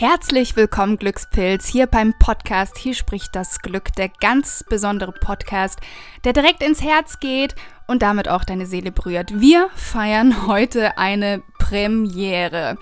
Herzlich 0.00 0.54
willkommen, 0.54 0.96
Glückspilz, 0.96 1.66
hier 1.66 1.88
beim 1.88 2.14
Podcast. 2.20 2.78
Hier 2.78 2.94
spricht 2.94 3.34
das 3.34 3.58
Glück, 3.58 3.92
der 3.96 4.08
ganz 4.08 4.64
besondere 4.68 5.10
Podcast, 5.10 5.80
der 6.22 6.32
direkt 6.32 6.62
ins 6.62 6.80
Herz 6.80 7.18
geht 7.18 7.56
und 7.88 8.00
damit 8.00 8.28
auch 8.28 8.44
deine 8.44 8.66
Seele 8.66 8.92
berührt. 8.92 9.40
Wir 9.40 9.70
feiern 9.74 10.46
heute 10.46 10.98
eine 10.98 11.42
Premiere. 11.58 12.78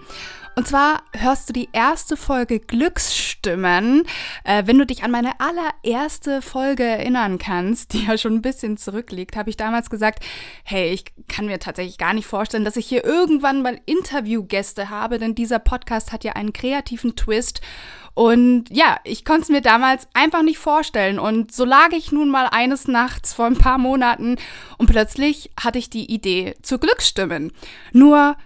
Und 0.59 0.67
zwar 0.67 1.03
hörst 1.13 1.51
du 1.51 1.53
die 1.53 1.69
erste 1.73 2.17
Folge 2.17 2.61
Glücksstimmen. 2.61 4.05
Äh, 4.43 4.63
wenn 4.65 4.79
du 4.79 4.87
dich 4.87 5.05
an 5.05 5.11
meine 5.11 5.33
allererste 5.39 6.41
Folge 6.41 6.83
erinnern 6.83 7.37
kannst, 7.37 7.93
die 7.93 8.07
ja 8.07 8.17
schon 8.17 8.37
ein 8.37 8.43
bisschen 8.43 8.79
zurückliegt, 8.79 9.37
habe 9.37 9.51
ich 9.51 9.59
damals 9.59 9.91
gesagt, 9.91 10.25
hey, 10.65 10.95
ich 10.95 11.05
kann 11.29 11.45
mir 11.45 11.59
tatsächlich 11.59 11.99
gar 11.99 12.15
nicht 12.15 12.27
vorstellen, 12.27 12.65
dass 12.65 12.79
ich 12.79 12.87
hier 12.87 13.05
irgendwann 13.05 13.61
mal 13.61 13.79
Interviewgäste 13.85 14.89
habe, 14.89 15.19
denn 15.19 15.35
dieser 15.35 15.59
Podcast 15.59 16.11
hat 16.11 16.25
ja 16.25 16.33
einen 16.33 16.55
kreativen 16.55 17.17
Twist. 17.17 17.61
Und 18.15 18.71
ja, 18.71 18.97
ich 19.05 19.27
konnte 19.27 19.43
es 19.43 19.49
mir 19.51 19.61
damals 19.61 20.09
einfach 20.15 20.43
nicht 20.43 20.57
vorstellen. 20.57 21.19
Und 21.19 21.53
so 21.53 21.67
lag 21.67 21.93
ich 21.93 22.13
nun 22.13 22.31
mal 22.31 22.49
eines 22.51 22.89
Nachts 22.89 23.35
vor 23.35 23.45
ein 23.45 23.59
paar 23.59 23.77
Monaten 23.77 24.37
und 24.79 24.87
plötzlich 24.87 25.51
hatte 25.61 25.79
ich 25.79 25.91
die 25.91 26.11
Idee 26.11 26.55
zu 26.63 26.79
Glücksstimmen. 26.79 27.53
Nur 27.93 28.39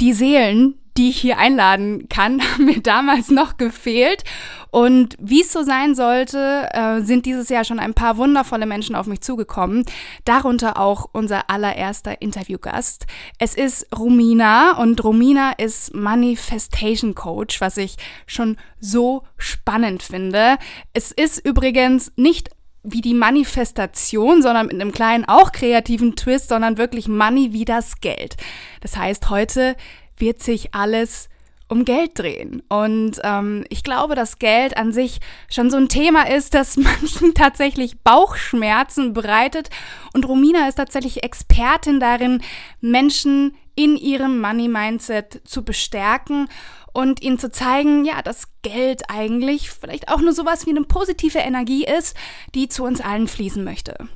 die 0.00 0.14
Seelen, 0.14 0.78
die 0.98 1.10
ich 1.10 1.20
hier 1.20 1.38
einladen 1.38 2.08
kann, 2.08 2.42
haben 2.52 2.66
mir 2.66 2.80
damals 2.80 3.30
noch 3.30 3.56
gefehlt. 3.56 4.24
Und 4.70 5.16
wie 5.18 5.40
es 5.40 5.52
so 5.52 5.62
sein 5.62 5.94
sollte, 5.94 6.68
äh, 6.72 7.00
sind 7.00 7.24
dieses 7.24 7.48
Jahr 7.48 7.64
schon 7.64 7.78
ein 7.78 7.94
paar 7.94 8.18
wundervolle 8.18 8.66
Menschen 8.66 8.94
auf 8.94 9.06
mich 9.06 9.22
zugekommen. 9.22 9.86
Darunter 10.26 10.78
auch 10.78 11.08
unser 11.12 11.48
allererster 11.48 12.20
Interviewgast. 12.20 13.06
Es 13.38 13.54
ist 13.54 13.86
Romina 13.96 14.76
und 14.76 15.02
Romina 15.02 15.52
ist 15.52 15.94
Manifestation 15.94 17.14
Coach, 17.14 17.62
was 17.62 17.78
ich 17.78 17.96
schon 18.26 18.56
so 18.78 19.22
spannend 19.38 20.02
finde. 20.02 20.58
Es 20.92 21.12
ist 21.12 21.38
übrigens 21.38 22.12
nicht 22.16 22.50
wie 22.82 23.00
die 23.00 23.14
Manifestation, 23.14 24.42
sondern 24.42 24.66
mit 24.66 24.74
einem 24.74 24.92
kleinen, 24.92 25.24
auch 25.24 25.52
kreativen 25.52 26.16
Twist, 26.16 26.48
sondern 26.48 26.78
wirklich 26.78 27.08
Money 27.08 27.52
wie 27.52 27.64
das 27.64 28.00
Geld. 28.00 28.36
Das 28.80 28.96
heißt, 28.96 29.30
heute 29.30 29.76
wird 30.20 30.42
sich 30.42 30.74
alles 30.74 31.28
um 31.68 31.84
Geld 31.84 32.18
drehen. 32.18 32.62
Und 32.68 33.20
ähm, 33.22 33.64
ich 33.68 33.84
glaube, 33.84 34.14
dass 34.14 34.38
Geld 34.38 34.76
an 34.76 34.92
sich 34.92 35.20
schon 35.50 35.70
so 35.70 35.76
ein 35.76 35.88
Thema 35.88 36.28
ist, 36.28 36.54
das 36.54 36.76
manchen 36.76 37.34
tatsächlich 37.34 38.00
Bauchschmerzen 38.00 39.12
bereitet. 39.12 39.68
Und 40.14 40.26
Romina 40.26 40.66
ist 40.66 40.76
tatsächlich 40.76 41.22
Expertin 41.22 42.00
darin, 42.00 42.42
Menschen 42.80 43.54
in 43.74 43.96
ihrem 43.96 44.40
Money-Mindset 44.40 45.42
zu 45.44 45.64
bestärken 45.64 46.48
und 46.92 47.22
ihnen 47.22 47.38
zu 47.38 47.50
zeigen, 47.50 48.04
ja, 48.04 48.22
dass 48.22 48.48
Geld 48.62 49.02
eigentlich 49.08 49.70
vielleicht 49.70 50.08
auch 50.08 50.20
nur 50.20 50.32
sowas 50.32 50.66
wie 50.66 50.70
eine 50.70 50.82
positive 50.82 51.38
Energie 51.38 51.84
ist, 51.84 52.16
die 52.54 52.68
zu 52.68 52.82
uns 52.82 53.00
allen 53.00 53.28
fließen 53.28 53.62
möchte. 53.62 54.08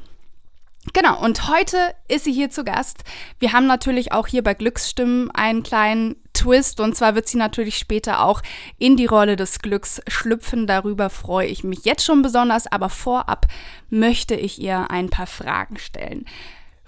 Genau, 0.93 1.23
und 1.23 1.49
heute 1.49 1.95
ist 2.09 2.25
sie 2.25 2.33
hier 2.33 2.51
zu 2.51 2.65
Gast. 2.65 3.05
Wir 3.39 3.53
haben 3.53 3.67
natürlich 3.67 4.11
auch 4.11 4.27
hier 4.27 4.43
bei 4.43 4.53
Glücksstimmen 4.53 5.31
einen 5.31 5.63
kleinen 5.63 6.17
Twist 6.33 6.81
und 6.81 6.97
zwar 6.97 7.15
wird 7.15 7.29
sie 7.29 7.39
natürlich 7.39 7.79
später 7.79 8.25
auch 8.25 8.43
in 8.79 8.97
die 8.97 9.07
Rolle 9.07 9.37
des 9.37 9.61
Glücks 9.61 10.03
schlüpfen. 10.09 10.67
Darüber 10.67 11.09
freue 11.09 11.47
ich 11.47 11.63
mich 11.63 11.85
jetzt 11.85 12.05
schon 12.05 12.21
besonders, 12.23 12.67
aber 12.67 12.89
vorab 12.89 13.47
möchte 13.91 14.35
ich 14.35 14.61
ihr 14.61 14.91
ein 14.91 15.09
paar 15.09 15.29
Fragen 15.29 15.79
stellen. 15.79 16.27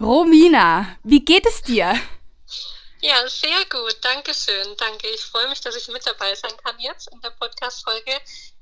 Romina, 0.00 0.86
wie 1.04 1.24
geht 1.24 1.46
es 1.46 1.62
dir? 1.62 1.94
Ja, 3.04 3.28
sehr 3.28 3.66
gut. 3.68 3.98
Dankeschön. 4.00 4.74
Danke. 4.78 5.08
Ich 5.08 5.20
freue 5.20 5.46
mich, 5.50 5.60
dass 5.60 5.76
ich 5.76 5.88
mit 5.88 6.06
dabei 6.06 6.34
sein 6.34 6.56
kann 6.64 6.80
jetzt 6.80 7.12
in 7.12 7.20
der 7.20 7.28
Podcast-Folge. 7.38 8.12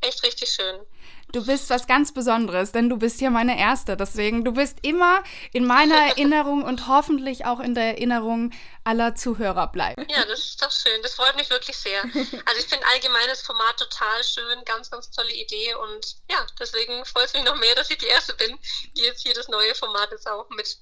Echt 0.01 0.21
richtig 0.25 0.51
schön. 0.51 0.85
Du 1.31 1.47
bist 1.47 1.71
was 1.71 1.87
ganz 1.87 2.13
Besonderes, 2.13 2.73
denn 2.73 2.89
du 2.89 2.99
bist 2.99 3.21
hier 3.21 3.31
meine 3.31 3.57
Erste. 3.57 3.97
Deswegen, 3.97 4.45
du 4.45 4.53
bist 4.53 4.79
immer 4.83 5.23
in 5.53 5.65
meiner 5.65 5.95
Erinnerung 6.09 6.65
und 6.65 6.89
hoffentlich 6.89 7.47
auch 7.47 7.61
in 7.61 7.77
der 7.77 7.85
Erinnerung 7.85 8.53
aller 8.85 9.15
Zuhörer 9.15 9.69
bleiben. 9.69 10.05
Ja, 10.11 10.25
das 10.27 10.41
ist 10.41 10.63
doch 10.63 10.73
schön. 10.73 11.01
Das 11.03 11.15
freut 11.15 11.37
mich 11.37 11.49
wirklich 11.49 11.77
sehr. 11.77 12.03
Also 12.03 12.59
ich 12.59 12.67
finde 12.67 12.85
allgemeines 12.93 13.43
Format 13.43 13.79
total 13.79 14.25
schön, 14.25 14.65
ganz, 14.65 14.91
ganz 14.91 15.11
tolle 15.11 15.33
Idee 15.33 15.75
und 15.75 16.17
ja, 16.29 16.45
deswegen 16.59 17.05
freut 17.05 17.27
es 17.27 17.35
mich 17.35 17.45
noch 17.45 17.57
mehr, 17.57 17.75
dass 17.77 17.91
ich 17.91 17.99
die 17.99 18.07
Erste 18.07 18.35
bin, 18.35 18.59
die 18.97 19.03
jetzt 19.03 19.23
hier 19.23 19.35
das 19.35 19.49
neue 19.49 19.75
Format 19.75 20.11
jetzt 20.11 20.29
auch 20.29 20.49
mit, 20.51 20.77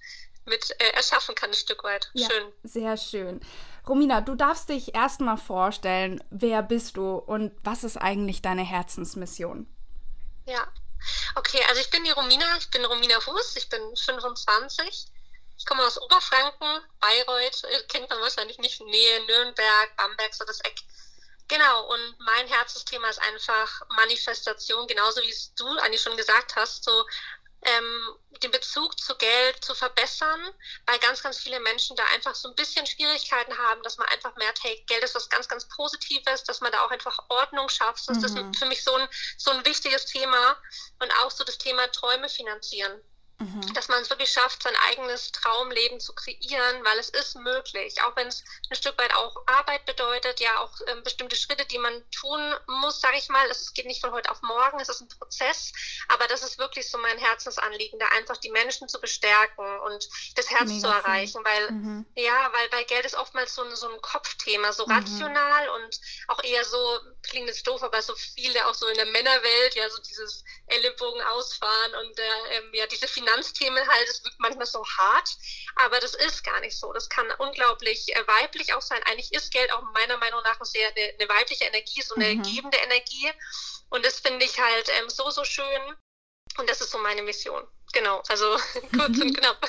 mit 0.47 0.71
äh, 0.81 0.91
erschaffen 0.95 1.35
kann, 1.35 1.51
ein 1.51 1.55
Stück 1.55 1.85
weit. 1.85 2.11
Ja, 2.15 2.29
schön. 2.31 2.53
Sehr 2.63 2.97
schön. 2.97 3.41
Romina, 3.87 4.21
du 4.21 4.35
darfst 4.35 4.69
dich 4.69 4.95
erstmal 4.95 5.37
vorstellen, 5.37 6.23
wer 6.31 6.63
bist 6.63 6.97
du 6.97 7.17
und 7.17 7.53
was 7.63 7.85
ist 7.85 7.97
eigentlich 7.97 8.43
deine 8.43 8.63
Herzensmission? 8.63 9.67
Ja. 10.47 10.67
Okay, 11.35 11.63
also 11.69 11.81
ich 11.81 11.91
bin 11.91 12.05
die 12.05 12.11
Romina, 12.11 12.57
ich 12.59 12.71
bin 12.71 12.85
Romina 12.85 13.21
Fuß, 13.21 13.57
ich 13.57 13.69
bin 13.69 13.81
25. 13.97 15.07
Ich 15.57 15.67
komme 15.67 15.83
aus 15.85 16.01
Oberfranken, 16.01 16.81
Bayreuth, 17.01 17.65
äh, 17.65 17.83
kennt 17.89 18.09
man 18.11 18.21
wahrscheinlich 18.21 18.59
nicht, 18.59 18.81
Nähe 18.81 19.27
Nürnberg, 19.27 19.97
Bamberg, 19.97 20.35
so 20.35 20.45
das 20.45 20.61
Eck. 20.61 20.77
Genau, 21.49 21.93
und 21.93 22.21
mein 22.21 22.47
Herzensthema 22.47 23.09
ist 23.09 23.21
einfach 23.21 23.83
Manifestation, 23.97 24.87
genauso 24.87 25.21
wie 25.21 25.31
es 25.31 25.53
du 25.55 25.67
eigentlich 25.79 26.01
schon 26.01 26.17
gesagt 26.17 26.55
hast, 26.55 26.85
so 26.85 27.05
ähm, 27.63 28.17
den 28.43 28.51
Bezug 28.51 28.99
zu 28.99 29.15
Geld 29.17 29.63
zu 29.63 29.75
verbessern, 29.75 30.41
weil 30.87 30.99
ganz, 31.01 31.23
ganz 31.23 31.39
viele 31.39 31.61
Menschen 31.61 31.95
da 31.97 32.05
einfach 32.15 32.35
so 32.35 32.49
ein 32.49 32.55
bisschen 32.55 32.87
Schwierigkeiten 32.87 33.57
haben, 33.59 33.83
dass 33.83 33.99
man 33.99 34.09
einfach 34.09 34.35
merkt, 34.37 34.65
hey, 34.65 34.83
Geld 34.87 35.05
ist 35.05 35.15
was 35.15 35.29
ganz, 35.29 35.47
ganz 35.49 35.69
Positives, 35.69 36.45
dass 36.45 36.61
man 36.61 36.73
da 36.73 36.85
auch 36.85 36.91
einfach 36.91 37.19
Ordnung 37.29 37.69
schafft. 37.69 38.09
Das 38.09 38.19
mhm. 38.19 38.51
ist 38.51 38.59
für 38.59 38.67
mich 38.67 38.83
so 38.83 38.95
ein, 38.95 39.09
so 39.37 39.51
ein 39.51 39.65
wichtiges 39.65 40.07
Thema 40.07 40.57
und 41.01 41.13
auch 41.19 41.31
so 41.31 41.45
das 41.45 41.59
Thema 41.59 41.87
Träume 41.93 42.29
finanzieren. 42.29 43.01
Mhm. 43.41 43.73
Dass 43.73 43.89
man 43.89 44.03
es 44.03 44.11
wirklich 44.11 44.31
schafft, 44.31 44.63
sein 44.63 44.77
eigenes 44.91 45.33
Traumleben 45.33 45.99
zu 45.99 46.15
kreieren, 46.15 46.85
weil 46.85 46.99
es 46.99 47.09
ist 47.09 47.37
möglich, 47.37 47.95
auch 48.03 48.15
wenn 48.15 48.27
es 48.27 48.45
ein 48.69 48.77
Stück 48.77 48.99
weit 48.99 49.15
auch 49.15 49.35
Arbeit 49.47 49.87
bedeutet, 49.87 50.41
ja 50.41 50.59
auch 50.59 50.73
ähm, 50.89 51.03
bestimmte 51.03 51.37
Schritte, 51.37 51.65
die 51.65 51.79
man 51.79 52.05
tun 52.11 52.55
muss, 52.67 53.01
sage 53.01 53.17
ich 53.17 53.31
mal. 53.31 53.49
Es 53.49 53.73
geht 53.73 53.87
nicht 53.87 54.03
von 54.03 54.13
heute 54.13 54.31
auf 54.31 54.43
morgen, 54.43 54.79
es 54.79 54.91
ist 54.91 55.01
ein 55.01 55.09
Prozess, 55.09 55.73
aber 56.09 56.27
das 56.27 56.43
ist 56.43 56.59
wirklich 56.59 56.91
so 56.91 56.99
mein 56.99 57.17
Herzensanliegen, 57.17 57.99
da 57.99 58.09
einfach 58.09 58.37
die 58.37 58.51
Menschen 58.51 58.91
zu 58.91 59.01
bestärken 59.01 59.81
und 59.87 60.07
das 60.37 60.51
Herz 60.51 60.69
Mega 60.69 60.81
zu 60.81 60.87
erreichen, 60.89 61.43
weil 61.43 61.71
mhm. 61.71 62.07
ja, 62.17 62.53
weil 62.53 62.69
bei 62.69 62.85
Geld 62.85 63.07
ist 63.07 63.15
oftmals 63.15 63.55
so 63.55 63.63
ein, 63.63 63.75
so 63.75 63.89
ein 63.89 64.03
Kopfthema, 64.03 64.71
so 64.75 64.85
mhm. 64.85 64.93
rational 64.93 65.69
und 65.71 65.99
auch 66.29 66.45
eher 66.45 66.65
so, 66.67 67.01
klingt 67.23 67.49
jetzt 67.49 67.67
doof, 67.67 67.83
aber 67.83 68.03
so 68.03 68.15
viele 68.17 68.67
auch 68.67 68.75
so 68.75 68.87
in 68.87 68.97
der 68.97 69.07
Männerwelt, 69.07 69.77
ja, 69.77 69.89
so 69.89 70.03
dieses 70.03 70.45
Ellenbogen 70.67 71.23
ausfahren 71.23 71.95
und 71.95 72.19
äh, 72.19 72.23
ähm, 72.51 72.71
ja, 72.75 72.87
diese 72.87 73.09
Finanz 73.09 73.30
Finanzthemen 73.31 73.87
halt, 73.89 74.09
es 74.09 74.25
wirkt 74.25 74.39
manchmal 74.39 74.67
so 74.67 74.85
hart, 74.85 75.37
aber 75.77 76.01
das 76.01 76.15
ist 76.15 76.45
gar 76.45 76.61
nicht 76.61 76.77
so. 76.77 76.93
Das 76.93 77.09
kann 77.09 77.27
unglaublich 77.39 78.15
äh, 78.15 78.27
weiblich 78.27 78.75
auch 78.75 78.83
sein. 78.83 79.01
Eigentlich 79.05 79.33
ist 79.33 79.53
Geld 79.53 79.73
auch 79.73 79.83
meiner 79.95 80.17
Meinung 80.19 80.41
nach 80.45 80.59
sehr 80.65 80.89
eine, 80.89 81.15
eine 81.19 81.29
weibliche 81.29 81.65
Energie, 81.65 82.03
so 82.03 82.15
eine 82.15 82.35
mhm. 82.35 82.43
gebende 82.43 82.79
Energie. 82.79 83.31
Und 83.91 84.05
das 84.05 84.21
finde 84.21 84.45
ich 84.45 84.61
halt 84.61 84.91
ähm, 85.01 85.09
so, 85.09 85.31
so 85.31 85.45
schön. 85.45 85.65
Und 86.59 86.69
das 86.69 86.81
ist 86.81 86.91
so 86.91 86.99
meine 86.99 87.23
Mission. 87.23 87.63
Genau, 87.93 88.23
also 88.29 88.45
kurz 88.97 89.19
und 89.19 89.37
knapp. 89.37 89.61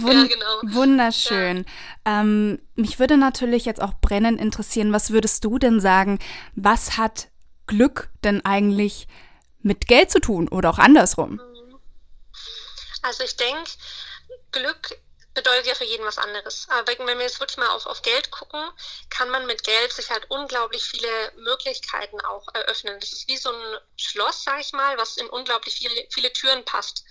Wund 0.00 0.30
ja, 0.30 0.34
genau. 0.34 0.74
Wunderschön. 0.74 1.64
Ja. 2.06 2.20
Ähm, 2.20 2.60
mich 2.74 2.98
würde 2.98 3.16
natürlich 3.16 3.64
jetzt 3.64 3.82
auch 3.82 3.94
brennend 4.00 4.40
interessieren, 4.40 4.92
was 4.92 5.10
würdest 5.10 5.44
du 5.44 5.58
denn 5.58 5.80
sagen, 5.80 6.18
was 6.54 6.96
hat 6.96 7.28
Glück 7.66 8.10
denn 8.22 8.44
eigentlich 8.44 9.08
mit 9.62 9.86
Geld 9.86 10.10
zu 10.10 10.20
tun 10.20 10.48
oder 10.48 10.70
auch 10.70 10.78
andersrum? 10.78 11.32
Mhm. 11.32 11.53
Also 13.04 13.22
ich 13.22 13.36
denke, 13.36 13.70
Glück 14.50 14.98
bedeutet 15.34 15.66
ja 15.66 15.74
für 15.74 15.84
jeden 15.84 16.06
was 16.06 16.16
anderes. 16.16 16.66
Aber 16.70 16.86
wenn 16.86 17.18
wir 17.18 17.26
jetzt 17.26 17.38
wirklich 17.38 17.58
mal 17.58 17.68
auf, 17.68 17.84
auf 17.84 18.00
Geld 18.00 18.30
gucken, 18.30 18.64
kann 19.10 19.28
man 19.28 19.44
mit 19.44 19.62
Geld 19.62 19.92
sich 19.92 20.10
halt 20.10 20.30
unglaublich 20.30 20.82
viele 20.84 21.32
Möglichkeiten 21.36 22.18
auch 22.22 22.48
eröffnen. 22.54 22.98
Das 23.00 23.12
ist 23.12 23.28
wie 23.28 23.36
so 23.36 23.52
ein 23.52 23.78
Schloss, 23.96 24.44
sag 24.44 24.60
ich 24.60 24.72
mal, 24.72 24.96
was 24.96 25.18
in 25.18 25.28
unglaublich 25.28 25.74
viele, 25.74 26.06
viele 26.10 26.32
Türen 26.32 26.64
passt. 26.64 27.04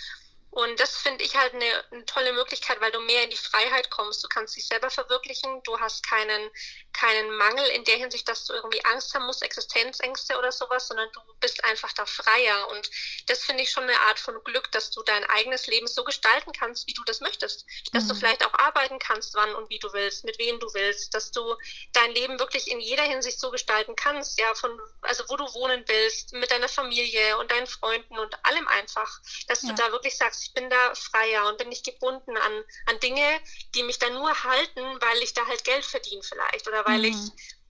Und 0.54 0.80
das 0.80 0.98
finde 0.98 1.24
ich 1.24 1.36
halt 1.36 1.56
eine, 1.56 1.84
eine, 1.90 2.06
tolle 2.06 2.32
Möglichkeit, 2.32 2.80
weil 2.80 2.92
du 2.92 3.00
mehr 3.00 3.24
in 3.24 3.32
die 3.32 3.38
Freiheit 3.38 3.90
kommst. 3.90 4.24
Du 4.24 4.28
kannst 4.28 4.56
dich 4.56 4.68
selber 4.68 4.92
verwirklichen. 4.92 5.64
Du 5.64 5.80
hast 5.80 6.08
keinen, 6.08 6.52
keinen 6.94 7.36
Mangel 7.38 7.66
in 7.70 7.84
der 7.86 7.98
Hinsicht, 7.98 8.30
dass 8.30 8.46
du 8.46 8.54
irgendwie 8.54 8.86
Angst 8.86 9.16
haben 9.16 9.26
musst, 9.26 9.42
Existenzängste 9.42 10.38
oder 10.38 10.52
sowas, 10.52 10.88
sondern 10.88 11.12
du 11.12 11.22
bist 11.40 11.64
einfach 11.64 11.92
da 11.94 12.06
freier. 12.06 12.68
Und 12.70 12.88
das 13.26 13.44
finde 13.44 13.64
ich 13.64 13.72
schon 13.72 13.86
eine 13.86 14.00
Art 14.02 14.20
von 14.20 14.44
Glück, 14.44 14.72
dass 14.72 14.92
du 14.92 15.02
dein 15.02 15.24
eigenes 15.26 15.66
Leben 15.66 15.88
so 15.88 16.04
gestalten 16.04 16.52
kannst, 16.52 16.88
wie 16.88 16.94
du 16.94 17.04
das 17.06 17.20
möchtest. 17.20 17.66
Dass 17.92 18.04
mhm. 18.04 18.10
du 18.10 18.16
vielleicht 18.16 18.46
auch 18.46 18.54
arbeiten 18.54 19.00
kannst, 19.00 19.34
wann 19.34 19.56
und 19.56 19.72
wie 19.72 19.80
du 19.80 19.92
willst, 19.92 20.24
mit 20.24 20.38
wem 20.38 20.60
du 20.60 20.68
willst. 20.76 21.16
Dass 21.16 21.32
du 21.32 21.56
dein 21.94 22.12
Leben 22.12 22.38
wirklich 22.38 22.70
in 22.70 22.80
jeder 22.80 23.04
Hinsicht 23.04 23.40
so 23.40 23.50
gestalten 23.50 23.96
kannst. 23.96 24.40
Ja, 24.40 24.54
von, 24.54 24.80
also 25.02 25.24
wo 25.30 25.36
du 25.36 25.52
wohnen 25.56 25.84
willst, 25.88 26.34
mit 26.34 26.52
deiner 26.52 26.70
Familie 26.70 27.40
und 27.40 27.50
deinen 27.50 27.66
Freunden 27.66 28.20
und 28.20 28.46
allem 28.46 28.68
einfach. 28.68 29.20
Dass 29.48 29.64
ja. 29.64 29.70
du 29.70 29.76
da 29.76 29.92
wirklich 29.92 30.16
sagst, 30.16 30.43
ich 30.44 30.54
bin 30.54 30.70
da 30.70 30.96
freier 30.96 31.48
und 31.48 31.58
bin 31.58 31.70
nicht 31.70 31.86
gebunden 31.86 32.38
an, 32.38 32.64
an 32.88 33.00
Dinge, 33.00 33.42
die 33.76 33.84
mich 33.84 34.00
da 34.00 34.10
nur 34.10 34.44
halten, 34.44 34.82
weil 35.02 35.18
ich 35.22 35.34
da 35.34 35.46
halt 35.48 35.64
Geld 35.64 35.86
verdiene 35.86 36.24
vielleicht 36.24 36.68
oder 36.68 36.86
weil 36.86 37.00
mhm. 37.00 37.06
ich 37.06 37.18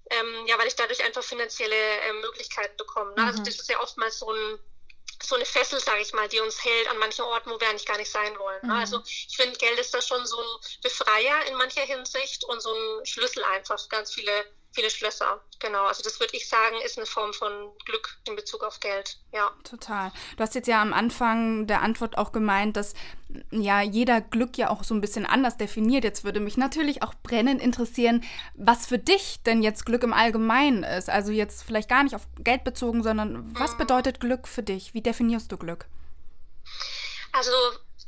ähm, 0.10 0.46
ja, 0.48 0.58
weil 0.58 0.68
ich 0.68 0.76
dadurch 0.76 1.04
einfach 1.04 1.24
finanzielle 1.24 1.76
äh, 1.76 2.14
Möglichkeiten 2.14 2.76
bekomme. 2.78 3.14
Ne? 3.16 3.24
Also 3.24 3.24
mhm. 3.24 3.30
Also 3.30 3.44
das 3.44 3.56
ist 3.56 3.70
ja 3.70 3.80
oftmals 3.82 4.20
so 4.20 4.32
ein 4.32 4.60
so 5.22 5.36
eine 5.36 5.46
Fessel, 5.46 5.80
sage 5.80 6.02
ich 6.02 6.12
mal, 6.12 6.28
die 6.28 6.42
uns 6.42 6.64
hält 6.66 6.90
an 6.90 6.98
manchen 6.98 7.24
Orten, 7.24 7.50
wo 7.50 7.60
wir 7.60 7.70
eigentlich 7.70 7.86
gar 7.86 7.98
nicht 7.98 8.12
sein 8.12 8.38
wollen. 8.38 8.60
Ne? 8.64 8.74
Mhm. 8.74 8.80
Also 8.80 9.02
ich 9.06 9.38
finde, 9.38 9.58
Geld 9.58 9.80
ist 9.80 9.94
da 9.94 10.02
schon 10.02 10.26
so 10.26 10.38
ein 10.38 10.60
Befreier 10.82 11.46
in 11.48 11.56
mancher 11.56 11.84
Hinsicht 11.84 12.44
und 12.44 12.62
so 12.62 12.74
ein 12.74 13.06
Schlüssel 13.06 13.44
einfach 13.46 13.80
für 13.80 13.88
ganz 13.88 14.14
viele 14.14 14.46
viele 14.74 14.90
Schlösser. 14.90 15.42
Genau, 15.60 15.86
also 15.86 16.04
das 16.04 16.20
würde 16.20 16.36
ich 16.36 16.50
sagen, 16.50 16.76
ist 16.84 16.98
eine 16.98 17.06
Form 17.06 17.34
von 17.34 17.52
Glück 17.86 18.18
in 18.28 18.36
Bezug 18.36 18.64
auf 18.64 18.80
Geld. 18.80 19.18
Ja. 19.32 19.52
Total. 19.64 20.12
Du 20.36 20.44
hast 20.44 20.56
jetzt 20.56 20.68
ja 20.68 20.82
am 20.82 20.94
Anfang 20.94 21.68
der 21.68 21.82
Antwort 21.82 22.18
auch 22.18 22.32
gemeint, 22.32 22.76
dass 22.76 22.94
ja 23.52 23.82
jeder 23.82 24.22
Glück 24.22 24.58
ja 24.58 24.70
auch 24.70 24.84
so 24.84 24.94
ein 24.94 25.02
bisschen 25.02 25.26
anders 25.26 25.58
definiert. 25.58 26.04
Jetzt 26.04 26.24
würde 26.24 26.40
mich 26.40 26.58
natürlich 26.58 27.04
auch 27.04 27.14
brennend 27.24 27.62
interessieren, 27.62 28.24
was 28.56 28.88
für 28.88 29.00
dich 29.00 29.42
denn 29.44 29.64
jetzt 29.64 29.86
Glück 29.86 30.04
im 30.04 30.14
Allgemeinen 30.14 30.84
ist. 30.84 31.10
Also 31.10 31.32
jetzt 31.32 31.64
vielleicht 31.64 31.90
gar 31.90 32.04
nicht 32.04 32.16
auf 32.16 32.28
Geld 32.40 32.64
bezogen, 32.64 33.04
sondern 33.04 33.56
was 33.56 33.74
mhm. 33.74 33.78
bedeutet 33.78 34.20
Glück 34.20 34.48
für 34.48 34.64
dich? 34.64 34.94
Wie 34.94 35.02
definierst 35.02 35.52
du 35.52 35.58
Glück? 35.58 35.86
Also 37.32 37.52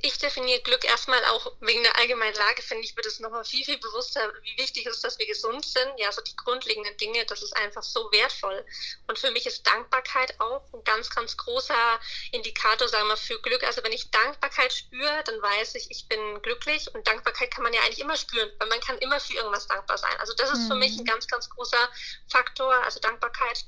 ich 0.06 0.18
definiere 0.18 0.62
Glück 0.62 0.84
erstmal 0.86 1.24
auch 1.26 1.52
wegen 1.62 1.84
der 1.84 1.98
allgemeinen 1.98 2.36
Lage, 2.36 2.62
finde 2.62 2.84
ich, 2.84 2.96
wird 2.96 3.06
es 3.06 3.20
nochmal 3.20 3.44
viel, 3.44 3.66
viel 3.66 3.78
bewusster, 3.78 4.34
wie 4.44 4.58
wichtig 4.58 4.86
es 4.86 4.98
ist, 4.98 5.04
dass 5.04 5.20
wir 5.20 5.26
gesund 5.26 5.66
sind. 5.66 5.92
Ja, 5.98 6.12
so 6.12 6.22
die 6.22 6.36
grundlegenden 6.36 6.96
Dinge, 6.98 7.26
das 7.26 7.42
ist 7.42 7.56
einfach 7.56 7.84
so 7.84 8.12
wertvoll. 8.12 8.66
Und 9.08 9.20
für 9.20 9.32
mich 9.32 9.46
ist 9.46 9.66
Dankbarkeit 9.66 10.40
auch 10.40 10.62
ein 10.74 10.84
ganz, 10.84 11.10
ganz 11.10 11.36
großer 11.38 12.00
Indikator, 12.32 12.88
sagen 12.88 13.08
wir, 13.08 13.18
für 13.18 13.40
Glück. 13.42 13.64
Also 13.64 13.84
wenn 13.84 13.94
ich 13.94 14.12
Dankbarkeit 14.12 14.74
spüre, 14.74 15.24
dann 15.26 15.42
weiß 15.42 15.76
ich, 15.76 15.90
ich 15.90 16.08
bin 16.08 16.42
glücklich. 16.42 16.94
Und 16.94 17.08
Dankbarkeit 17.08 17.52
kann 17.52 17.64
man 17.64 17.74
ja 17.74 17.82
eigentlich 17.82 18.00
immer 18.00 18.18
spüren, 18.18 18.52
weil 18.60 18.70
man 18.70 18.80
kann 18.82 18.98
immer 19.00 19.20
für 19.20 19.34
irgendwas 19.34 19.68
dankbar 19.68 19.98
sein. 19.98 20.16
Also 20.20 20.34
das 20.34 20.52
ist 20.52 20.60
mhm. 20.60 20.68
für 20.68 20.76
mich 20.76 20.92
ein 20.94 21.04
mhm. 21.04 21.06
ganz, 21.06 21.28
ganz 21.28 21.50
großer 21.50 21.90
Faktor, 22.30 22.74
also 22.84 23.00
Dankbarkeit. 23.00 23.66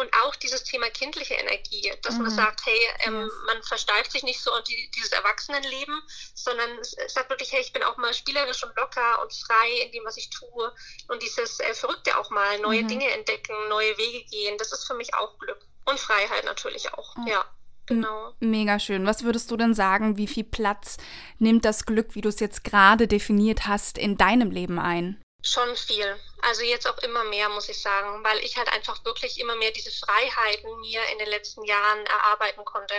Und 0.00 0.08
auch 0.24 0.34
dieses 0.34 0.64
Thema 0.64 0.88
kindliche 0.88 1.34
Energie, 1.34 1.92
dass 2.02 2.14
mhm. 2.14 2.22
man 2.22 2.30
sagt, 2.30 2.64
hey, 2.64 2.80
ähm, 3.04 3.30
man 3.46 3.62
versteift 3.62 4.12
sich 4.12 4.22
nicht 4.22 4.40
so 4.40 4.50
auf 4.50 4.62
die, 4.62 4.90
dieses 4.96 5.12
Erwachsenenleben, 5.12 6.00
sondern 6.32 6.70
sagt 7.08 7.28
wirklich, 7.28 7.52
hey, 7.52 7.60
ich 7.60 7.74
bin 7.74 7.82
auch 7.82 7.98
mal 7.98 8.14
spielerisch 8.14 8.64
und 8.64 8.74
locker 8.76 9.22
und 9.22 9.32
frei 9.34 9.82
in 9.84 9.92
dem, 9.92 10.04
was 10.06 10.16
ich 10.16 10.30
tue. 10.30 10.72
Und 11.08 11.22
dieses 11.22 11.60
äh, 11.60 11.74
Verrückte 11.74 12.18
auch 12.18 12.30
mal, 12.30 12.58
neue 12.60 12.82
mhm. 12.82 12.88
Dinge 12.88 13.10
entdecken, 13.10 13.54
neue 13.68 13.96
Wege 13.98 14.24
gehen, 14.30 14.56
das 14.56 14.72
ist 14.72 14.86
für 14.86 14.94
mich 14.94 15.12
auch 15.14 15.38
Glück. 15.38 15.58
Und 15.84 16.00
Freiheit 16.00 16.44
natürlich 16.46 16.92
auch, 16.94 17.14
oh. 17.18 17.28
ja. 17.28 17.44
Genau. 17.86 18.32
Mega 18.38 18.78
schön. 18.78 19.04
Was 19.04 19.24
würdest 19.24 19.50
du 19.50 19.56
denn 19.56 19.74
sagen, 19.74 20.16
wie 20.16 20.28
viel 20.28 20.44
Platz 20.44 20.96
nimmt 21.38 21.64
das 21.64 21.86
Glück, 21.86 22.14
wie 22.14 22.20
du 22.20 22.28
es 22.28 22.38
jetzt 22.38 22.62
gerade 22.62 23.08
definiert 23.08 23.66
hast, 23.66 23.98
in 23.98 24.16
deinem 24.16 24.52
Leben 24.52 24.78
ein? 24.78 25.20
Schon 25.42 25.74
viel. 25.74 26.20
Also 26.42 26.62
jetzt 26.62 26.86
auch 26.86 26.98
immer 26.98 27.24
mehr, 27.24 27.48
muss 27.48 27.68
ich 27.68 27.80
sagen, 27.80 28.22
weil 28.24 28.38
ich 28.38 28.56
halt 28.56 28.70
einfach 28.72 29.04
wirklich 29.04 29.38
immer 29.40 29.56
mehr 29.56 29.70
diese 29.70 29.90
Freiheiten 29.90 30.80
mir 30.80 31.00
in 31.12 31.18
den 31.18 31.28
letzten 31.28 31.64
Jahren 31.64 32.04
erarbeiten 32.06 32.64
konnte. 32.64 32.94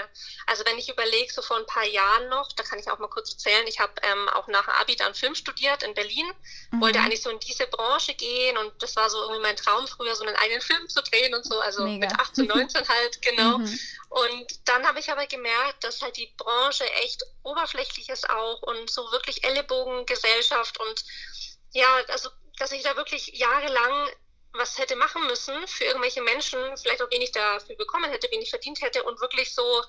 Also 0.47 0.63
wenn 0.65 0.77
ich 0.77 0.89
überlege, 0.89 1.31
so 1.31 1.41
vor 1.41 1.57
ein 1.57 1.65
paar 1.65 1.85
Jahren 1.85 2.29
noch, 2.29 2.51
da 2.53 2.63
kann 2.63 2.79
ich 2.79 2.89
auch 2.89 2.99
mal 2.99 3.09
kurz 3.09 3.31
erzählen, 3.31 3.65
ich 3.67 3.79
habe 3.79 3.93
ähm, 4.03 4.29
auch 4.29 4.47
nach 4.47 4.65
dem 4.65 4.73
Abi 4.73 4.95
dann 4.95 5.13
Film 5.13 5.35
studiert 5.35 5.83
in 5.83 5.93
Berlin, 5.93 6.31
mhm. 6.71 6.81
wollte 6.81 6.99
eigentlich 6.99 7.21
so 7.21 7.29
in 7.29 7.39
diese 7.39 7.67
Branche 7.67 8.13
gehen 8.15 8.57
und 8.57 8.73
das 8.81 8.95
war 8.95 9.09
so 9.09 9.21
irgendwie 9.21 9.41
mein 9.41 9.55
Traum, 9.55 9.87
früher 9.87 10.15
so 10.15 10.25
einen 10.25 10.35
eigenen 10.35 10.61
Film 10.61 10.87
zu 10.89 11.01
drehen 11.03 11.33
und 11.33 11.45
so, 11.45 11.59
also 11.59 11.83
Mega. 11.83 12.07
mit 12.07 12.19
18, 12.19 12.45
19 12.45 12.87
halt, 12.87 13.21
genau. 13.21 13.57
Mhm. 13.59 13.79
Und 14.09 14.67
dann 14.67 14.85
habe 14.85 14.99
ich 14.99 15.11
aber 15.11 15.25
gemerkt, 15.27 15.83
dass 15.83 16.01
halt 16.01 16.17
die 16.17 16.31
Branche 16.37 16.89
echt 17.03 17.23
oberflächlich 17.43 18.09
ist 18.09 18.29
auch 18.29 18.61
und 18.63 18.89
so 18.89 19.11
wirklich 19.11 19.43
Ellenbogengesellschaft 19.43 20.79
und 20.79 21.05
ja, 21.71 21.87
also 22.07 22.29
dass 22.57 22.71
ich 22.71 22.83
da 22.83 22.95
wirklich 22.95 23.27
jahrelang 23.27 24.09
was 24.53 24.77
hätte 24.77 24.95
machen 24.95 25.25
müssen 25.27 25.67
für 25.67 25.85
irgendwelche 25.85 26.21
Menschen, 26.21 26.59
vielleicht 26.77 27.01
auch 27.01 27.09
wenig 27.11 27.31
dafür 27.31 27.75
bekommen 27.75 28.09
hätte, 28.11 28.29
wenig 28.31 28.49
verdient 28.49 28.81
hätte 28.81 29.03
und 29.03 29.21
wirklich 29.21 29.53
so, 29.53 29.83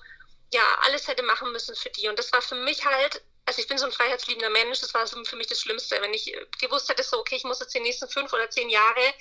ja, 0.53 0.61
alles 0.81 1.07
hätte 1.07 1.23
machen 1.23 1.51
müssen 1.51 1.75
für 1.75 1.89
die. 1.89 2.07
Und 2.07 2.17
das 2.17 2.31
war 2.31 2.41
für 2.41 2.55
mich 2.55 2.85
halt, 2.85 3.21
also 3.45 3.61
ich 3.61 3.67
bin 3.67 3.77
so 3.77 3.85
ein 3.85 3.91
freiheitsliebender 3.91 4.49
Mensch, 4.49 4.79
das 4.79 4.93
war 4.93 5.05
für 5.05 5.35
mich 5.35 5.47
das 5.47 5.59
Schlimmste. 5.59 5.99
Wenn 6.01 6.13
ich 6.13 6.33
gewusst 6.61 6.89
hätte, 6.89 7.03
so, 7.03 7.19
okay, 7.19 7.35
ich 7.35 7.43
muss 7.43 7.59
jetzt 7.59 7.73
die 7.73 7.81
nächsten 7.81 8.07
fünf 8.07 8.31
oder 8.31 8.49
zehn 8.49 8.69
Jahre 8.69 9.13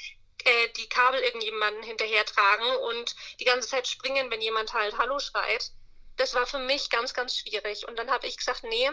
äh, 0.44 0.68
die 0.76 0.88
Kabel 0.88 1.20
irgendjemanden 1.20 1.82
hinterher 1.82 2.24
tragen 2.24 2.76
und 2.88 3.16
die 3.40 3.44
ganze 3.44 3.68
Zeit 3.68 3.88
springen, 3.88 4.30
wenn 4.30 4.40
jemand 4.40 4.72
halt 4.72 4.96
Hallo 4.98 5.18
schreit. 5.18 5.72
Das 6.16 6.34
war 6.34 6.46
für 6.46 6.58
mich 6.58 6.90
ganz, 6.90 7.14
ganz 7.14 7.36
schwierig. 7.36 7.88
Und 7.88 7.98
dann 7.98 8.10
habe 8.10 8.26
ich 8.26 8.36
gesagt, 8.36 8.62
nee, 8.64 8.90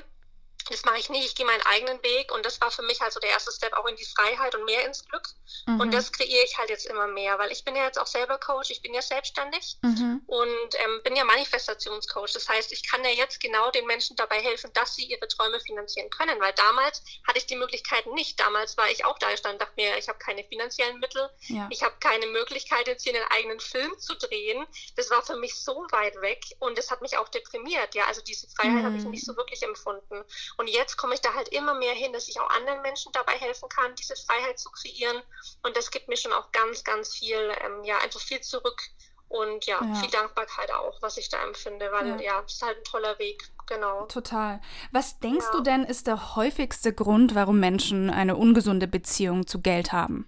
das 0.67 0.83
mache 0.85 0.99
ich 0.99 1.09
nicht, 1.09 1.25
ich 1.25 1.35
gehe 1.35 1.45
meinen 1.45 1.61
eigenen 1.63 2.01
Weg 2.03 2.31
und 2.33 2.45
das 2.45 2.59
war 2.61 2.69
für 2.69 2.83
mich 2.83 3.01
halt 3.01 3.13
so 3.13 3.19
der 3.19 3.29
erste 3.29 3.51
Step 3.51 3.73
auch 3.73 3.85
in 3.87 3.95
die 3.95 4.05
Freiheit 4.05 4.53
und 4.55 4.65
mehr 4.65 4.85
ins 4.85 5.05
Glück. 5.05 5.27
Mhm. 5.65 5.79
Und 5.79 5.93
das 5.93 6.11
kreiere 6.11 6.43
ich 6.43 6.57
halt 6.57 6.69
jetzt 6.69 6.85
immer 6.85 7.07
mehr, 7.07 7.39
weil 7.39 7.51
ich 7.51 7.63
bin 7.63 7.75
ja 7.75 7.85
jetzt 7.85 7.99
auch 7.99 8.07
selber 8.07 8.37
Coach, 8.37 8.69
ich 8.69 8.81
bin 8.81 8.93
ja 8.93 9.01
selbstständig 9.01 9.77
mhm. 9.81 10.21
und 10.27 10.75
ähm, 10.75 11.01
bin 11.03 11.15
ja 11.15 11.23
Manifestationscoach. 11.23 12.33
Das 12.33 12.47
heißt, 12.47 12.71
ich 12.71 12.89
kann 12.89 13.03
ja 13.03 13.11
jetzt 13.11 13.39
genau 13.39 13.71
den 13.71 13.85
Menschen 13.85 14.15
dabei 14.15 14.41
helfen, 14.41 14.71
dass 14.73 14.95
sie 14.95 15.05
ihre 15.05 15.27
Träume 15.27 15.59
finanzieren 15.59 16.09
können, 16.09 16.39
weil 16.39 16.53
damals 16.53 17.03
hatte 17.27 17.39
ich 17.39 17.47
die 17.47 17.55
Möglichkeiten 17.55 18.13
nicht. 18.13 18.39
Damals 18.39 18.77
war 18.77 18.89
ich 18.91 19.05
auch 19.05 19.17
da, 19.17 19.31
ich 19.31 19.39
stand, 19.39 19.61
dachte 19.61 19.73
mir, 19.75 19.97
ich 19.97 20.07
habe 20.07 20.19
keine 20.19 20.43
finanziellen 20.43 20.99
Mittel, 20.99 21.29
ja. 21.47 21.67
ich 21.71 21.81
habe 21.83 21.95
keine 21.99 22.27
Möglichkeit, 22.27 22.87
jetzt 22.87 23.03
hier 23.03 23.15
einen 23.15 23.29
eigenen 23.31 23.59
Film 23.59 23.97
zu 23.97 24.15
drehen. 24.15 24.65
Das 24.95 25.09
war 25.09 25.23
für 25.23 25.37
mich 25.37 25.55
so 25.55 25.85
weit 25.91 26.19
weg 26.21 26.43
und 26.59 26.77
das 26.77 26.91
hat 26.91 27.01
mich 27.01 27.17
auch 27.17 27.29
deprimiert. 27.29 27.95
Ja, 27.95 28.05
also 28.05 28.21
diese 28.21 28.47
Freiheit 28.49 28.83
mhm. 28.83 28.85
habe 28.85 28.97
ich 28.97 29.03
nicht 29.05 29.25
so 29.25 29.35
wirklich 29.35 29.63
empfunden. 29.63 30.23
Und 30.57 30.67
jetzt 30.67 30.97
komme 30.97 31.13
ich 31.13 31.21
da 31.21 31.33
halt 31.33 31.49
immer 31.49 31.73
mehr 31.73 31.93
hin, 31.93 32.13
dass 32.13 32.27
ich 32.27 32.39
auch 32.39 32.49
anderen 32.49 32.81
Menschen 32.81 33.11
dabei 33.11 33.33
helfen 33.33 33.69
kann, 33.69 33.95
diese 33.95 34.15
Freiheit 34.15 34.59
zu 34.59 34.69
kreieren. 34.71 35.21
Und 35.63 35.75
das 35.77 35.91
gibt 35.91 36.07
mir 36.07 36.17
schon 36.17 36.33
auch 36.33 36.51
ganz, 36.51 36.83
ganz 36.83 37.15
viel, 37.15 37.53
ähm, 37.61 37.83
ja, 37.83 37.97
einfach 37.99 38.19
viel 38.19 38.41
zurück 38.41 38.81
und 39.29 39.65
ja, 39.65 39.79
ja, 39.81 39.95
viel 39.95 40.09
Dankbarkeit 40.09 40.71
auch, 40.71 41.01
was 41.01 41.17
ich 41.17 41.29
da 41.29 41.41
empfinde, 41.43 41.91
weil 41.91 42.07
ja, 42.07 42.19
ja 42.19 42.43
es 42.45 42.53
ist 42.53 42.61
halt 42.63 42.79
ein 42.79 42.83
toller 42.83 43.17
Weg, 43.19 43.47
genau. 43.67 44.05
Total. 44.07 44.59
Was 44.91 45.19
denkst 45.19 45.45
ja. 45.45 45.51
du 45.51 45.61
denn, 45.61 45.83
ist 45.83 46.07
der 46.07 46.35
häufigste 46.35 46.93
Grund, 46.93 47.35
warum 47.35 47.59
Menschen 47.59 48.09
eine 48.09 48.35
ungesunde 48.35 48.87
Beziehung 48.87 49.45
zu 49.45 49.61
Geld 49.61 49.91
haben? 49.91 50.27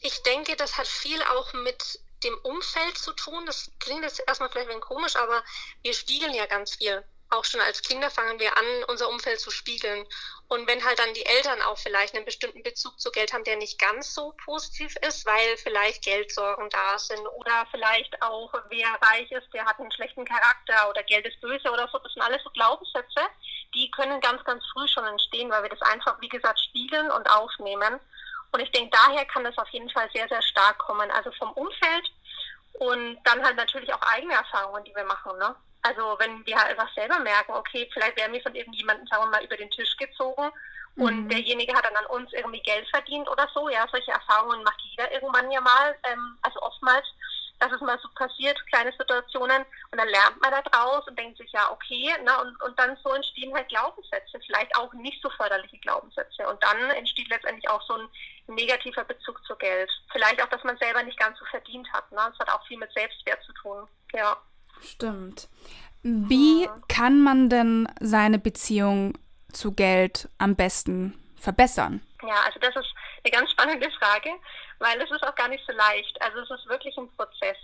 Ich 0.00 0.22
denke, 0.22 0.56
das 0.56 0.78
hat 0.78 0.86
viel 0.86 1.20
auch 1.34 1.52
mit 1.52 2.00
dem 2.24 2.36
Umfeld 2.42 2.96
zu 2.96 3.12
tun. 3.12 3.44
Das 3.46 3.70
klingt 3.78 4.02
jetzt 4.02 4.22
erstmal 4.26 4.48
vielleicht 4.48 4.68
ein 4.70 4.80
bisschen 4.80 4.96
komisch, 4.96 5.16
aber 5.16 5.42
wir 5.82 5.92
spiegeln 5.92 6.32
ja 6.34 6.46
ganz 6.46 6.76
viel 6.76 7.04
auch 7.30 7.44
schon 7.44 7.60
als 7.60 7.82
Kinder 7.82 8.10
fangen 8.10 8.38
wir 8.38 8.56
an, 8.56 8.64
unser 8.88 9.08
Umfeld 9.08 9.40
zu 9.40 9.50
spiegeln. 9.50 10.06
Und 10.48 10.66
wenn 10.66 10.84
halt 10.84 10.98
dann 10.98 11.12
die 11.12 11.26
Eltern 11.26 11.60
auch 11.62 11.76
vielleicht 11.76 12.14
einen 12.14 12.24
bestimmten 12.24 12.62
Bezug 12.62 12.98
zu 12.98 13.10
Geld 13.10 13.32
haben, 13.32 13.44
der 13.44 13.56
nicht 13.56 13.78
ganz 13.78 14.14
so 14.14 14.34
positiv 14.44 14.96
ist, 15.06 15.26
weil 15.26 15.56
vielleicht 15.58 16.04
Geldsorgen 16.04 16.70
da 16.70 16.98
sind 16.98 17.26
oder 17.26 17.66
vielleicht 17.70 18.20
auch 18.22 18.52
wer 18.70 18.88
reich 19.02 19.30
ist, 19.30 19.52
der 19.52 19.66
hat 19.66 19.78
einen 19.78 19.92
schlechten 19.92 20.24
Charakter 20.24 20.88
oder 20.88 21.02
Geld 21.02 21.26
ist 21.26 21.40
böse 21.40 21.70
oder 21.70 21.88
so, 21.92 21.98
das 21.98 22.12
sind 22.12 22.22
alles 22.22 22.42
so 22.42 22.50
Glaubenssätze, 22.50 23.20
die 23.74 23.90
können 23.90 24.20
ganz, 24.20 24.42
ganz 24.44 24.64
früh 24.72 24.88
schon 24.88 25.04
entstehen, 25.04 25.50
weil 25.50 25.62
wir 25.62 25.70
das 25.70 25.82
einfach, 25.82 26.18
wie 26.20 26.28
gesagt, 26.28 26.58
spiegeln 26.60 27.10
und 27.10 27.28
aufnehmen. 27.30 28.00
Und 28.52 28.60
ich 28.60 28.70
denke, 28.70 28.96
daher 28.96 29.26
kann 29.26 29.44
das 29.44 29.58
auf 29.58 29.68
jeden 29.68 29.90
Fall 29.90 30.08
sehr, 30.14 30.26
sehr 30.28 30.40
stark 30.40 30.78
kommen. 30.78 31.10
Also 31.10 31.30
vom 31.32 31.52
Umfeld 31.52 32.10
und 32.78 33.18
dann 33.24 33.44
halt 33.44 33.56
natürlich 33.56 33.92
auch 33.92 34.00
eigene 34.02 34.34
Erfahrungen, 34.34 34.84
die 34.84 34.94
wir 34.94 35.04
machen. 35.04 35.36
Ne? 35.38 35.54
Also 35.82 36.16
wenn 36.18 36.44
wir 36.44 36.56
halt 36.56 36.70
einfach 36.70 36.92
selber 36.94 37.18
merken, 37.20 37.52
okay, 37.52 37.88
vielleicht 37.92 38.16
werden 38.16 38.32
wir 38.32 38.42
von 38.42 38.54
irgendjemandem, 38.54 39.06
sagen 39.06 39.24
wir 39.24 39.30
mal, 39.30 39.44
über 39.44 39.56
den 39.56 39.70
Tisch 39.70 39.96
gezogen 39.96 40.50
mhm. 40.96 41.04
und 41.04 41.28
derjenige 41.28 41.74
hat 41.74 41.84
dann 41.84 41.96
an 41.96 42.06
uns 42.06 42.32
irgendwie 42.32 42.62
Geld 42.62 42.88
verdient 42.90 43.28
oder 43.28 43.48
so. 43.54 43.68
Ja, 43.68 43.86
solche 43.90 44.10
Erfahrungen 44.10 44.62
macht 44.64 44.80
jeder 44.82 45.10
irgendwann 45.12 45.50
ja 45.50 45.60
mal, 45.60 45.96
ähm, 46.04 46.38
also 46.42 46.60
oftmals, 46.62 47.06
dass 47.60 47.72
es 47.72 47.80
mal 47.80 47.98
so 48.00 48.08
passiert, 48.14 48.56
kleine 48.68 48.92
Situationen 48.92 49.64
und 49.90 49.98
dann 49.98 50.08
lernt 50.08 50.40
man 50.40 50.50
da 50.50 50.62
draus 50.62 51.06
und 51.08 51.18
denkt 51.18 51.38
sich, 51.38 51.50
ja, 51.52 51.70
okay, 51.72 52.12
ne, 52.22 52.40
und, 52.40 52.62
und 52.62 52.78
dann 52.78 52.96
so 53.02 53.12
entstehen 53.12 53.52
halt 53.54 53.68
Glaubenssätze, 53.68 54.38
vielleicht 54.46 54.76
auch 54.76 54.92
nicht 54.92 55.20
so 55.22 55.30
förderliche 55.30 55.78
Glaubenssätze 55.78 56.46
und 56.46 56.62
dann 56.62 56.90
entsteht 56.90 57.28
letztendlich 57.28 57.68
auch 57.68 57.82
so 57.82 57.94
ein 57.94 58.08
negativer 58.46 59.04
Bezug 59.04 59.44
zu 59.44 59.56
Geld. 59.56 59.90
Vielleicht 60.12 60.40
auch, 60.42 60.48
dass 60.48 60.62
man 60.64 60.78
selber 60.78 61.02
nicht 61.02 61.18
ganz 61.18 61.38
so 61.38 61.44
verdient 61.46 61.92
hat. 61.92 62.10
Ne? 62.12 62.20
Das 62.30 62.38
hat 62.38 62.50
auch 62.50 62.64
viel 62.66 62.78
mit 62.78 62.92
Selbstwert 62.92 63.42
zu 63.42 63.52
tun. 63.54 63.88
Ja. 64.12 64.36
Stimmt. 64.82 65.48
Wie 66.02 66.68
kann 66.88 67.20
man 67.20 67.48
denn 67.48 67.88
seine 68.00 68.38
Beziehung 68.38 69.18
zu 69.52 69.72
Geld 69.72 70.28
am 70.38 70.54
besten 70.54 71.18
verbessern? 71.36 72.00
Ja, 72.22 72.42
also 72.46 72.58
das 72.60 72.74
ist 72.76 72.94
eine 73.24 73.32
ganz 73.32 73.50
spannende 73.50 73.90
Frage, 73.92 74.30
weil 74.78 75.00
es 75.00 75.10
ist 75.10 75.22
auch 75.22 75.34
gar 75.34 75.48
nicht 75.48 75.64
so 75.66 75.72
leicht. 75.72 76.20
Also 76.22 76.38
es 76.40 76.50
ist 76.50 76.68
wirklich 76.68 76.96
ein 76.96 77.10
Prozess. 77.16 77.56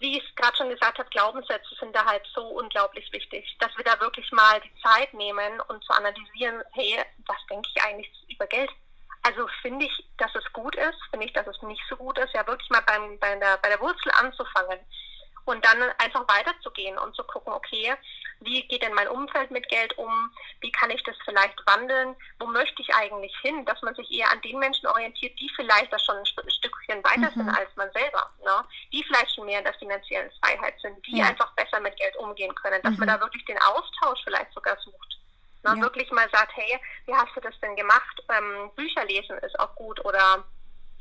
Wie 0.00 0.18
ich 0.18 0.24
es 0.24 0.34
gerade 0.34 0.56
schon 0.56 0.70
gesagt 0.70 0.98
habe, 0.98 1.08
Glaubenssätze 1.10 1.74
sind 1.78 1.94
da 1.94 2.04
halt 2.04 2.26
so 2.34 2.42
unglaublich 2.42 3.10
wichtig, 3.12 3.56
dass 3.60 3.76
wir 3.76 3.84
da 3.84 3.98
wirklich 4.00 4.30
mal 4.32 4.60
die 4.60 4.82
Zeit 4.82 5.14
nehmen 5.14 5.60
und 5.68 5.84
zu 5.84 5.92
analysieren, 5.92 6.62
hey, 6.72 6.98
was 7.26 7.36
denke 7.48 7.68
ich 7.74 7.82
eigentlich 7.82 8.10
über 8.28 8.46
Geld? 8.46 8.70
Also 9.22 9.46
finde 9.62 9.86
ich, 9.86 10.04
dass 10.16 10.34
es 10.34 10.52
gut 10.52 10.74
ist, 10.74 10.98
finde 11.10 11.26
ich, 11.26 11.32
dass 11.32 11.46
es 11.46 11.60
nicht 11.62 11.82
so 11.88 11.96
gut 11.96 12.18
ist, 12.18 12.34
ja 12.34 12.46
wirklich 12.46 12.68
mal 12.70 12.82
beim, 12.82 13.18
bei, 13.18 13.36
der, 13.36 13.58
bei 13.58 13.68
der 13.68 13.80
Wurzel 13.80 14.10
anzufangen 14.20 14.80
und 15.48 15.64
dann 15.64 15.82
einfach 15.98 16.28
weiterzugehen 16.28 16.98
und 16.98 17.16
zu 17.16 17.24
gucken, 17.24 17.52
okay, 17.52 17.94
wie 18.40 18.62
geht 18.68 18.82
denn 18.82 18.94
mein 18.94 19.08
Umfeld 19.08 19.50
mit 19.50 19.68
Geld 19.68 19.96
um? 19.96 20.30
Wie 20.60 20.70
kann 20.70 20.90
ich 20.90 21.02
das 21.04 21.16
vielleicht 21.24 21.58
wandeln? 21.66 22.14
Wo 22.38 22.46
möchte 22.46 22.82
ich 22.82 22.94
eigentlich 22.94 23.34
hin? 23.40 23.64
Dass 23.64 23.80
man 23.82 23.94
sich 23.94 24.10
eher 24.12 24.30
an 24.30 24.40
den 24.42 24.58
Menschen 24.58 24.86
orientiert, 24.86 25.32
die 25.40 25.50
vielleicht 25.56 25.92
da 25.92 25.98
schon 25.98 26.18
ein 26.18 26.26
Stückchen 26.26 27.02
weiter 27.02 27.32
sind 27.34 27.46
mhm. 27.46 27.54
als 27.54 27.74
man 27.76 27.90
selber. 27.92 28.30
Ne? 28.44 28.64
Die 28.92 29.02
vielleicht 29.02 29.34
schon 29.34 29.46
mehr 29.46 29.58
in 29.58 29.64
der 29.64 29.74
finanziellen 29.74 30.30
Freiheit 30.40 30.74
sind, 30.80 31.04
die 31.06 31.18
ja. 31.18 31.26
einfach 31.26 31.50
besser 31.54 31.80
mit 31.80 31.96
Geld 31.96 32.16
umgehen 32.16 32.54
können. 32.54 32.80
Dass 32.82 32.92
mhm. 32.92 32.98
man 32.98 33.08
da 33.08 33.20
wirklich 33.20 33.44
den 33.46 33.58
Austausch 33.58 34.20
vielleicht 34.24 34.52
sogar 34.52 34.76
sucht. 34.84 35.18
Ne? 35.64 35.74
Ja. 35.76 35.80
Wirklich 35.80 36.10
mal 36.12 36.28
sagt, 36.30 36.52
hey, 36.54 36.78
wie 37.06 37.14
hast 37.14 37.34
du 37.34 37.40
das 37.40 37.58
denn 37.60 37.74
gemacht? 37.74 38.22
Ähm, 38.28 38.70
Bücher 38.76 39.04
lesen 39.06 39.38
ist 39.38 39.58
auch 39.58 39.74
gut 39.74 40.04
oder 40.04 40.44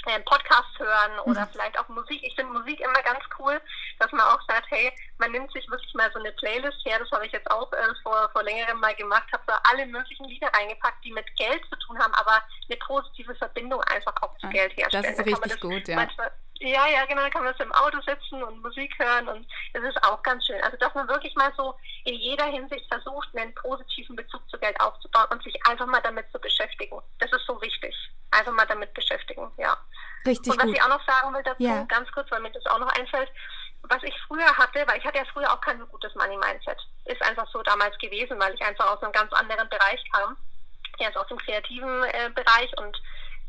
äh, 0.07 0.19
Podcast 0.21 0.79
hören 0.79 1.19
oder 1.25 1.41
mhm. 1.41 1.49
vielleicht 1.51 1.79
auch 1.79 1.87
Musik. 1.89 2.21
Ich 2.23 2.35
finde 2.35 2.53
Musik 2.53 2.79
immer 2.79 3.01
ganz 3.03 3.23
cool, 3.39 3.59
dass 3.99 4.11
man 4.11 4.21
auch 4.21 4.41
sagt, 4.47 4.65
hey, 4.69 4.91
man 5.17 5.31
nimmt 5.31 5.51
sich 5.51 5.69
wirklich 5.69 5.93
mal 5.93 6.11
so 6.13 6.19
eine 6.19 6.31
Playlist 6.33 6.83
her. 6.85 6.99
Das 6.99 7.11
habe 7.11 7.25
ich 7.25 7.31
jetzt 7.31 7.49
auch 7.51 7.71
äh, 7.73 7.77
vor, 8.03 8.29
vor 8.31 8.43
längerem 8.43 8.79
mal 8.79 8.95
gemacht, 8.95 9.27
habe 9.31 9.43
da 9.47 9.59
alle 9.69 9.85
möglichen 9.85 10.25
Lieder 10.25 10.47
reingepackt, 10.53 11.03
die 11.03 11.11
mit 11.11 11.25
Geld 11.35 11.61
zu 11.69 11.75
tun 11.87 11.99
haben, 11.99 12.13
aber 12.13 12.41
eine 12.69 12.77
positive 12.77 13.35
Verbindung 13.35 13.81
einfach 13.83 14.13
auch 14.21 14.37
zu 14.39 14.47
Geld 14.49 14.75
herstellen. 14.77 15.03
Das 15.03 15.19
ist 15.19 15.25
richtig 15.25 15.51
das 15.51 15.59
gut, 15.59 15.87
ja. 15.87 15.95
Manchmal, 15.95 16.31
ja, 16.59 16.87
ja, 16.87 17.05
genau, 17.05 17.21
dann 17.21 17.31
kann 17.31 17.43
man 17.43 17.53
so 17.57 17.63
im 17.63 17.71
Auto 17.73 17.99
sitzen 18.01 18.41
und 18.41 18.61
Musik 18.61 18.97
hören 18.99 19.27
und 19.27 19.47
es 19.73 19.83
ist 19.83 20.03
auch 20.03 20.21
ganz 20.23 20.45
schön. 20.45 20.61
Also, 20.63 20.77
dass 20.77 20.93
man 20.95 21.07
wirklich 21.07 21.35
mal 21.35 21.51
so 21.55 21.75
in 22.05 22.15
jeder 22.15 22.45
Hinsicht 22.45 22.85
versucht, 22.87 23.29
einen 23.35 23.53
positiven 23.55 24.15
Bezug 24.15 24.41
zu 24.49 24.57
Geld 24.59 24.79
aufzubauen 24.79 25.27
und 25.31 25.43
sich 25.43 25.55
einfach 25.67 25.85
mal 25.85 26.01
damit 26.01 26.31
zu 26.31 26.39
beschäftigen. 26.39 26.99
Das 27.19 27.31
ist 27.31 27.45
so 27.45 27.61
wichtig. 27.61 27.95
Einfach 28.31 28.53
mal 28.53 28.65
damit 28.65 28.93
beschäftigen, 28.93 29.51
ja. 29.57 29.77
Richtig 30.25 30.51
Und 30.51 30.59
was 30.59 30.65
gut. 30.65 30.75
ich 30.75 30.83
auch 30.83 30.89
noch 30.89 31.05
sagen 31.05 31.33
will 31.33 31.43
dazu, 31.43 31.63
ja. 31.63 31.83
ganz 31.83 32.11
kurz, 32.11 32.29
weil 32.31 32.41
mir 32.41 32.51
das 32.51 32.65
auch 32.65 32.79
noch 32.79 32.91
einfällt, 32.97 33.31
was 33.83 34.03
ich 34.03 34.15
früher 34.27 34.57
hatte, 34.57 34.85
weil 34.87 34.97
ich 34.97 35.05
hatte 35.05 35.19
ja 35.19 35.25
früher 35.31 35.51
auch 35.51 35.61
kein 35.61 35.79
so 35.79 35.85
gutes 35.85 36.13
Money-Mindset. 36.15 36.79
Ist 37.05 37.21
einfach 37.21 37.47
so 37.51 37.61
damals 37.63 37.97
gewesen, 37.99 38.39
weil 38.39 38.53
ich 38.53 38.61
einfach 38.61 38.91
aus 38.91 39.01
einem 39.01 39.13
ganz 39.13 39.31
anderen 39.33 39.69
Bereich 39.69 40.03
kam. 40.11 40.35
Erst 40.99 41.17
aus 41.17 41.27
dem 41.27 41.37
kreativen 41.37 42.03
äh, 42.05 42.29
Bereich 42.33 42.71
und 42.79 42.99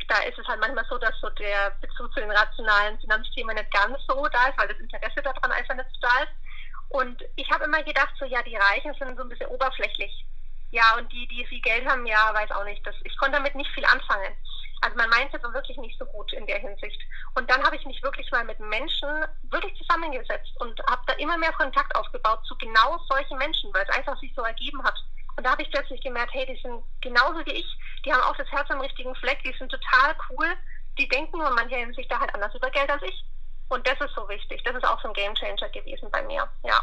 da 0.06 0.18
ist 0.20 0.38
es 0.38 0.46
halt 0.46 0.60
manchmal 0.60 0.84
so, 0.88 0.98
dass 0.98 1.18
so 1.20 1.28
der 1.30 1.70
Bezug 1.80 2.12
zu 2.14 2.20
den 2.20 2.30
rationalen 2.30 2.98
Finanzthemen 3.00 3.56
nicht 3.56 3.70
ganz 3.72 3.98
so 4.06 4.26
da 4.28 4.48
ist, 4.48 4.58
weil 4.58 4.68
das 4.68 4.78
Interesse 4.78 5.22
daran 5.22 5.52
einfach 5.52 5.74
nicht 5.74 5.90
so 5.92 6.00
da 6.00 6.22
ist. 6.22 6.32
Und 6.90 7.22
ich 7.36 7.50
habe 7.50 7.64
immer 7.64 7.82
gedacht, 7.82 8.14
so 8.18 8.24
ja, 8.24 8.42
die 8.42 8.56
Reichen 8.56 8.94
sind 8.94 9.16
so 9.16 9.22
ein 9.22 9.28
bisschen 9.28 9.48
oberflächlich. 9.48 10.24
Ja, 10.70 10.96
und 10.96 11.10
die, 11.12 11.26
die 11.28 11.46
viel 11.46 11.60
Geld 11.60 11.86
haben, 11.86 12.06
ja, 12.06 12.32
weiß 12.34 12.50
auch 12.52 12.64
nicht. 12.64 12.86
Das, 12.86 12.94
ich 13.04 13.16
konnte 13.18 13.36
damit 13.36 13.54
nicht 13.54 13.70
viel 13.72 13.84
anfangen. 13.84 14.36
Also 14.80 14.96
mein 14.96 15.10
Mindset 15.10 15.42
war 15.42 15.52
wirklich 15.54 15.76
nicht 15.78 15.98
so 15.98 16.04
gut 16.06 16.32
in 16.32 16.46
der 16.46 16.58
Hinsicht. 16.58 17.00
Und 17.34 17.50
dann 17.50 17.62
habe 17.64 17.76
ich 17.76 17.84
mich 17.84 18.02
wirklich 18.02 18.30
mal 18.30 18.44
mit 18.44 18.60
Menschen 18.60 19.08
wirklich 19.50 19.76
zusammengesetzt 19.78 20.52
und 20.60 20.78
habe 20.88 21.02
da 21.06 21.14
immer 21.14 21.36
mehr 21.36 21.52
Kontakt 21.52 21.94
aufgebaut 21.96 22.44
zu 22.46 22.56
genau 22.58 22.98
solchen 23.10 23.38
Menschen, 23.38 23.72
weil 23.74 23.84
es 23.88 23.96
einfach 23.96 24.18
sich 24.20 24.32
so 24.34 24.42
ergeben 24.42 24.82
hat. 24.84 24.96
Und 25.36 25.44
da 25.44 25.52
habe 25.52 25.62
ich 25.62 25.70
plötzlich 25.70 26.00
gemerkt, 26.02 26.32
hey, 26.34 26.46
die 26.46 26.60
sind 26.60 26.82
genauso 27.00 27.44
wie 27.46 27.52
ich, 27.52 27.77
die 28.04 28.12
haben 28.12 28.22
auch 28.22 28.36
das 28.36 28.50
Herz 28.50 28.70
am 28.70 28.80
richtigen 28.80 29.14
Fleck, 29.16 29.42
die 29.44 29.54
sind 29.58 29.70
total 29.70 30.14
cool, 30.30 30.46
die 30.98 31.08
denken 31.08 31.40
in 31.40 31.54
mancher 31.54 31.76
Hinsicht 31.76 32.10
da 32.10 32.18
halt 32.18 32.34
anders 32.34 32.54
über 32.54 32.70
Geld 32.70 32.90
als 32.90 33.02
ich. 33.02 33.24
Und 33.68 33.86
das 33.86 34.00
ist 34.00 34.14
so 34.14 34.28
wichtig. 34.28 34.62
Das 34.64 34.74
ist 34.74 34.86
auch 34.86 35.00
so 35.02 35.08
ein 35.08 35.14
Gamechanger 35.14 35.68
gewesen 35.68 36.10
bei 36.10 36.22
mir, 36.22 36.48
ja. 36.64 36.80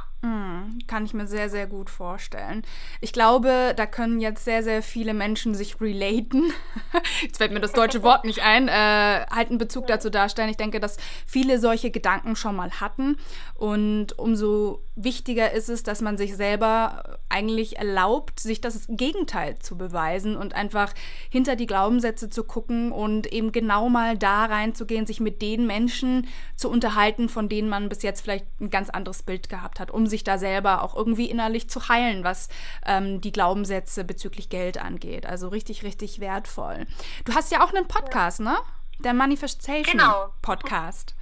Kann 0.87 1.05
ich 1.05 1.13
mir 1.13 1.27
sehr, 1.27 1.49
sehr 1.49 1.67
gut 1.67 1.89
vorstellen. 1.89 2.63
Ich 3.01 3.13
glaube, 3.13 3.73
da 3.75 3.85
können 3.85 4.19
jetzt 4.19 4.45
sehr, 4.45 4.63
sehr 4.63 4.81
viele 4.81 5.13
Menschen 5.13 5.55
sich 5.55 5.79
relaten. 5.81 6.51
jetzt 7.21 7.37
fällt 7.37 7.51
mir 7.51 7.59
das 7.59 7.73
deutsche 7.73 8.03
Wort 8.03 8.25
nicht 8.25 8.43
ein, 8.43 8.67
äh, 8.67 9.25
halt 9.29 9.49
einen 9.49 9.57
Bezug 9.57 9.87
dazu 9.87 10.09
darstellen. 10.09 10.49
Ich 10.49 10.57
denke, 10.57 10.79
dass 10.79 10.97
viele 11.25 11.59
solche 11.59 11.91
Gedanken 11.91 12.35
schon 12.35 12.55
mal 12.55 12.71
hatten. 12.79 13.17
Und 13.55 14.17
umso 14.17 14.83
wichtiger 14.95 15.51
ist 15.51 15.69
es, 15.69 15.83
dass 15.83 16.01
man 16.01 16.17
sich 16.17 16.35
selber 16.35 17.19
eigentlich 17.29 17.77
erlaubt, 17.77 18.39
sich 18.39 18.61
das 18.61 18.85
Gegenteil 18.87 19.59
zu 19.59 19.77
beweisen 19.77 20.37
und 20.37 20.53
einfach 20.53 20.93
hinter 21.29 21.55
die 21.55 21.67
Glaubenssätze 21.67 22.29
zu 22.29 22.43
gucken 22.43 22.91
und 22.91 23.31
eben 23.31 23.51
genau 23.51 23.89
mal 23.89 24.17
da 24.17 24.45
reinzugehen, 24.45 25.05
sich 25.05 25.19
mit 25.19 25.41
den 25.41 25.67
Menschen 25.67 26.27
zu 26.55 26.69
unterhalten, 26.69 27.27
von 27.27 27.49
denen 27.49 27.67
man 27.67 27.89
bis 27.89 28.03
jetzt 28.03 28.21
vielleicht 28.21 28.45
ein 28.61 28.69
ganz 28.69 28.89
anderes 28.89 29.23
Bild 29.23 29.49
gehabt 29.49 29.79
hat, 29.79 29.91
um 29.91 30.07
sich 30.07 30.23
da 30.23 30.37
selber 30.37 30.54
auch 30.83 30.95
irgendwie 30.95 31.29
innerlich 31.29 31.69
zu 31.69 31.87
heilen, 31.89 32.23
was 32.23 32.49
ähm, 32.85 33.21
die 33.21 33.31
Glaubenssätze 33.31 34.03
bezüglich 34.03 34.49
Geld 34.49 34.77
angeht. 34.77 35.25
Also 35.25 35.49
richtig, 35.49 35.83
richtig 35.83 36.19
wertvoll. 36.19 36.85
Du 37.25 37.33
hast 37.33 37.51
ja 37.51 37.63
auch 37.63 37.73
einen 37.73 37.87
Podcast, 37.87 38.39
ja. 38.39 38.45
ne? 38.45 38.57
Der 38.99 39.13
Manifestation 39.13 39.97
genau. 39.97 40.29
Podcast. 40.41 41.15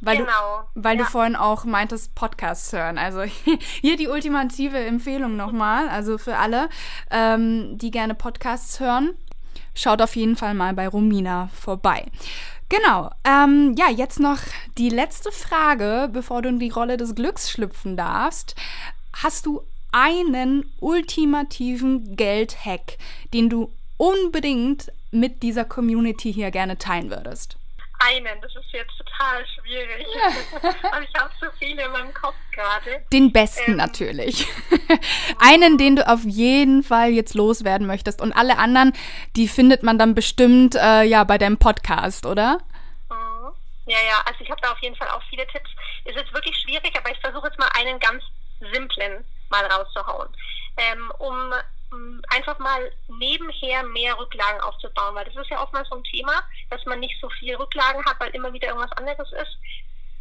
Weil, 0.00 0.18
genau. 0.18 0.68
du, 0.74 0.84
weil 0.84 0.98
ja. 0.98 1.04
du 1.04 1.10
vorhin 1.10 1.36
auch 1.36 1.64
meintest, 1.64 2.14
Podcasts 2.14 2.72
hören. 2.72 2.98
Also 2.98 3.22
hier 3.80 3.96
die 3.96 4.08
ultimative 4.08 4.78
Empfehlung 4.78 5.36
nochmal. 5.36 5.88
Also 5.88 6.18
für 6.18 6.36
alle, 6.36 6.68
ähm, 7.10 7.78
die 7.78 7.90
gerne 7.90 8.14
Podcasts 8.14 8.80
hören, 8.80 9.14
schaut 9.74 10.02
auf 10.02 10.16
jeden 10.16 10.36
Fall 10.36 10.54
mal 10.54 10.74
bei 10.74 10.88
Romina 10.88 11.48
vorbei. 11.52 12.06
Genau. 12.68 13.10
Ähm, 13.24 13.74
ja, 13.78 13.90
jetzt 13.90 14.20
noch 14.20 14.38
die 14.78 14.88
letzte 14.88 15.30
Frage, 15.30 16.08
bevor 16.12 16.42
du 16.42 16.48
in 16.48 16.58
die 16.58 16.70
Rolle 16.70 16.96
des 16.96 17.14
Glücks 17.14 17.50
schlüpfen 17.50 17.96
darfst. 17.96 18.54
Hast 19.12 19.46
du 19.46 19.62
einen 19.92 20.64
ultimativen 20.80 22.16
Geldhack, 22.16 22.98
den 23.32 23.48
du 23.48 23.70
unbedingt 23.96 24.90
mit 25.12 25.42
dieser 25.42 25.64
Community 25.64 26.32
hier 26.32 26.50
gerne 26.50 26.78
teilen 26.78 27.10
würdest? 27.10 27.56
Einen. 28.06 28.40
Das 28.40 28.54
ist 28.54 28.72
jetzt 28.72 28.96
total 28.98 29.44
schwierig. 29.46 30.06
Und 30.62 31.02
ich 31.02 31.20
habe 31.20 31.30
so 31.40 31.46
viele 31.58 31.84
in 31.84 31.92
meinem 31.92 32.14
Kopf 32.14 32.34
gerade. 32.52 33.04
Den 33.12 33.32
besten 33.32 33.72
ähm, 33.72 33.76
natürlich. 33.76 34.46
einen, 35.38 35.78
den 35.78 35.96
du 35.96 36.08
auf 36.08 36.24
jeden 36.24 36.82
Fall 36.82 37.10
jetzt 37.10 37.34
loswerden 37.34 37.86
möchtest. 37.86 38.20
Und 38.20 38.32
alle 38.32 38.58
anderen, 38.58 38.92
die 39.36 39.48
findet 39.48 39.82
man 39.82 39.98
dann 39.98 40.14
bestimmt 40.14 40.74
äh, 40.74 41.02
ja 41.02 41.24
bei 41.24 41.38
deinem 41.38 41.58
Podcast, 41.58 42.26
oder? 42.26 42.58
Mhm. 43.10 43.52
Ja, 43.86 43.98
ja, 44.08 44.22
also 44.24 44.40
ich 44.40 44.50
habe 44.50 44.60
da 44.62 44.72
auf 44.72 44.80
jeden 44.80 44.96
Fall 44.96 45.08
auch 45.08 45.22
viele 45.28 45.46
Tipps. 45.48 45.70
Ist 46.04 46.16
jetzt 46.16 46.32
wirklich 46.32 46.56
schwierig, 46.56 46.92
aber 46.96 47.10
ich 47.10 47.20
versuche 47.20 47.48
jetzt 47.48 47.58
mal 47.58 47.70
einen 47.78 47.98
ganz 47.98 48.22
simplen 48.72 49.24
mal 49.50 49.64
rauszuhauen. 49.66 50.28
Ähm, 50.76 51.12
um 51.18 51.52
einfach 52.28 52.58
mal 52.58 52.92
nebenher 53.08 53.82
mehr 53.84 54.18
Rücklagen 54.18 54.60
aufzubauen, 54.60 55.14
weil 55.14 55.24
das 55.24 55.36
ist 55.36 55.50
ja 55.50 55.62
oftmals 55.62 55.88
so 55.88 55.96
ein 55.96 56.04
Thema, 56.04 56.42
dass 56.70 56.84
man 56.86 57.00
nicht 57.00 57.20
so 57.20 57.28
viel 57.30 57.54
Rücklagen 57.56 58.04
hat, 58.04 58.18
weil 58.20 58.30
immer 58.30 58.52
wieder 58.52 58.68
irgendwas 58.68 58.92
anderes 58.92 59.30
ist, 59.32 59.58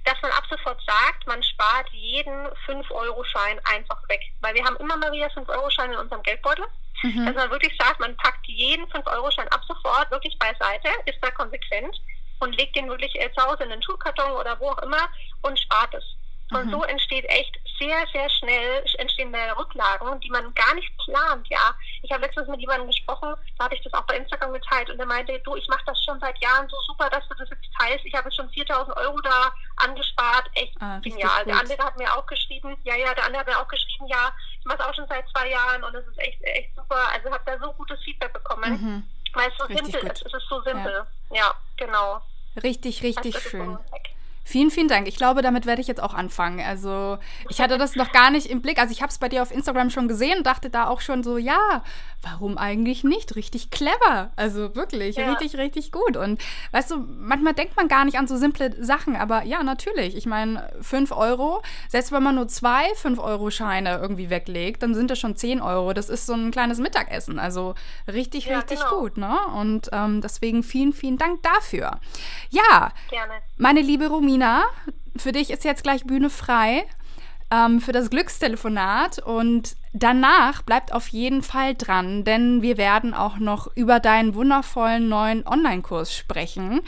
dass 0.06 0.22
man 0.22 0.32
ab 0.32 0.44
sofort 0.50 0.82
sagt, 0.86 1.28
man 1.28 1.42
spart 1.44 1.88
jeden 1.92 2.48
5-Euro-Schein 2.68 3.60
einfach 3.66 3.98
weg. 4.10 4.22
Weil 4.42 4.54
wir 4.54 4.64
haben 4.66 4.76
immer 4.78 4.98
mal 4.98 5.12
wieder 5.12 5.28
5-Euro-Scheine 5.28 5.94
in 5.94 6.00
unserem 6.00 6.24
Geldbeutel. 6.24 6.66
Mhm. 7.04 7.26
Dass 7.26 7.36
man 7.36 7.52
wirklich 7.52 7.76
sagt, 7.80 8.00
man 8.00 8.16
packt 8.18 8.46
jeden 8.46 8.86
5-Euro-Schein 8.88 9.48
ab 9.50 9.62
sofort 9.68 10.12
wirklich 10.12 10.38
beiseite, 10.40 10.90
ist 11.06 11.20
da 11.22 11.32
konsequent 11.32 11.96
und 12.40 12.56
legt 12.58 12.76
den 12.76 12.90
wirklich 12.90 13.14
zu 13.14 13.44
Hause 13.44 13.64
in 13.64 13.70
den 13.70 13.82
Schuhkarton 13.82 14.32
oder 14.34 14.60
wo 14.60 14.70
auch 14.70 14.82
immer 14.82 15.08
und 15.42 15.60
spart 15.60 15.94
es. 15.94 16.04
Und 16.52 16.68
mhm. 16.68 16.72
so 16.72 16.84
entsteht 16.84 17.26
echt 17.30 17.58
sehr, 17.80 18.06
sehr 18.12 18.30
schnell 18.30 18.84
entstehen 18.98 19.32
mehr 19.32 19.58
Rücklagen, 19.58 20.20
die 20.22 20.30
man 20.30 20.54
gar 20.54 20.74
nicht 20.76 20.92
plant, 20.98 21.48
ja. 21.50 21.74
Ich 22.02 22.12
habe 22.12 22.24
letztens 22.24 22.48
mit 22.48 22.60
jemandem 22.60 22.88
gesprochen, 22.88 23.36
da 23.58 23.66
hatte 23.66 23.76
ich 23.76 23.84
das 23.84 23.94
auch 23.94 24.06
bei 24.06 24.18
Instagram 24.18 24.54
geteilt 24.54 24.90
und 24.90 24.98
der 24.98 25.06
meinte, 25.06 25.40
du, 25.40 25.56
ich 25.56 25.68
mache 25.68 25.84
das 25.86 26.02
schon 26.04 26.20
seit 26.20 26.38
Jahren 26.42 26.68
so 26.70 26.78
super, 26.88 27.10
dass 27.10 27.28
du 27.28 27.36
das 27.36 27.50
jetzt 27.50 27.68
teilst. 27.78 28.06
Ich 28.06 28.14
habe 28.14 28.32
schon 28.32 28.50
4000 28.50 28.96
Euro 28.98 29.20
da 29.22 29.54
angespart. 29.78 30.50
Echt 30.56 30.76
ah, 30.80 31.00
genial. 31.00 31.46
Der 31.46 31.60
andere 31.60 31.84
hat 31.84 31.98
mir 31.98 32.14
auch 32.16 32.26
geschrieben, 32.26 32.78
ja, 32.84 32.96
ja, 32.96 33.14
der 33.14 33.26
andere 33.26 33.40
hat 33.42 33.48
mir 33.48 33.60
auch 33.60 33.68
geschrieben, 33.68 34.08
ja, 34.08 34.32
ich 34.60 34.66
mache 34.66 34.80
es 34.80 34.86
auch 34.86 34.94
schon 34.94 35.08
seit 35.08 35.28
zwei 35.30 35.50
Jahren 35.50 35.84
und 35.84 35.96
es 35.96 36.08
ist 36.08 36.20
echt, 36.20 36.42
echt 36.44 36.76
super. 36.76 37.08
Also 37.14 37.32
habe 37.32 37.44
da 37.46 37.58
so 37.60 37.74
gutes 37.74 38.00
Feedback 38.04 38.34
bekommen, 38.34 38.72
mhm. 38.72 39.04
weil 39.34 39.50
es 39.50 39.58
so 39.58 39.66
richtig 39.66 39.86
simpel 39.86 40.02
gut. 40.02 40.12
ist. 40.12 40.26
Es 40.26 40.34
ist 40.34 40.48
so 40.50 40.62
simpel. 40.62 41.06
Ja, 41.32 41.36
ja 41.38 41.56
genau. 41.78 42.22
Richtig, 42.62 43.02
richtig 43.02 43.36
also, 43.36 43.50
schön. 43.50 43.80
Vielen, 44.46 44.72
vielen 44.72 44.88
Dank. 44.88 45.08
Ich 45.08 45.16
glaube, 45.16 45.42
damit 45.42 45.66
werde 45.66 45.82
ich 45.82 45.88
jetzt 45.88 46.04
auch 46.04 46.14
anfangen. 46.14 46.60
Also 46.60 47.18
ich 47.50 47.62
hatte 47.62 47.78
das 47.78 47.96
noch 47.96 48.12
gar 48.12 48.30
nicht 48.30 48.48
im 48.48 48.62
Blick. 48.62 48.80
Also 48.80 48.92
ich 48.92 49.02
habe 49.02 49.10
es 49.10 49.18
bei 49.18 49.30
dir 49.30 49.42
auf 49.42 49.52
Instagram 49.52 49.90
schon 49.90 50.08
gesehen 50.08 50.40
und 50.40 50.48
dachte 50.48 50.70
da 50.70 50.88
auch 50.88 51.02
schon 51.02 51.24
so, 51.24 51.38
ja, 51.38 51.84
warum 52.22 52.58
eigentlich 52.58 53.04
nicht? 53.04 53.36
Richtig 53.36 53.72
clever. 53.72 54.32
Also 54.36 54.76
wirklich, 54.76 55.16
ja. 55.16 55.32
richtig, 55.32 55.58
richtig 55.58 55.92
gut. 55.92 56.18
Und 56.18 56.42
weißt 56.72 56.92
du, 56.92 56.98
manchmal 56.98 57.54
denkt 57.54 57.76
man 57.76 57.88
gar 57.88 58.06
nicht 58.06 58.18
an 58.18 58.28
so 58.28 58.36
simple 58.38 58.76
Sachen, 58.84 59.16
aber 59.16 59.44
ja, 59.44 59.64
natürlich. 59.64 60.16
Ich 60.16 60.26
meine, 60.26 60.70
5 60.82 61.12
Euro, 61.12 61.62
selbst 61.90 62.12
wenn 62.12 62.24
man 62.24 62.36
nur 62.36 62.48
zwei 62.48 62.92
5-Euro-Scheine 62.94 64.00
irgendwie 64.02 64.30
weglegt, 64.30 64.84
dann 64.84 64.96
sind 64.96 65.10
das 65.10 65.20
schon 65.20 65.36
10 65.36 65.62
Euro. 65.62 65.94
Das 65.94 66.10
ist 66.10 66.26
so 66.26 66.34
ein 66.34 66.52
kleines 66.52 66.80
Mittagessen. 66.80 67.40
Also 67.40 67.76
richtig, 68.12 68.46
ja, 68.46 68.60
richtig 68.60 68.80
genau. 68.80 69.00
gut. 69.00 69.18
Ne? 69.18 69.38
Und 69.56 69.90
ähm, 69.92 70.22
deswegen 70.22 70.64
vielen, 70.64 70.94
vielen 70.94 71.18
Dank 71.18 71.44
dafür. 71.44 72.00
Ja, 72.50 72.92
Gerne. 73.10 73.34
meine 73.58 73.82
liebe 73.82 74.08
Romina, 74.34 74.66
für 75.16 75.32
dich 75.32 75.52
ist 75.52 75.64
jetzt 75.64 75.84
gleich 75.84 76.06
Bühne 76.06 76.32
frei 76.32 76.88
ähm, 77.52 77.80
für 77.80 77.92
das 77.92 78.10
Glückstelefonat 78.10 79.20
und 79.20 79.76
danach 79.94 80.64
bleibt 80.64 80.92
auf 80.92 81.08
jeden 81.10 81.44
Fall 81.44 81.76
dran, 81.76 82.24
denn 82.24 82.64
wir 82.64 82.78
werden 82.78 83.14
auch 83.14 83.38
noch 83.38 83.68
über 83.76 84.00
deinen 84.00 84.34
wundervollen 84.34 85.08
neuen 85.08 85.46
Online-Kurs 85.46 86.16
sprechen, 86.16 86.82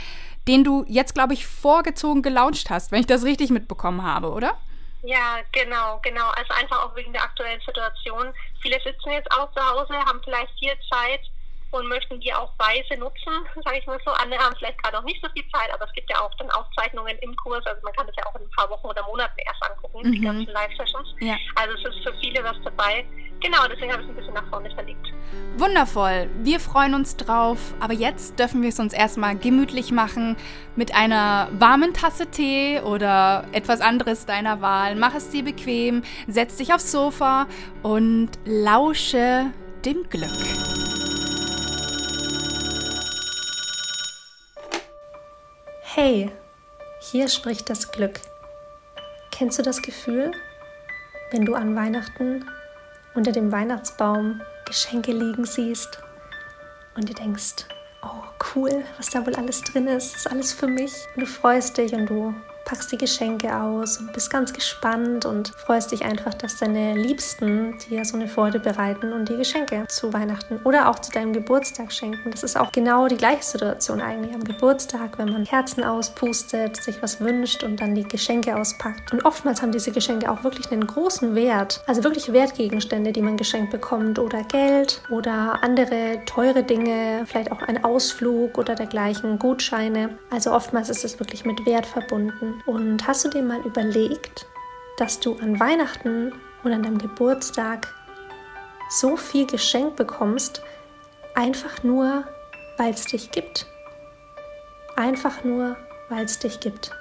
den 0.47 0.63
du 0.63 0.85
jetzt, 0.87 1.13
glaube 1.13 1.35
ich, 1.35 1.45
vorgezogen 1.45 2.23
gelauncht 2.23 2.71
hast, 2.71 2.91
wenn 2.91 3.01
ich 3.01 3.05
das 3.05 3.23
richtig 3.23 3.51
mitbekommen 3.51 4.01
habe, 4.01 4.31
oder? 4.31 4.57
Ja, 5.03 5.37
genau, 5.51 5.99
genau. 6.01 6.27
Also 6.29 6.51
einfach 6.59 6.83
auch 6.83 6.95
wegen 6.95 7.13
der 7.13 7.21
aktuellen 7.21 7.61
Situation. 7.63 8.33
Viele 8.63 8.81
sitzen 8.83 9.11
jetzt 9.11 9.31
auch 9.31 9.51
zu 9.51 9.61
Hause, 9.61 9.93
haben 9.93 10.19
vielleicht 10.23 10.51
viel 10.57 10.73
Zeit 10.89 11.21
und 11.75 11.87
möchten 11.87 12.19
die 12.19 12.33
auch 12.33 12.51
weise 12.57 12.99
nutzen, 12.99 13.45
sage 13.63 13.79
ich 13.79 13.85
mal 13.85 13.99
so. 14.05 14.11
Andere 14.11 14.41
haben 14.41 14.55
vielleicht 14.57 14.81
gerade 14.81 14.99
auch 14.99 15.03
nicht 15.03 15.23
so 15.23 15.29
viel 15.31 15.43
Zeit, 15.51 15.73
aber 15.73 15.85
es 15.85 15.93
gibt 15.93 16.09
ja 16.09 16.19
auch 16.21 16.33
dann 16.37 16.49
Aufzeichnungen 16.51 17.17
im 17.19 17.35
Kurs. 17.37 17.65
Also 17.65 17.81
man 17.83 17.93
kann 17.93 18.07
das 18.07 18.15
ja 18.17 18.25
auch 18.25 18.35
in 18.35 18.43
ein 18.43 18.51
paar 18.51 18.69
Wochen 18.69 18.87
oder 18.87 19.03
Monaten 19.05 19.37
erst 19.45 19.63
angucken, 19.69 20.07
mhm. 20.07 20.11
die 20.11 20.21
ganzen 20.21 20.51
Live-Sessions. 20.51 21.15
Ja. 21.19 21.35
Also 21.55 21.75
es 21.77 21.95
ist 21.95 22.03
für 22.03 22.13
viele 22.19 22.43
was 22.43 22.57
dabei. 22.63 23.05
Genau, 23.41 23.67
deswegen 23.69 23.91
habe 23.91 24.01
ich 24.01 24.07
es 24.07 24.13
ein 24.13 24.15
bisschen 24.15 24.33
nach 24.33 24.49
vorne 24.49 24.71
verlegt. 24.71 25.05
Wundervoll. 25.57 26.29
Wir 26.41 26.59
freuen 26.59 26.95
uns 26.95 27.17
drauf. 27.17 27.59
Aber 27.79 27.93
jetzt 27.93 28.39
dürfen 28.39 28.61
wir 28.61 28.69
es 28.69 28.79
uns 28.79 28.93
erstmal 28.93 29.37
gemütlich 29.37 29.91
machen 29.91 30.35
mit 30.75 30.95
einer 30.95 31.49
warmen 31.51 31.93
Tasse 31.93 32.31
Tee 32.31 32.79
oder 32.79 33.45
etwas 33.51 33.81
anderes 33.81 34.25
deiner 34.25 34.61
Wahl. 34.61 34.95
Mach 34.95 35.13
es 35.13 35.29
dir 35.29 35.43
bequem, 35.43 36.03
setz 36.27 36.57
dich 36.57 36.73
aufs 36.73 36.91
Sofa 36.91 37.47
und 37.83 38.31
lausche 38.45 39.51
dem 39.85 40.09
Glück. 40.09 41.14
Hey, 45.97 46.29
hier 46.99 47.29
spricht 47.29 47.69
das 47.69 47.89
Glück. 47.89 48.19
Kennst 49.31 49.57
du 49.57 49.63
das 49.63 49.81
Gefühl, 49.81 50.33
wenn 51.31 51.45
du 51.45 51.55
an 51.55 51.73
Weihnachten 51.73 52.43
unter 53.13 53.31
dem 53.31 53.49
Weihnachtsbaum 53.49 54.41
Geschenke 54.65 55.13
liegen 55.13 55.45
siehst 55.45 55.99
und 56.97 57.07
dir 57.07 57.13
denkst, 57.13 57.63
oh 58.03 58.23
cool, 58.53 58.83
was 58.97 59.11
da 59.11 59.25
wohl 59.25 59.35
alles 59.35 59.61
drin 59.61 59.87
ist, 59.87 60.17
ist 60.17 60.29
alles 60.29 60.51
für 60.51 60.67
mich 60.67 60.91
und 61.15 61.21
du 61.21 61.27
freust 61.27 61.77
dich 61.77 61.93
und 61.93 62.07
du 62.07 62.35
packst 62.65 62.91
die 62.91 62.97
Geschenke 62.97 63.55
aus 63.55 63.99
und 63.99 64.11
bist 64.11 64.29
ganz 64.29 64.51
gespannt 64.51 65.25
und 65.25 65.49
freust 65.49 65.91
dich 65.91 66.03
einfach, 66.03 66.33
dass 66.33 66.57
deine 66.57 66.95
Liebsten 66.95 67.77
dir 67.89 68.03
so 68.03 68.17
eine 68.17 68.27
Freude 68.27 68.59
bereiten 68.59 69.13
und 69.13 69.29
die 69.29 69.37
Geschenke 69.37 69.85
zu 69.87 70.11
Weihnachten 70.11 70.59
oder 70.63 70.89
auch 70.89 70.99
zu 70.99 71.11
deinem 71.11 71.31
Geburtstag 71.31 71.91
schenken. 71.93 72.31
Das 72.31 72.43
ist 72.43 72.57
auch 72.57 72.71
genau 72.71 73.07
die 73.07 73.17
gleiche 73.17 73.43
Situation 73.43 74.01
eigentlich 74.01 74.33
am 74.33 74.43
Geburtstag, 74.43 75.17
wenn 75.17 75.31
man 75.31 75.45
Herzen 75.45 75.83
auspustet, 75.83 76.81
sich 76.81 77.01
was 77.01 77.21
wünscht 77.21 77.63
und 77.63 77.79
dann 77.79 77.93
die 77.93 78.03
Geschenke 78.03 78.57
auspackt. 78.57 79.13
Und 79.13 79.23
oftmals 79.25 79.61
haben 79.61 79.71
diese 79.71 79.91
Geschenke 79.91 80.29
auch 80.31 80.43
wirklich 80.43 80.71
einen 80.71 80.87
großen 80.87 81.35
Wert, 81.35 81.83
also 81.85 82.03
wirklich 82.03 82.33
Wertgegenstände, 82.33 83.11
die 83.11 83.21
man 83.21 83.37
geschenkt 83.37 83.71
bekommt 83.71 84.17
oder 84.17 84.43
Geld 84.43 85.03
oder 85.11 85.59
andere 85.61 86.21
teure 86.25 86.63
Dinge, 86.63 87.25
vielleicht 87.27 87.51
auch 87.51 87.61
ein 87.61 87.83
Ausflug 87.83 88.57
oder 88.57 88.73
dergleichen, 88.73 89.37
Gutscheine. 89.37 90.17
Also 90.31 90.51
oftmals 90.51 90.89
ist 90.89 91.05
es 91.05 91.19
wirklich 91.19 91.45
mit 91.45 91.65
Wert 91.67 91.85
verbunden. 91.85 92.54
Und 92.65 93.07
hast 93.07 93.25
du 93.25 93.29
dir 93.29 93.43
mal 93.43 93.61
überlegt, 93.61 94.47
dass 94.97 95.19
du 95.19 95.37
an 95.39 95.59
Weihnachten 95.59 96.33
oder 96.63 96.75
an 96.75 96.83
deinem 96.83 96.97
Geburtstag 96.97 97.93
so 98.89 99.17
viel 99.17 99.45
geschenkt 99.45 99.95
bekommst, 99.95 100.61
einfach 101.33 101.83
nur, 101.83 102.25
weil 102.77 102.93
es 102.93 103.05
dich 103.05 103.31
gibt? 103.31 103.65
Einfach 104.95 105.43
nur, 105.43 105.75
weil 106.09 106.25
es 106.25 106.39
dich 106.39 106.59
gibt. 106.59 106.91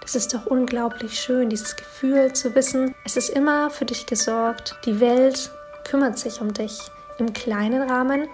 Das 0.00 0.14
ist 0.14 0.32
doch 0.32 0.46
unglaublich 0.46 1.20
schön, 1.20 1.50
dieses 1.50 1.76
Gefühl 1.76 2.32
zu 2.32 2.54
wissen, 2.54 2.94
es 3.04 3.16
ist 3.16 3.28
immer 3.28 3.68
für 3.68 3.84
dich 3.84 4.06
gesorgt, 4.06 4.76
die 4.86 5.00
Welt 5.00 5.50
kümmert 5.84 6.18
sich 6.18 6.40
um 6.40 6.52
dich, 6.54 6.78
im 7.18 7.32
kleinen 7.34 7.82
Rahmen, 7.88 8.28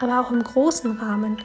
aber 0.00 0.20
auch 0.20 0.32
im 0.32 0.42
großen 0.42 0.98
Rahmen. 0.98 1.42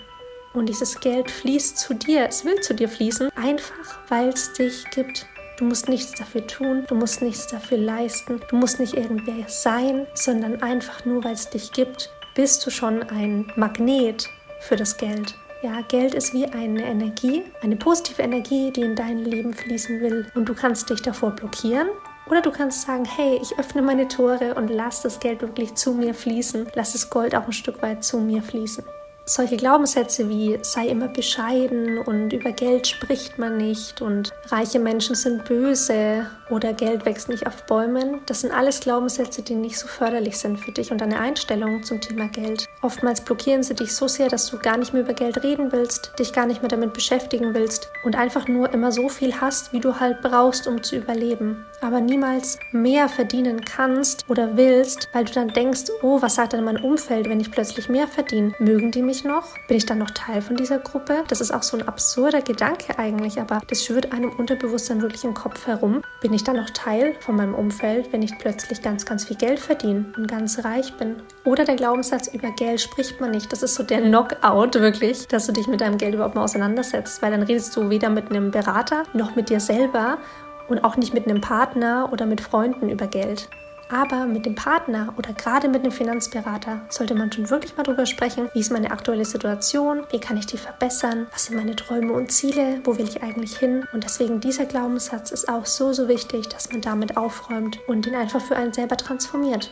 Und 0.58 0.66
dieses 0.70 1.00
Geld 1.00 1.30
fließt 1.30 1.78
zu 1.78 1.94
dir, 1.94 2.26
es 2.28 2.44
will 2.44 2.60
zu 2.62 2.74
dir 2.74 2.90
fließen, 2.90 3.30
einfach 3.36 4.00
weil 4.10 4.30
es 4.30 4.54
dich 4.54 4.90
gibt. 4.90 5.28
Du 5.60 5.66
musst 5.66 5.88
nichts 5.88 6.14
dafür 6.14 6.48
tun, 6.48 6.84
du 6.88 6.96
musst 6.96 7.22
nichts 7.22 7.46
dafür 7.46 7.78
leisten, 7.78 8.42
du 8.50 8.56
musst 8.56 8.80
nicht 8.80 8.96
irgendwer 8.96 9.48
sein, 9.48 10.08
sondern 10.16 10.64
einfach 10.64 11.06
nur, 11.06 11.24
weil 11.24 11.34
es 11.34 11.52
dich 11.52 11.74
gibt, 11.74 12.10
bist 12.34 12.66
du 12.66 12.72
schon 12.72 13.04
ein 13.04 13.52
Magnet 13.56 14.30
für 14.60 14.76
das 14.76 14.98
Geld. 14.98 15.36
Ja, 15.62 15.82
Geld 15.82 16.16
ist 16.16 16.34
wie 16.34 16.46
eine 16.46 16.86
Energie, 16.86 17.44
eine 17.62 17.76
positive 17.76 18.24
Energie, 18.24 18.72
die 18.72 18.82
in 18.82 18.96
dein 18.96 19.20
Leben 19.20 19.54
fließen 19.54 20.02
will. 20.02 20.26
Und 20.34 20.50
du 20.50 20.56
kannst 20.56 20.90
dich 20.90 21.04
davor 21.04 21.32
blockieren 21.36 21.90
oder 22.26 22.42
du 22.42 22.50
kannst 22.50 22.82
sagen, 22.82 23.06
hey, 23.06 23.40
ich 23.40 23.60
öffne 23.60 23.84
meine 23.84 24.08
Tore 24.08 24.56
und 24.56 24.70
lass 24.70 25.04
das 25.04 25.20
Geld 25.20 25.42
wirklich 25.42 25.76
zu 25.76 25.94
mir 25.94 26.16
fließen. 26.16 26.68
Lass 26.74 26.94
das 26.94 27.12
Gold 27.12 27.36
auch 27.36 27.46
ein 27.46 27.54
Stück 27.54 27.84
weit 27.84 28.04
zu 28.04 28.18
mir 28.18 28.42
fließen 28.42 28.84
solche 29.28 29.58
Glaubenssätze 29.58 30.30
wie 30.30 30.58
sei 30.62 30.88
immer 30.88 31.10
bescheiden 31.10 32.00
und 32.00 32.32
über 32.32 32.52
Geld 32.54 32.88
spricht 32.88 33.38
man 33.38 33.58
nicht 33.58 34.02
und 34.02 34.32
reiche 34.50 34.80
Menschen 34.80 35.16
sind 35.16 35.44
böse 35.46 36.28
oder 36.50 36.74
Geld 36.74 37.06
wächst 37.06 37.28
nicht 37.28 37.46
auf 37.46 37.64
Bäumen, 37.64 38.22
das 38.26 38.42
sind 38.42 38.52
alles 38.52 38.80
Glaubenssätze, 38.80 39.42
die 39.42 39.56
nicht 39.56 39.78
so 39.78 39.88
förderlich 39.88 40.38
sind 40.38 40.60
für 40.60 40.72
dich 40.72 40.92
und 40.92 41.02
deine 41.02 41.20
Einstellung 41.20 41.84
zum 41.84 42.00
Thema 42.00 42.30
Geld. 42.30 42.68
Oftmals 42.82 43.22
blockieren 43.22 43.64
sie 43.64 43.76
dich 43.76 43.94
so 43.94 44.08
sehr, 44.08 44.30
dass 44.30 44.50
du 44.50 44.58
gar 44.58 44.78
nicht 44.78 44.94
mehr 44.94 45.04
über 45.04 45.14
Geld 45.14 45.44
reden 45.44 45.72
willst, 45.72 46.14
dich 46.20 46.32
gar 46.32 46.46
nicht 46.46 46.62
mehr 46.62 46.70
damit 46.70 46.94
beschäftigen 46.94 47.54
willst 47.54 47.90
und 48.06 48.16
einfach 48.16 48.48
nur 48.48 48.74
immer 48.74 48.92
so 48.94 49.10
viel 49.10 49.42
hast, 49.42 49.74
wie 49.74 49.82
du 49.82 50.00
halt 50.00 50.22
brauchst, 50.22 50.68
um 50.68 50.82
zu 50.82 50.96
überleben. 50.96 51.66
Aber 51.82 52.00
niemals 52.00 52.58
mehr 52.72 53.10
verdienen 53.10 53.64
kannst 53.66 54.26
oder 54.30 54.56
willst, 54.58 55.10
weil 55.14 55.26
du 55.26 55.34
dann 55.34 55.50
denkst, 55.50 55.86
oh, 56.02 56.22
was 56.22 56.36
sagt 56.36 56.54
denn 56.54 56.64
mein 56.64 56.78
Umfeld, 56.78 57.30
wenn 57.30 57.40
ich 57.40 57.52
plötzlich 57.52 57.90
mehr 57.90 58.08
verdiene? 58.08 58.54
Mögen 58.60 58.92
die 58.92 59.02
mich 59.02 59.17
ich 59.18 59.24
noch? 59.24 59.58
Bin 59.68 59.78
ich 59.78 59.86
dann 59.86 59.98
noch 59.98 60.12
Teil 60.12 60.42
von 60.42 60.56
dieser 60.56 60.80
Gruppe? 60.80 61.24
Das 61.28 61.42
ist 61.42 61.52
auch 61.52 61.64
so 61.64 61.78
ein 61.78 61.88
absurder 61.88 62.42
Gedanke 62.42 62.98
eigentlich, 63.00 63.40
aber 63.40 63.62
das 63.68 63.84
schwirrt 63.84 64.14
einem 64.14 64.32
Unterbewusstsein 64.32 65.02
wirklich 65.02 65.24
im 65.24 65.34
Kopf 65.34 65.66
herum. 65.66 66.04
Bin 66.22 66.34
ich 66.34 66.44
dann 66.44 66.58
noch 66.58 66.70
Teil 66.70 67.16
von 67.20 67.36
meinem 67.36 67.56
Umfeld, 67.56 68.14
wenn 68.14 68.22
ich 68.22 68.38
plötzlich 68.38 68.82
ganz, 68.82 69.06
ganz 69.06 69.26
viel 69.26 69.38
Geld 69.38 69.60
verdiene 69.60 70.14
und 70.16 70.28
ganz 70.28 70.64
reich 70.64 70.94
bin? 70.98 71.22
Oder 71.44 71.66
der 71.66 71.76
Glaubenssatz, 71.76 72.28
über 72.28 72.52
Geld 72.52 72.80
spricht 72.80 73.20
man 73.20 73.32
nicht. 73.32 73.52
Das 73.52 73.64
ist 73.64 73.76
so 73.76 73.84
der 73.84 74.02
Knockout 74.02 74.76
wirklich, 74.76 75.28
dass 75.28 75.48
du 75.48 75.52
dich 75.52 75.68
mit 75.68 75.82
deinem 75.82 75.98
Geld 75.98 76.14
überhaupt 76.14 76.36
mal 76.36 76.44
auseinandersetzt, 76.44 77.22
weil 77.22 77.32
dann 77.32 77.44
redest 77.44 77.76
du 77.76 77.90
weder 77.90 78.10
mit 78.10 78.30
einem 78.30 78.52
Berater 78.52 79.04
noch 79.14 79.36
mit 79.36 79.50
dir 79.50 79.60
selber 79.60 80.20
und 80.68 80.84
auch 80.84 80.98
nicht 80.98 81.14
mit 81.14 81.28
einem 81.28 81.42
Partner 81.42 82.10
oder 82.12 82.26
mit 82.26 82.42
Freunden 82.42 82.90
über 82.90 83.08
Geld. 83.08 83.50
Aber 83.90 84.26
mit 84.26 84.46
dem 84.46 84.56
Partner 84.56 85.14
oder 85.18 85.34
gerade 85.34 85.70
mit 85.70 85.86
dem 85.86 85.92
Finanzberater 85.92 86.82
sollte 86.90 87.16
man 87.16 87.32
schon 87.32 87.50
wirklich 87.50 87.78
mal 87.78 87.84
drüber 87.84 88.06
sprechen, 88.06 88.50
wie 88.54 88.60
ist 88.60 88.72
meine 88.72 88.92
aktuelle 88.92 89.26
Situation, 89.26 90.04
wie 90.10 90.20
kann 90.20 90.38
ich 90.38 90.46
die 90.46 90.58
verbessern, 90.58 91.28
was 91.32 91.46
sind 91.46 91.56
meine 91.56 91.76
Träume 91.76 92.14
und 92.14 92.32
Ziele, 92.32 92.82
wo 92.84 92.98
will 92.98 93.08
ich 93.08 93.24
eigentlich 93.24 93.58
hin. 93.58 93.88
Und 93.94 94.04
deswegen 94.04 94.42
dieser 94.42 94.66
Glaubenssatz 94.66 95.32
ist 95.32 95.48
auch 95.48 95.66
so, 95.66 95.94
so 95.94 96.08
wichtig, 96.08 96.50
dass 96.50 96.72
man 96.72 96.82
damit 96.82 97.16
aufräumt 97.16 97.80
und 97.88 98.06
ihn 98.08 98.16
einfach 98.16 98.42
für 98.42 98.58
einen 98.58 98.74
selber 98.74 98.98
transformiert. 98.98 99.72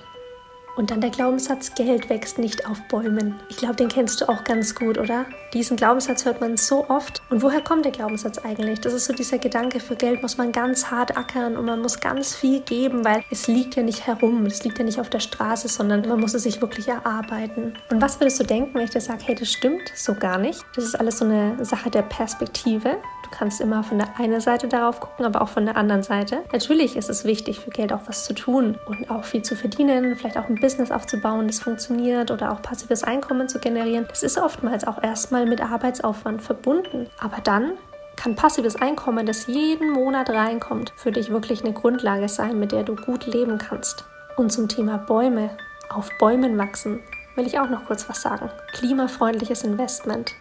Und 0.76 0.92
dann 0.92 1.00
der 1.00 1.10
Glaubenssatz, 1.10 1.74
Geld 1.74 2.10
wächst 2.10 2.38
nicht 2.38 2.68
auf 2.70 2.82
Bäumen. 2.90 3.40
Ich 3.50 3.58
glaube, 3.58 3.76
den 3.76 3.88
kennst 3.88 4.20
du 4.20 4.28
auch 4.28 4.44
ganz 4.44 4.76
gut, 4.76 4.98
oder? 4.98 5.26
Diesen 5.54 5.78
Glaubenssatz 5.78 6.26
hört 6.26 6.42
man 6.42 6.58
so 6.58 6.90
oft. 6.90 7.22
Und 7.30 7.42
woher 7.42 7.62
kommt 7.62 7.86
der 7.86 7.94
Glaubenssatz 7.94 8.40
eigentlich? 8.40 8.82
Das 8.82 8.94
ist 8.94 9.06
so 9.06 9.14
dieser 9.14 9.38
Gedanke, 9.38 9.80
für 9.80 9.96
Geld 9.96 10.22
muss 10.22 10.38
man 10.38 10.52
ganz 10.52 10.92
hart 10.92 11.18
ackern 11.18 11.56
und 11.56 11.66
man 11.66 11.82
muss 11.82 12.02
ganz 12.02 12.36
viel 12.36 12.60
geben, 12.60 13.06
weil 13.06 13.24
es 13.32 13.48
liegt 13.48 13.76
ja 13.76 13.84
nicht 13.84 14.06
herum, 14.06 14.46
es 14.46 14.66
liegt 14.66 14.78
ja 14.78 14.84
nicht 14.84 15.00
auf 15.00 15.10
der 15.10 15.22
Straße, 15.22 15.70
sondern 15.70 16.02
man 16.08 16.20
muss 16.20 16.34
es 16.34 16.44
sich 16.44 16.60
wirklich 16.62 16.90
erarbeiten. 16.90 17.74
Und 17.90 18.02
was 18.02 18.20
würdest 18.20 18.40
du 18.42 18.44
denken, 18.44 18.74
wenn 18.74 18.84
ich 18.84 18.90
dir 18.90 19.00
sage, 19.00 19.24
hey, 19.24 19.36
das 19.36 19.52
stimmt 19.52 19.94
so 19.96 20.14
gar 20.14 20.38
nicht? 20.38 20.66
Das 20.76 20.84
ist 20.84 20.96
alles 20.96 21.20
so 21.20 21.26
eine 21.26 21.64
Sache 21.64 21.90
der 21.90 22.02
Perspektive. 22.02 22.98
Du 23.24 23.30
kannst 23.32 23.62
immer 23.62 23.84
von 23.84 23.98
der 23.98 24.20
einen 24.20 24.42
Seite 24.42 24.68
darauf 24.68 25.00
gucken, 25.00 25.26
aber 25.26 25.42
auch 25.42 25.50
von 25.50 25.66
der 25.66 25.78
anderen 25.78 26.04
Seite. 26.04 26.44
Natürlich 26.52 26.96
ist 26.96 27.10
es 27.10 27.24
wichtig, 27.24 27.60
für 27.60 27.70
Geld 27.70 27.94
auch 27.94 28.02
was 28.08 28.26
zu 28.26 28.34
tun 28.34 28.78
und 28.86 29.10
auch 29.10 29.24
viel 29.24 29.42
zu 29.42 29.56
verdienen, 29.56 30.16
vielleicht 30.16 30.38
auch 30.38 30.48
ein 30.48 30.65
Business 30.66 30.90
aufzubauen, 30.90 31.46
das 31.46 31.60
funktioniert 31.60 32.32
oder 32.32 32.52
auch 32.52 32.60
passives 32.60 33.04
Einkommen 33.04 33.48
zu 33.48 33.60
generieren. 33.60 34.08
Das 34.10 34.24
ist 34.24 34.40
oftmals 34.40 34.88
auch 34.88 35.04
erstmal 35.04 35.46
mit 35.46 35.62
Arbeitsaufwand 35.62 36.42
verbunden. 36.42 37.08
Aber 37.20 37.38
dann 37.44 37.74
kann 38.16 38.34
passives 38.34 38.76
Einkommen, 38.76 39.28
das 39.28 39.46
jeden 39.46 39.92
Monat 39.92 40.32
reinkommt, 40.32 40.92
für 40.96 41.12
dich 41.12 41.30
wirklich 41.30 41.64
eine 41.64 41.74
Grundlage 41.74 42.28
sein, 42.28 42.60
mit 42.60 42.72
der 42.72 42.82
du 42.82 42.96
gut 42.96 43.28
leben 43.28 43.60
kannst. 43.60 44.06
Und 44.38 44.52
zum 44.52 44.68
Thema 44.68 44.98
Bäume, 44.98 45.52
auf 45.90 46.10
Bäumen 46.18 46.58
wachsen, 46.58 47.00
will 47.36 47.46
ich 47.46 47.60
auch 47.60 47.70
noch 47.70 47.86
kurz 47.86 48.10
was 48.10 48.24
sagen. 48.24 48.50
Klimafreundliches 48.74 49.64
Investment. 49.64 50.34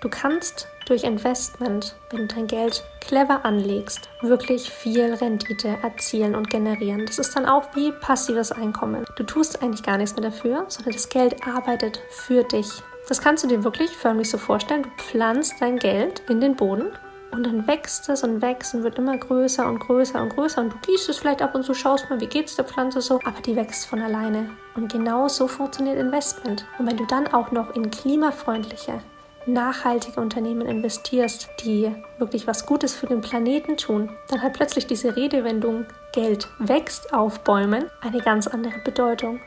Du 0.00 0.08
kannst 0.08 0.68
durch 0.86 1.02
Investment, 1.02 1.96
wenn 2.10 2.28
du 2.28 2.34
dein 2.34 2.46
Geld 2.46 2.84
clever 3.00 3.44
anlegst, 3.44 4.08
wirklich 4.22 4.70
viel 4.70 5.12
Rendite 5.14 5.76
erzielen 5.82 6.36
und 6.36 6.48
generieren. 6.48 7.04
Das 7.04 7.18
ist 7.18 7.34
dann 7.34 7.46
auch 7.46 7.74
wie 7.74 7.90
passives 7.90 8.52
Einkommen. 8.52 9.04
Du 9.16 9.24
tust 9.24 9.60
eigentlich 9.60 9.82
gar 9.82 9.98
nichts 9.98 10.14
mehr 10.14 10.30
dafür, 10.30 10.66
sondern 10.68 10.92
das 10.92 11.08
Geld 11.08 11.44
arbeitet 11.44 12.00
für 12.10 12.44
dich. 12.44 12.68
Das 13.08 13.20
kannst 13.20 13.42
du 13.42 13.48
dir 13.48 13.64
wirklich 13.64 13.90
förmlich 13.90 14.30
so 14.30 14.38
vorstellen. 14.38 14.84
Du 14.84 14.90
pflanzt 15.02 15.54
dein 15.58 15.78
Geld 15.78 16.22
in 16.28 16.40
den 16.40 16.54
Boden 16.54 16.92
und 17.32 17.44
dann 17.44 17.66
wächst 17.66 18.08
es 18.08 18.22
und 18.22 18.40
wächst 18.40 18.74
und 18.74 18.84
wird 18.84 18.98
immer 18.98 19.16
größer 19.16 19.66
und 19.66 19.80
größer 19.80 20.22
und 20.22 20.28
größer. 20.28 20.60
Und 20.60 20.74
du 20.74 20.76
gießt 20.86 21.08
es 21.08 21.18
vielleicht 21.18 21.42
ab 21.42 21.56
und 21.56 21.64
zu, 21.64 21.74
schaust 21.74 22.08
mal, 22.08 22.20
wie 22.20 22.26
geht 22.26 22.46
es 22.46 22.54
der 22.54 22.64
Pflanze 22.64 23.00
so. 23.00 23.18
Aber 23.24 23.40
die 23.44 23.56
wächst 23.56 23.86
von 23.86 24.00
alleine. 24.00 24.50
Und 24.76 24.92
genau 24.92 25.26
so 25.26 25.48
funktioniert 25.48 25.98
Investment. 25.98 26.66
Und 26.78 26.86
wenn 26.86 26.96
du 26.96 27.04
dann 27.04 27.26
auch 27.28 27.50
noch 27.50 27.74
in 27.74 27.90
klimafreundliche, 27.90 29.00
nachhaltige 29.48 30.20
Unternehmen 30.20 30.66
investierst, 30.66 31.48
die 31.64 31.94
wirklich 32.18 32.46
was 32.46 32.66
Gutes 32.66 32.94
für 32.94 33.06
den 33.06 33.20
Planeten 33.20 33.76
tun, 33.76 34.10
dann 34.28 34.42
hat 34.42 34.52
plötzlich 34.52 34.86
diese 34.86 35.16
Redewendung 35.16 35.86
Geld 36.12 36.48
wächst 36.58 37.12
auf 37.12 37.40
Bäumen 37.40 37.90
eine 38.00 38.20
ganz 38.20 38.46
andere 38.46 38.78
Bedeutung. 38.84 39.40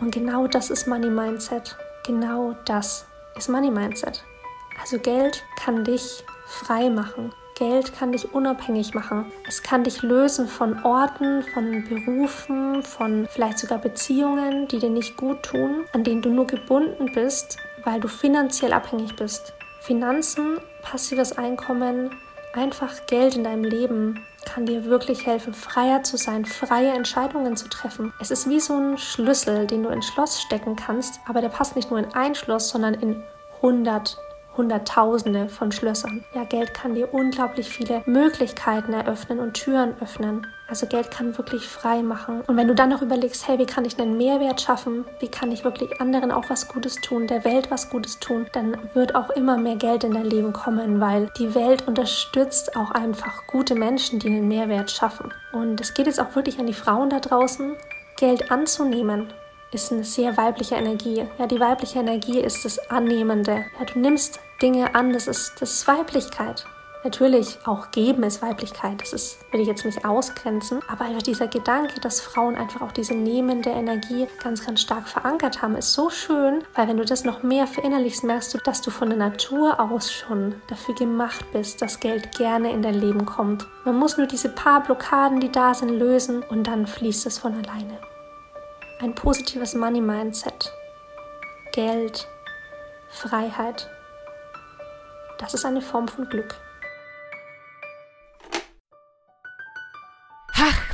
Und 0.00 0.12
genau 0.14 0.46
das 0.46 0.70
ist 0.70 0.86
Money 0.86 1.10
Mindset. 1.10 1.76
Genau 2.06 2.56
das 2.64 3.06
ist 3.36 3.48
Money 3.48 3.70
Mindset. 3.70 4.24
Also 4.80 4.98
Geld 4.98 5.44
kann 5.62 5.84
dich 5.84 6.24
frei 6.46 6.88
machen. 6.88 7.32
Geld 7.60 7.94
kann 7.94 8.12
dich 8.12 8.32
unabhängig 8.32 8.94
machen. 8.94 9.26
Es 9.46 9.62
kann 9.62 9.84
dich 9.84 10.00
lösen 10.00 10.48
von 10.48 10.82
Orten, 10.82 11.42
von 11.42 11.84
Berufen, 11.86 12.82
von 12.82 13.28
vielleicht 13.30 13.58
sogar 13.58 13.76
Beziehungen, 13.78 14.66
die 14.68 14.78
dir 14.78 14.88
nicht 14.88 15.18
gut 15.18 15.42
tun, 15.42 15.84
an 15.92 16.02
denen 16.02 16.22
du 16.22 16.30
nur 16.30 16.46
gebunden 16.46 17.12
bist, 17.12 17.58
weil 17.84 18.00
du 18.00 18.08
finanziell 18.08 18.72
abhängig 18.72 19.16
bist. 19.16 19.52
Finanzen, 19.80 20.58
passives 20.82 21.36
Einkommen, 21.36 22.10
einfach 22.54 23.06
Geld 23.06 23.36
in 23.36 23.44
deinem 23.44 23.64
Leben 23.64 24.24
kann 24.44 24.66
dir 24.66 24.84
wirklich 24.84 25.26
helfen, 25.26 25.54
freier 25.54 26.02
zu 26.02 26.16
sein, 26.16 26.44
freie 26.44 26.92
Entscheidungen 26.92 27.56
zu 27.56 27.68
treffen. 27.68 28.12
Es 28.20 28.30
ist 28.30 28.48
wie 28.48 28.60
so 28.60 28.74
ein 28.74 28.98
Schlüssel, 28.98 29.66
den 29.66 29.82
du 29.82 29.90
ins 29.90 30.06
Schloss 30.06 30.40
stecken 30.40 30.76
kannst, 30.76 31.20
aber 31.26 31.40
der 31.40 31.50
passt 31.50 31.76
nicht 31.76 31.90
nur 31.90 31.98
in 31.98 32.12
ein 32.14 32.34
Schloss, 32.34 32.70
sondern 32.70 32.94
in 32.94 33.22
100 33.56 34.16
Hunderttausende 34.60 35.48
von 35.48 35.72
Schlössern. 35.72 36.22
Ja, 36.34 36.44
Geld 36.44 36.74
kann 36.74 36.94
dir 36.94 37.14
unglaublich 37.14 37.70
viele 37.70 38.02
Möglichkeiten 38.04 38.92
eröffnen 38.92 39.38
und 39.38 39.54
Türen 39.54 39.94
öffnen. 40.02 40.46
Also 40.68 40.86
Geld 40.86 41.10
kann 41.10 41.38
wirklich 41.38 41.66
frei 41.66 42.02
machen. 42.02 42.42
Und 42.46 42.58
wenn 42.58 42.68
du 42.68 42.74
dann 42.74 42.90
noch 42.90 43.00
überlegst, 43.00 43.48
hey, 43.48 43.58
wie 43.58 43.64
kann 43.64 43.86
ich 43.86 43.98
einen 43.98 44.18
Mehrwert 44.18 44.60
schaffen? 44.60 45.06
Wie 45.18 45.28
kann 45.28 45.50
ich 45.50 45.64
wirklich 45.64 45.98
anderen 45.98 46.30
auch 46.30 46.50
was 46.50 46.68
Gutes 46.68 46.96
tun, 46.96 47.26
der 47.26 47.42
Welt 47.46 47.70
was 47.70 47.88
Gutes 47.88 48.20
tun? 48.20 48.46
Dann 48.52 48.76
wird 48.92 49.14
auch 49.14 49.30
immer 49.30 49.56
mehr 49.56 49.76
Geld 49.76 50.04
in 50.04 50.12
dein 50.12 50.26
Leben 50.26 50.52
kommen, 50.52 51.00
weil 51.00 51.30
die 51.38 51.54
Welt 51.54 51.88
unterstützt 51.88 52.76
auch 52.76 52.90
einfach 52.90 53.46
gute 53.46 53.74
Menschen, 53.74 54.18
die 54.18 54.28
einen 54.28 54.46
Mehrwert 54.46 54.90
schaffen. 54.90 55.32
Und 55.52 55.80
es 55.80 55.94
geht 55.94 56.06
jetzt 56.06 56.20
auch 56.20 56.36
wirklich 56.36 56.58
an 56.58 56.66
die 56.66 56.74
Frauen 56.74 57.08
da 57.08 57.18
draußen, 57.18 57.76
Geld 58.18 58.50
anzunehmen 58.50 59.32
ist 59.72 59.92
eine 59.92 60.04
sehr 60.04 60.36
weibliche 60.36 60.74
Energie. 60.74 61.24
Ja, 61.38 61.46
die 61.46 61.60
weibliche 61.60 62.00
Energie 62.00 62.40
ist 62.40 62.64
das 62.64 62.78
Annehmende. 62.90 63.64
Ja, 63.78 63.84
du 63.84 63.98
nimmst 63.98 64.40
Dinge 64.62 64.94
an, 64.94 65.12
das 65.12 65.26
ist, 65.26 65.60
das 65.60 65.74
ist 65.74 65.88
Weiblichkeit. 65.88 66.64
Natürlich, 67.02 67.58
auch 67.64 67.90
geben 67.92 68.24
ist 68.24 68.42
Weiblichkeit, 68.42 69.00
das 69.00 69.14
ist, 69.14 69.38
will 69.52 69.60
ich 69.60 69.66
jetzt 69.66 69.86
nicht 69.86 70.04
ausgrenzen, 70.04 70.80
aber 70.86 71.06
einfach 71.06 71.22
dieser 71.22 71.48
Gedanke, 71.48 71.98
dass 71.98 72.20
Frauen 72.20 72.56
einfach 72.56 72.82
auch 72.82 72.92
diese 72.92 73.14
nehmende 73.14 73.70
Energie 73.70 74.28
ganz, 74.42 74.66
ganz 74.66 74.82
stark 74.82 75.08
verankert 75.08 75.62
haben, 75.62 75.76
ist 75.76 75.94
so 75.94 76.10
schön, 76.10 76.62
weil 76.74 76.88
wenn 76.88 76.98
du 76.98 77.06
das 77.06 77.24
noch 77.24 77.42
mehr 77.42 77.66
verinnerlichst, 77.66 78.22
merkst 78.22 78.52
du, 78.52 78.58
dass 78.58 78.82
du 78.82 78.90
von 78.90 79.08
der 79.08 79.18
Natur 79.18 79.80
aus 79.80 80.12
schon 80.12 80.60
dafür 80.68 80.94
gemacht 80.94 81.42
bist, 81.52 81.80
dass 81.80 82.00
Geld 82.00 82.36
gerne 82.36 82.70
in 82.70 82.82
dein 82.82 83.00
Leben 83.00 83.24
kommt. 83.24 83.66
Man 83.86 83.96
muss 83.96 84.18
nur 84.18 84.26
diese 84.26 84.50
paar 84.50 84.82
Blockaden, 84.82 85.40
die 85.40 85.50
da 85.50 85.72
sind, 85.72 85.88
lösen 85.88 86.42
und 86.50 86.66
dann 86.66 86.86
fließt 86.86 87.24
es 87.24 87.38
von 87.38 87.54
alleine 87.54 87.98
ein 89.00 89.14
positives 89.14 89.74
Money 89.74 90.00
Mindset, 90.00 90.72
Geld, 91.72 92.28
Freiheit. 93.08 93.88
Das 95.40 95.54
ist 95.54 95.64
eine 95.64 95.80
Form 95.80 96.06
von 96.06 96.28
Glück. 96.28 96.54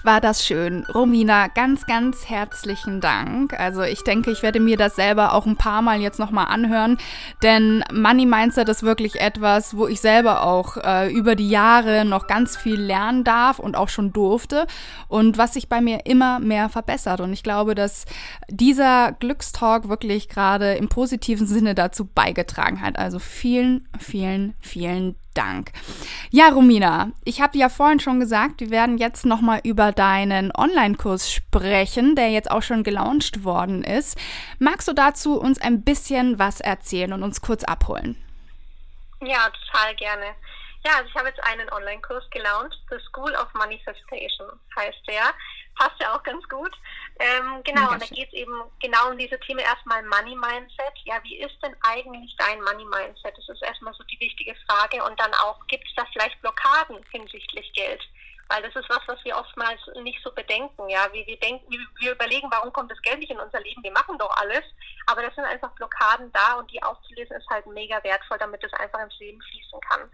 War 0.06 0.20
das 0.20 0.46
schön. 0.46 0.84
Romina, 0.94 1.48
ganz, 1.48 1.84
ganz 1.84 2.28
herzlichen 2.28 3.00
Dank. 3.00 3.58
Also 3.58 3.82
ich 3.82 4.04
denke, 4.04 4.30
ich 4.30 4.42
werde 4.42 4.60
mir 4.60 4.76
das 4.76 4.96
selber 4.96 5.34
auch 5.34 5.46
ein 5.46 5.56
paar 5.56 5.82
Mal 5.82 6.00
jetzt 6.00 6.20
nochmal 6.20 6.46
anhören, 6.46 6.96
denn 7.42 7.84
Money 7.92 8.24
Mindset 8.24 8.68
ist 8.68 8.84
wirklich 8.84 9.20
etwas, 9.20 9.76
wo 9.76 9.88
ich 9.88 10.00
selber 10.00 10.44
auch 10.44 10.76
äh, 10.76 11.12
über 11.12 11.34
die 11.34 11.50
Jahre 11.50 12.04
noch 12.04 12.28
ganz 12.28 12.56
viel 12.56 12.80
lernen 12.80 13.24
darf 13.24 13.58
und 13.58 13.76
auch 13.76 13.88
schon 13.88 14.12
durfte 14.12 14.66
und 15.08 15.36
was 15.38 15.54
sich 15.54 15.68
bei 15.68 15.80
mir 15.80 16.06
immer 16.06 16.38
mehr 16.38 16.68
verbessert. 16.68 17.20
Und 17.20 17.32
ich 17.32 17.42
glaube, 17.42 17.74
dass 17.74 18.04
dieser 18.48 19.12
Glückstalk 19.12 19.88
wirklich 19.88 20.28
gerade 20.28 20.74
im 20.74 20.88
positiven 20.88 21.48
Sinne 21.48 21.74
dazu 21.74 22.06
beigetragen 22.06 22.80
hat. 22.80 22.96
Also 22.98 23.18
vielen, 23.18 23.88
vielen, 23.98 24.54
vielen 24.60 25.16
Dank. 25.36 25.72
Ja, 26.30 26.48
Romina, 26.48 27.12
ich 27.24 27.40
habe 27.40 27.58
ja 27.58 27.68
vorhin 27.68 28.00
schon 28.00 28.20
gesagt, 28.20 28.60
wir 28.60 28.70
werden 28.70 28.98
jetzt 28.98 29.26
nochmal 29.26 29.60
über 29.64 29.92
deinen 29.92 30.50
Online-Kurs 30.56 31.32
sprechen, 31.32 32.16
der 32.16 32.30
jetzt 32.30 32.50
auch 32.50 32.62
schon 32.62 32.82
gelauncht 32.82 33.44
worden 33.44 33.84
ist. 33.84 34.18
Magst 34.58 34.88
du 34.88 34.92
dazu 34.92 35.38
uns 35.40 35.60
ein 35.60 35.82
bisschen 35.84 36.38
was 36.38 36.60
erzählen 36.60 37.12
und 37.12 37.22
uns 37.22 37.40
kurz 37.40 37.64
abholen? 37.64 38.16
Ja, 39.20 39.48
total 39.50 39.94
gerne. 39.96 40.34
Ja, 40.84 40.98
also 40.98 41.08
ich 41.08 41.16
habe 41.16 41.28
jetzt 41.28 41.42
einen 41.42 41.68
Online-Kurs 41.72 42.30
gelauncht, 42.30 42.78
The 42.90 42.98
School 43.08 43.34
of 43.34 43.52
Manifestation 43.54 44.48
heißt 44.76 45.02
der. 45.08 45.34
Passt 45.74 46.00
ja 46.00 46.14
auch 46.14 46.22
ganz 46.22 46.48
gut. 46.48 46.70
Ähm, 47.18 47.62
genau, 47.64 47.92
und 47.92 48.02
da 48.02 48.06
geht 48.06 48.28
es 48.28 48.34
eben 48.34 48.62
genau 48.80 49.10
um 49.10 49.16
diese 49.16 49.40
Themen 49.40 49.60
erstmal 49.60 50.02
Money 50.02 50.36
Mindset. 50.36 50.92
Ja, 51.04 51.22
wie 51.22 51.38
ist 51.38 51.56
denn 51.62 51.74
eigentlich 51.80 52.36
dein 52.36 52.60
Money 52.62 52.84
Mindset? 52.84 53.36
Das 53.36 53.48
ist 53.48 53.62
erstmal 53.62 53.94
so 53.94 54.04
die 54.04 54.20
wichtige 54.20 54.54
Frage. 54.66 55.02
Und 55.02 55.18
dann 55.18 55.32
auch, 55.34 55.66
gibt 55.66 55.86
es 55.88 55.94
da 55.94 56.04
vielleicht 56.12 56.40
Blockaden 56.42 57.02
hinsichtlich 57.10 57.72
Geld? 57.72 58.02
Weil 58.48 58.62
das 58.62 58.76
ist 58.76 58.88
was, 58.90 59.00
was 59.06 59.24
wir 59.24 59.36
oftmals 59.36 59.80
nicht 60.02 60.22
so 60.22 60.30
bedenken. 60.30 60.88
Ja, 60.90 61.08
wir, 61.12 61.26
wir 61.26 61.38
denken, 61.40 61.64
wir, 61.70 61.80
wir 62.00 62.12
überlegen, 62.12 62.48
warum 62.50 62.72
kommt 62.72 62.90
das 62.90 63.00
Geld 63.00 63.18
nicht 63.18 63.32
in 63.32 63.40
unser 63.40 63.60
Leben? 63.60 63.82
Wir 63.82 63.92
machen 63.92 64.18
doch 64.18 64.36
alles. 64.36 64.64
Aber 65.06 65.22
das 65.22 65.34
sind 65.34 65.44
einfach 65.44 65.72
Blockaden 65.72 66.30
da 66.32 66.54
und 66.54 66.70
die 66.70 66.82
aufzulösen 66.82 67.36
ist 67.36 67.48
halt 67.48 67.66
mega 67.66 68.02
wertvoll, 68.04 68.38
damit 68.38 68.62
es 68.62 68.72
einfach 68.74 69.00
ins 69.00 69.18
Leben 69.18 69.40
fließen 69.40 69.80
kann. 69.80 70.10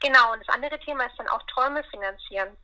Genau, 0.00 0.32
und 0.32 0.46
das 0.46 0.54
andere 0.54 0.78
Thema 0.78 1.04
ist 1.04 1.18
dann 1.18 1.28
auch 1.28 1.42
Träume 1.48 1.82
finanzieren. 1.90 2.56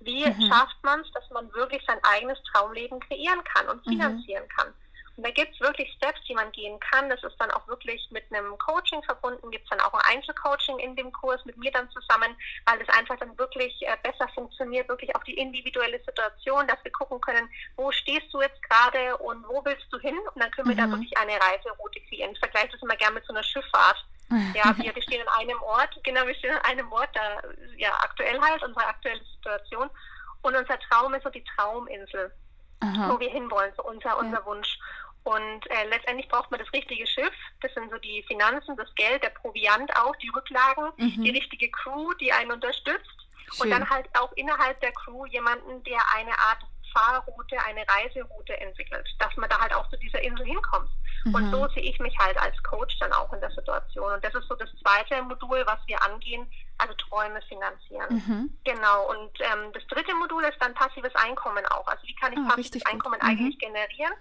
Wie 0.00 0.24
mhm. 0.24 0.48
schafft 0.48 0.76
man 0.82 1.00
es, 1.00 1.10
dass 1.12 1.28
man 1.30 1.52
wirklich 1.54 1.82
sein 1.86 1.98
eigenes 2.02 2.42
Traumleben 2.44 3.00
kreieren 3.00 3.42
kann 3.44 3.68
und 3.68 3.86
mhm. 3.86 3.90
finanzieren 3.90 4.44
mhm. 4.44 4.56
kann? 4.56 4.74
Und 5.18 5.26
da 5.26 5.32
gibt 5.32 5.52
es 5.52 5.60
wirklich 5.60 5.92
Steps, 5.94 6.20
die 6.28 6.34
man 6.34 6.52
gehen 6.52 6.78
kann. 6.78 7.10
Das 7.10 7.20
ist 7.24 7.34
dann 7.40 7.50
auch 7.50 7.66
wirklich 7.66 8.08
mit 8.12 8.22
einem 8.32 8.56
Coaching 8.56 9.02
verbunden. 9.02 9.50
Gibt 9.50 9.64
es 9.64 9.70
dann 9.70 9.80
auch 9.80 9.92
ein 9.92 10.16
Einzelcoaching 10.16 10.78
in 10.78 10.94
dem 10.94 11.10
Kurs 11.10 11.44
mit 11.44 11.56
mir 11.56 11.72
dann 11.72 11.90
zusammen, 11.90 12.36
weil 12.66 12.78
das 12.78 12.96
einfach 12.96 13.16
dann 13.18 13.36
wirklich 13.36 13.74
äh, 13.82 13.96
besser 14.04 14.28
funktioniert, 14.28 14.88
wirklich 14.88 15.14
auch 15.16 15.24
die 15.24 15.34
individuelle 15.34 15.98
Situation, 16.04 16.68
dass 16.68 16.78
wir 16.84 16.92
gucken 16.92 17.20
können, 17.20 17.50
wo 17.74 17.90
stehst 17.90 18.32
du 18.32 18.40
jetzt 18.40 18.62
gerade 18.62 19.16
und 19.16 19.44
wo 19.48 19.64
willst 19.64 19.86
du 19.90 19.98
hin? 19.98 20.16
Und 20.34 20.40
dann 20.40 20.52
können 20.52 20.68
wir 20.68 20.76
mhm. 20.76 20.90
da 20.92 20.96
wirklich 20.96 21.18
eine 21.18 21.32
Reiseroute 21.32 22.00
kreieren. 22.08 22.30
Ich 22.30 22.38
vergleiche 22.38 22.68
das 22.70 22.82
immer 22.82 22.94
gerne 22.94 23.14
mit 23.14 23.24
so 23.24 23.32
einer 23.32 23.42
Schifffahrt. 23.42 23.98
Ja, 24.54 24.76
wir, 24.76 24.94
wir 24.94 25.02
stehen 25.02 25.26
an 25.26 25.40
einem 25.40 25.62
Ort, 25.62 25.98
genau, 26.04 26.26
wir 26.26 26.34
stehen 26.34 26.54
an 26.54 26.64
einem 26.64 26.92
Ort, 26.92 27.08
da, 27.14 27.40
ja, 27.76 27.90
aktuell 28.02 28.38
halt, 28.40 28.62
unsere 28.62 28.86
aktuelle 28.86 29.24
Situation. 29.24 29.88
Und 30.42 30.56
unser 30.56 30.78
Traum 30.80 31.14
ist 31.14 31.24
so 31.24 31.30
die 31.30 31.44
Trauminsel, 31.56 32.32
Aha. 32.80 33.10
wo 33.10 33.18
wir 33.18 33.30
hinwollen, 33.30 33.72
so 33.76 33.84
unser, 33.84 34.18
unser 34.18 34.38
ja. 34.38 34.46
Wunsch. 34.46 34.78
Und 35.24 35.70
äh, 35.70 35.84
letztendlich 35.88 36.28
braucht 36.28 36.50
man 36.50 36.60
das 36.60 36.72
richtige 36.72 37.06
Schiff. 37.06 37.32
Das 37.60 37.72
sind 37.74 37.90
so 37.90 37.98
die 37.98 38.22
Finanzen, 38.28 38.76
das 38.76 38.94
Geld, 38.94 39.22
der 39.22 39.30
Proviant 39.30 39.94
auch, 39.96 40.14
die 40.16 40.30
Rücklagen, 40.34 40.92
mhm. 40.96 41.22
die 41.22 41.30
richtige 41.30 41.70
Crew, 41.70 42.12
die 42.14 42.32
einen 42.32 42.52
unterstützt. 42.52 43.10
Schön. 43.52 43.64
Und 43.64 43.70
dann 43.70 43.90
halt 43.90 44.08
auch 44.18 44.32
innerhalb 44.32 44.80
der 44.80 44.92
Crew 44.92 45.26
jemanden, 45.26 45.82
der 45.84 46.00
eine 46.14 46.32
Art 46.38 46.60
Fahrroute, 46.92 47.56
eine 47.66 47.84
Reiseroute 47.88 48.58
entwickelt, 48.60 49.08
dass 49.18 49.36
man 49.36 49.48
da 49.48 49.60
halt 49.60 49.74
auch 49.74 49.88
zu 49.90 49.96
dieser 49.98 50.20
Insel 50.22 50.46
hinkommt. 50.46 50.90
Mhm. 51.24 51.34
Und 51.34 51.50
so 51.50 51.68
sehe 51.68 51.82
ich 51.82 51.98
mich 52.00 52.16
halt 52.18 52.36
als 52.38 52.60
Coach 52.62 52.98
dann 53.00 53.12
auch 53.12 53.32
in 53.32 53.40
der 53.40 53.50
Situation. 53.50 54.12
Und 54.12 54.24
das 54.24 54.34
ist 54.34 54.48
so 54.48 54.54
das 54.54 54.68
zweite 54.82 55.22
Modul, 55.22 55.62
was 55.66 55.78
wir 55.86 56.02
angehen, 56.02 56.50
also 56.78 56.94
Träume 56.94 57.40
finanzieren. 57.42 58.06
Mhm. 58.08 58.58
Genau. 58.64 59.10
Und 59.10 59.40
ähm, 59.40 59.72
das 59.72 59.86
dritte 59.88 60.14
Modul 60.14 60.44
ist 60.44 60.60
dann 60.60 60.74
passives 60.74 61.14
Einkommen 61.14 61.64
auch. 61.66 61.86
Also 61.86 62.02
wie 62.06 62.14
kann 62.14 62.32
ich 62.32 62.38
ah, 62.38 62.54
passives 62.54 62.86
Einkommen 62.86 63.18
mhm. 63.20 63.28
eigentlich 63.28 63.58
generieren? 63.58 64.14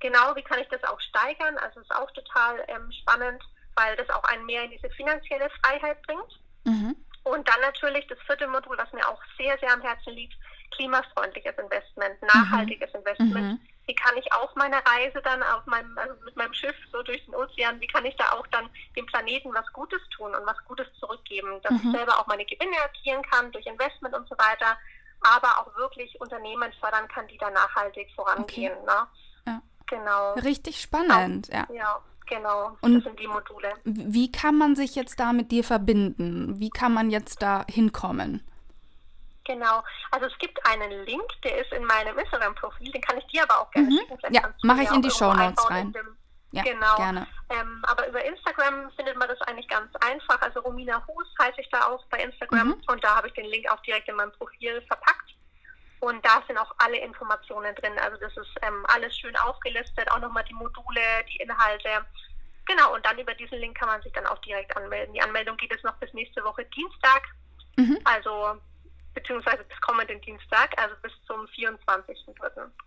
Genau, 0.00 0.36
wie 0.36 0.42
kann 0.42 0.58
ich 0.58 0.68
das 0.68 0.84
auch 0.84 1.00
steigern? 1.00 1.56
Also 1.58 1.80
ist 1.80 1.94
auch 1.94 2.10
total 2.12 2.62
ähm, 2.68 2.92
spannend, 3.00 3.42
weil 3.74 3.96
das 3.96 4.10
auch 4.10 4.24
einen 4.24 4.44
mehr 4.44 4.64
in 4.64 4.70
diese 4.70 4.90
finanzielle 4.90 5.48
Freiheit 5.62 6.02
bringt. 6.02 6.40
Mhm. 6.64 6.96
Und 7.24 7.48
dann 7.48 7.60
natürlich 7.60 8.06
das 8.06 8.18
vierte 8.20 8.46
Modul, 8.46 8.76
was 8.78 8.92
mir 8.92 9.06
auch 9.08 9.20
sehr, 9.36 9.58
sehr 9.58 9.72
am 9.72 9.82
Herzen 9.82 10.12
liegt, 10.12 10.36
klimafreundliches 10.70 11.54
Investment, 11.58 12.20
nachhaltiges 12.22 12.90
mhm. 12.92 12.98
Investment. 13.00 13.52
Mhm. 13.52 13.60
Wie 13.86 13.94
kann 13.94 14.16
ich 14.16 14.32
auf 14.32 14.54
meiner 14.56 14.78
Reise 14.78 15.22
dann 15.22 15.42
auf 15.42 15.64
meinem, 15.66 15.96
also 15.96 16.14
mit 16.24 16.34
meinem 16.36 16.52
Schiff 16.52 16.74
so 16.90 17.02
durch 17.02 17.24
den 17.24 17.34
Ozean, 17.34 17.80
wie 17.80 17.86
kann 17.86 18.04
ich 18.04 18.16
da 18.16 18.32
auch 18.32 18.46
dann 18.48 18.68
dem 18.96 19.06
Planeten 19.06 19.54
was 19.54 19.66
Gutes 19.72 20.00
tun 20.16 20.34
und 20.34 20.44
was 20.44 20.56
Gutes 20.66 20.86
zurückgeben, 20.98 21.60
dass 21.62 21.72
mhm. 21.72 21.80
ich 21.84 21.96
selber 21.96 22.18
auch 22.18 22.26
meine 22.26 22.44
Gewinne 22.44 22.76
erzielen 22.76 23.22
kann 23.22 23.52
durch 23.52 23.66
Investment 23.66 24.14
und 24.14 24.28
so 24.28 24.36
weiter, 24.38 24.76
aber 25.20 25.60
auch 25.60 25.76
wirklich 25.76 26.20
Unternehmen 26.20 26.72
fördern 26.80 27.06
kann, 27.08 27.28
die 27.28 27.38
da 27.38 27.50
nachhaltig 27.50 28.08
vorangehen. 28.14 28.72
Okay. 28.72 28.86
Ne? 28.86 29.06
Ja. 29.46 29.62
Genau. 29.86 30.32
Richtig 30.34 30.80
spannend, 30.80 31.48
ja. 31.48 31.66
Ja. 31.72 32.02
Genau, 32.28 32.76
und 32.80 32.94
das 32.94 33.04
sind 33.04 33.20
die 33.20 33.28
Module. 33.28 33.72
Wie 33.84 34.32
kann 34.32 34.58
man 34.58 34.74
sich 34.74 34.96
jetzt 34.96 35.20
da 35.20 35.32
mit 35.32 35.52
dir 35.52 35.62
verbinden? 35.62 36.58
Wie 36.58 36.70
kann 36.70 36.92
man 36.92 37.10
jetzt 37.10 37.40
da 37.40 37.64
hinkommen? 37.70 38.42
Genau, 39.46 39.82
also 40.10 40.26
es 40.26 40.36
gibt 40.38 40.58
einen 40.66 41.04
Link, 41.04 41.22
der 41.44 41.58
ist 41.58 41.72
in 41.72 41.84
meinem 41.84 42.18
Instagram-Profil, 42.18 42.90
den 42.90 43.00
kann 43.00 43.16
ich 43.18 43.26
dir 43.26 43.44
aber 43.44 43.60
auch 43.60 43.70
gerne 43.70 43.88
mhm. 43.88 43.98
schicken. 43.98 44.18
Vielleicht 44.18 44.34
ja, 44.34 44.54
mache 44.62 44.82
ich 44.82 44.90
in 44.90 45.02
die 45.02 45.10
Show 45.10 45.32
Notes 45.32 45.70
rein. 45.70 45.92
Dem, 45.92 46.16
ja, 46.50 46.62
genau. 46.62 46.96
gerne. 46.96 47.26
Ähm, 47.50 47.82
aber 47.86 48.08
über 48.08 48.24
Instagram 48.24 48.90
findet 48.96 49.16
man 49.16 49.28
das 49.28 49.40
eigentlich 49.42 49.68
ganz 49.68 49.94
einfach. 49.96 50.40
Also 50.40 50.60
Romina 50.60 51.00
Hus 51.06 51.26
heiße 51.40 51.60
ich 51.60 51.68
da 51.70 51.86
auch 51.86 52.04
bei 52.06 52.18
Instagram 52.18 52.68
mhm. 52.68 52.82
und 52.88 53.04
da 53.04 53.16
habe 53.16 53.28
ich 53.28 53.34
den 53.34 53.46
Link 53.46 53.70
auch 53.70 53.80
direkt 53.82 54.08
in 54.08 54.16
meinem 54.16 54.32
Profil 54.32 54.82
verpackt. 54.82 55.34
Und 56.00 56.24
da 56.24 56.42
sind 56.46 56.58
auch 56.58 56.74
alle 56.78 56.98
Informationen 56.98 57.74
drin. 57.76 57.92
Also 57.98 58.16
das 58.18 58.36
ist 58.36 58.50
ähm, 58.62 58.84
alles 58.88 59.16
schön 59.16 59.36
aufgelistet, 59.36 60.10
auch 60.10 60.20
nochmal 60.20 60.44
die 60.44 60.54
Module, 60.54 61.00
die 61.30 61.36
Inhalte. 61.36 62.04
Genau, 62.66 62.94
und 62.94 63.06
dann 63.06 63.18
über 63.18 63.34
diesen 63.34 63.58
Link 63.58 63.78
kann 63.78 63.88
man 63.88 64.02
sich 64.02 64.12
dann 64.12 64.26
auch 64.26 64.38
direkt 64.38 64.76
anmelden. 64.76 65.14
Die 65.14 65.22
Anmeldung 65.22 65.56
geht 65.56 65.70
jetzt 65.70 65.84
noch 65.84 65.96
bis 65.96 66.12
nächste 66.14 66.42
Woche 66.42 66.64
Dienstag. 66.66 67.22
Mhm. 67.76 67.98
Also 68.04 68.60
beziehungsweise 69.16 69.64
bis 69.64 69.80
kommenden 69.80 70.20
Dienstag, 70.20 70.70
also 70.76 70.94
bis 71.02 71.10
zum 71.26 71.46
24.3. 71.46 72.36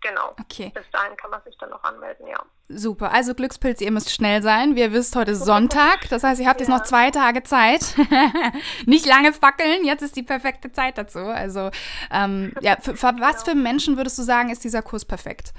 Genau. 0.02 0.36
Okay. 0.40 0.72
Bis 0.74 0.86
dahin 0.92 1.18
kann 1.18 1.32
man 1.32 1.42
sich 1.44 1.58
dann 1.58 1.72
noch 1.72 1.84
anmelden, 1.84 2.28
ja. 2.28 2.40
Super. 2.70 3.12
Also 3.12 3.34
Glückspilz, 3.34 3.82
ihr 3.82 3.92
müsst 3.92 4.12
schnell 4.12 4.44
sein. 4.44 4.76
Wie 4.76 4.82
ihr 4.82 4.94
wisst, 4.94 5.16
heute 5.16 5.32
ist 5.32 5.44
Sonntag. 5.46 6.08
Das 6.10 6.24
heißt, 6.24 6.40
ihr 6.40 6.48
habt 6.48 6.62
ja. 6.62 6.68
jetzt 6.68 6.76
noch 6.76 6.84
zwei 6.84 7.10
Tage 7.10 7.42
Zeit. 7.42 7.96
Nicht 8.86 9.08
lange 9.08 9.34
fackeln. 9.34 9.84
Jetzt 9.84 10.04
ist 10.04 10.16
die 10.16 10.24
perfekte 10.24 10.72
Zeit 10.72 11.00
dazu. 11.00 11.20
Also, 11.20 11.72
ähm, 12.12 12.54
ja, 12.62 12.78
für, 12.80 12.96
für 12.96 13.08
genau. 13.08 13.26
was 13.26 13.44
für 13.44 13.56
Menschen 13.56 13.98
würdest 13.98 14.20
du 14.20 14.24
sagen, 14.24 14.52
ist 14.52 14.64
dieser 14.64 14.84
Kurs 14.84 15.06
perfekt? 15.06 15.54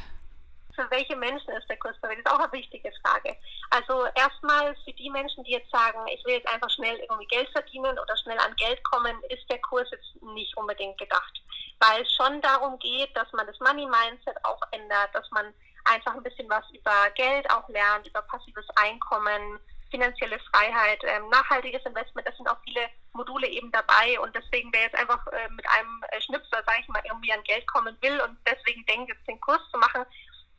Für 0.81 0.91
welche 0.91 1.17
Menschen 1.17 1.51
ist 1.51 1.69
der 1.69 1.79
Kurs? 1.79 1.97
Das 2.01 2.13
ist 2.13 2.31
auch 2.31 2.39
eine 2.39 2.53
wichtige 2.53 2.91
Frage. 3.03 3.37
Also 3.71 4.07
erstmal 4.15 4.75
für 4.85 4.93
die 4.93 5.11
Menschen, 5.11 5.45
die 5.45 5.53
jetzt 5.53 5.71
sagen, 5.71 5.99
ich 6.09 6.25
will 6.25 6.35
jetzt 6.35 6.49
einfach 6.49 6.71
schnell 6.71 6.97
irgendwie 6.97 7.27
Geld 7.27 7.49
verdienen 7.51 7.99
oder 7.99 8.17
schnell 8.17 8.39
an 8.39 8.55
Geld 8.57 8.83
kommen, 8.85 9.17
ist 9.29 9.49
der 9.51 9.61
Kurs 9.61 9.89
jetzt 9.91 10.23
nicht 10.35 10.57
unbedingt 10.57 10.99
gedacht. 10.99 11.43
Weil 11.81 12.03
es 12.03 12.13
schon 12.13 12.41
darum 12.41 12.79
geht, 12.79 13.15
dass 13.17 13.31
man 13.33 13.47
das 13.47 13.59
Money 13.61 13.87
Mindset 13.87 14.37
auch 14.45 14.61
ändert, 14.73 15.15
dass 15.15 15.31
man 15.31 15.53
einfach 15.85 16.15
ein 16.15 16.23
bisschen 16.23 16.49
was 16.49 16.65
über 16.71 17.11
Geld 17.15 17.51
auch 17.51 17.69
lernt, 17.69 18.07
über 18.07 18.23
passives 18.23 18.67
Einkommen, 18.77 19.59
finanzielle 19.91 20.39
Freiheit, 20.51 21.03
ähm, 21.05 21.29
nachhaltiges 21.31 21.85
Investment, 21.85 22.27
das 22.27 22.37
sind 22.37 22.49
auch 22.49 22.59
viele 22.65 22.87
Module 23.13 23.49
eben 23.49 23.73
dabei 23.73 24.21
und 24.21 24.35
deswegen, 24.37 24.73
wer 24.73 24.83
jetzt 24.83 24.95
einfach 24.95 25.27
äh, 25.29 25.49
mit 25.51 25.69
einem 25.69 26.01
Schnipsel, 26.21 26.63
sage 26.65 26.79
ich 26.81 26.89
mal, 26.89 27.03
irgendwie 27.05 27.33
an 27.33 27.43
Geld 27.43 27.67
kommen 27.67 27.97
will 28.01 28.21
und 28.21 28.39
deswegen 28.47 28.87
denkt, 28.87 29.09
jetzt 29.09 29.27
den 29.27 29.41
Kurs 29.41 29.61
zu 29.73 29.79
machen, 29.79 30.05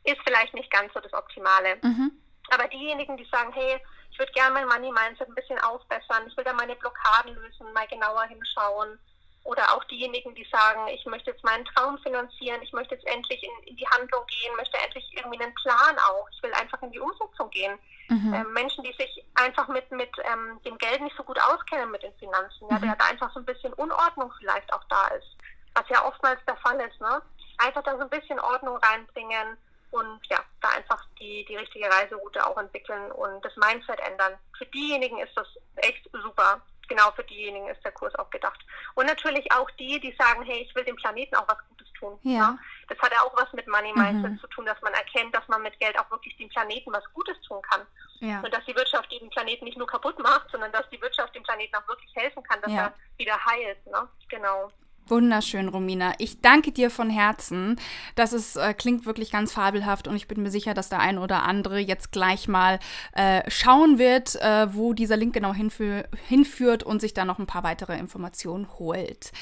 ist 0.04 0.20
vielleicht 0.24 0.54
nicht 0.54 0.70
ganz 0.70 0.92
so 0.92 1.00
das 1.00 1.12
Optimale. 1.12 1.78
Mhm. 1.82 2.12
Aber 2.50 2.68
diejenigen, 2.68 3.16
die 3.16 3.28
sagen, 3.30 3.52
hey, 3.52 3.80
ich 4.10 4.18
würde 4.18 4.32
gerne 4.32 4.54
mein 4.54 4.68
Money 4.68 4.92
Mindset 4.92 5.28
ein 5.28 5.34
bisschen 5.34 5.58
aufbessern, 5.60 6.26
ich 6.26 6.36
will 6.36 6.44
da 6.44 6.52
meine 6.52 6.76
Blockaden 6.76 7.34
lösen, 7.34 7.72
mal 7.72 7.86
genauer 7.86 8.24
hinschauen. 8.24 8.98
Oder 9.44 9.74
auch 9.74 9.82
diejenigen, 9.84 10.34
die 10.36 10.46
sagen, 10.52 10.86
ich 10.88 11.04
möchte 11.06 11.32
jetzt 11.32 11.42
meinen 11.42 11.64
Traum 11.64 11.98
finanzieren, 11.98 12.62
ich 12.62 12.72
möchte 12.72 12.94
jetzt 12.94 13.06
endlich 13.08 13.42
in, 13.42 13.68
in 13.68 13.76
die 13.76 13.88
Handlung 13.88 14.24
gehen, 14.26 14.54
möchte 14.56 14.78
endlich 14.78 15.04
irgendwie 15.16 15.42
einen 15.42 15.54
Plan 15.54 15.98
auch, 15.98 16.28
ich 16.30 16.42
will 16.44 16.54
einfach 16.54 16.80
in 16.82 16.92
die 16.92 17.00
Umsetzung 17.00 17.50
gehen. 17.50 17.76
Mhm. 18.08 18.34
Ähm, 18.34 18.52
Menschen, 18.52 18.84
die 18.84 18.92
sich 18.92 19.24
einfach 19.34 19.66
mit, 19.66 19.90
mit 19.90 20.10
ähm, 20.32 20.60
dem 20.64 20.78
Geld 20.78 21.00
nicht 21.00 21.16
so 21.16 21.24
gut 21.24 21.40
auskennen, 21.40 21.90
mit 21.90 22.04
den 22.04 22.14
Finanzen, 22.18 22.66
mhm. 22.66 22.70
ja, 22.70 22.78
der 22.78 22.96
da 22.96 23.06
einfach 23.06 23.32
so 23.32 23.40
ein 23.40 23.46
bisschen 23.46 23.72
Unordnung 23.72 24.32
vielleicht 24.38 24.72
auch 24.72 24.84
da 24.88 25.08
ist, 25.08 25.26
was 25.74 25.88
ja 25.88 26.06
oftmals 26.06 26.38
der 26.46 26.56
Fall 26.58 26.78
ist, 26.80 27.00
ne? 27.00 27.20
Einfach 27.58 27.82
da 27.82 27.96
so 27.96 28.02
ein 28.02 28.10
bisschen 28.10 28.38
Ordnung 28.38 28.76
reinbringen, 28.76 29.56
und 29.92 30.20
ja, 30.28 30.38
da 30.60 30.70
einfach 30.70 31.04
die, 31.20 31.44
die 31.44 31.56
richtige 31.56 31.88
Reiseroute 31.88 32.44
auch 32.46 32.56
entwickeln 32.56 33.12
und 33.12 33.44
das 33.44 33.54
Mindset 33.56 34.00
ändern. 34.00 34.34
Für 34.56 34.66
diejenigen 34.66 35.18
ist 35.18 35.36
das 35.36 35.46
echt 35.76 36.08
super. 36.12 36.60
Genau 36.88 37.10
für 37.12 37.24
diejenigen 37.24 37.68
ist 37.68 37.82
der 37.84 37.92
Kurs 37.92 38.14
auch 38.16 38.28
gedacht. 38.30 38.58
Und 38.94 39.06
natürlich 39.06 39.50
auch 39.52 39.70
die, 39.72 40.00
die 40.00 40.14
sagen, 40.18 40.42
hey, 40.44 40.62
ich 40.62 40.74
will 40.74 40.84
dem 40.84 40.96
Planeten 40.96 41.36
auch 41.36 41.46
was 41.46 41.58
Gutes 41.68 41.88
tun. 41.92 42.18
Ja. 42.22 42.32
ja. 42.32 42.58
Das 42.88 42.98
hat 42.98 43.12
ja 43.12 43.20
auch 43.20 43.34
was 43.36 43.52
mit 43.52 43.66
Money 43.68 43.92
Mindset 43.94 44.32
mhm. 44.32 44.40
zu 44.40 44.46
tun, 44.48 44.66
dass 44.66 44.80
man 44.82 44.92
erkennt, 44.94 45.34
dass 45.34 45.46
man 45.48 45.62
mit 45.62 45.78
Geld 45.78 45.98
auch 45.98 46.10
wirklich 46.10 46.36
dem 46.36 46.48
Planeten 46.48 46.92
was 46.92 47.04
Gutes 47.12 47.40
tun 47.42 47.62
kann. 47.62 47.86
Ja. 48.20 48.40
Und 48.40 48.52
dass 48.52 48.64
die 48.64 48.74
Wirtschaft 48.74 49.10
den 49.12 49.30
Planeten 49.30 49.64
nicht 49.64 49.78
nur 49.78 49.86
kaputt 49.86 50.18
macht, 50.18 50.50
sondern 50.50 50.72
dass 50.72 50.88
die 50.90 51.00
Wirtschaft 51.00 51.34
dem 51.34 51.42
Planeten 51.42 51.76
auch 51.76 51.88
wirklich 51.88 52.14
helfen 52.14 52.42
kann, 52.42 52.60
dass 52.62 52.72
ja. 52.72 52.84
er 52.86 52.94
wieder 53.18 53.44
heilt. 53.44 53.86
Ne? 53.86 54.08
Genau. 54.28 54.70
Wunderschön, 55.08 55.68
Romina. 55.68 56.12
Ich 56.18 56.40
danke 56.40 56.70
dir 56.70 56.88
von 56.88 57.10
Herzen. 57.10 57.76
Das 58.14 58.32
ist, 58.32 58.56
äh, 58.56 58.72
klingt 58.72 59.04
wirklich 59.04 59.32
ganz 59.32 59.52
fabelhaft 59.52 60.06
und 60.06 60.16
ich 60.16 60.28
bin 60.28 60.42
mir 60.42 60.50
sicher, 60.50 60.74
dass 60.74 60.88
der 60.88 61.00
ein 61.00 61.18
oder 61.18 61.42
andere 61.42 61.78
jetzt 61.80 62.12
gleich 62.12 62.46
mal 62.46 62.78
äh, 63.12 63.42
schauen 63.50 63.98
wird, 63.98 64.36
äh, 64.36 64.72
wo 64.72 64.92
dieser 64.92 65.16
Link 65.16 65.34
genau 65.34 65.52
hinfü 65.52 66.02
hinführt 66.28 66.82
und 66.82 67.00
sich 67.00 67.14
dann 67.14 67.26
noch 67.26 67.38
ein 67.38 67.46
paar 67.46 67.64
weitere 67.64 67.98
Informationen 67.98 68.68
holt. 68.78 69.32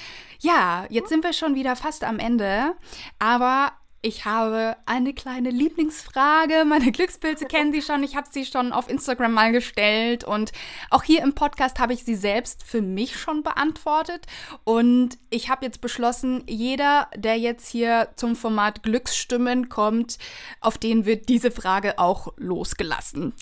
Ja, 0.40 0.86
jetzt 0.88 1.10
sind 1.10 1.22
wir 1.22 1.34
schon 1.34 1.54
wieder 1.54 1.76
fast 1.76 2.04
am 2.04 2.18
Ende, 2.18 2.74
aber 3.18 3.72
ich 4.02 4.24
habe 4.24 4.76
eine 4.86 5.12
kleine 5.12 5.50
Lieblingsfrage. 5.50 6.64
Meine 6.64 6.90
Glückspilze 6.90 7.44
kennen 7.48 7.72
Sie 7.72 7.82
schon. 7.82 8.02
Ich 8.02 8.16
habe 8.16 8.28
sie 8.30 8.46
schon 8.46 8.72
auf 8.72 8.88
Instagram 8.88 9.32
mal 9.32 9.52
gestellt. 9.52 10.24
Und 10.24 10.52
auch 10.88 11.02
hier 11.02 11.22
im 11.22 11.34
Podcast 11.34 11.78
habe 11.78 11.92
ich 11.92 12.04
sie 12.04 12.14
selbst 12.14 12.62
für 12.62 12.80
mich 12.80 13.18
schon 13.18 13.42
beantwortet. 13.42 14.26
Und 14.64 15.18
ich 15.28 15.50
habe 15.50 15.66
jetzt 15.66 15.82
beschlossen, 15.82 16.44
jeder, 16.48 17.08
der 17.14 17.38
jetzt 17.38 17.68
hier 17.68 18.08
zum 18.16 18.36
Format 18.36 18.82
Glücksstimmen 18.82 19.68
kommt, 19.68 20.18
auf 20.60 20.78
den 20.78 21.04
wird 21.04 21.28
diese 21.28 21.50
Frage 21.50 21.98
auch 21.98 22.32
losgelassen. 22.36 23.34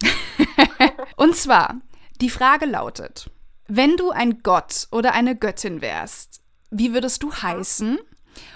Und 1.16 1.36
zwar, 1.36 1.76
die 2.20 2.30
Frage 2.30 2.66
lautet, 2.66 3.30
wenn 3.68 3.96
du 3.96 4.10
ein 4.10 4.42
Gott 4.42 4.88
oder 4.90 5.12
eine 5.12 5.36
Göttin 5.36 5.82
wärst, 5.82 6.40
wie 6.70 6.92
würdest 6.92 7.22
du 7.22 7.32
heißen? 7.32 7.98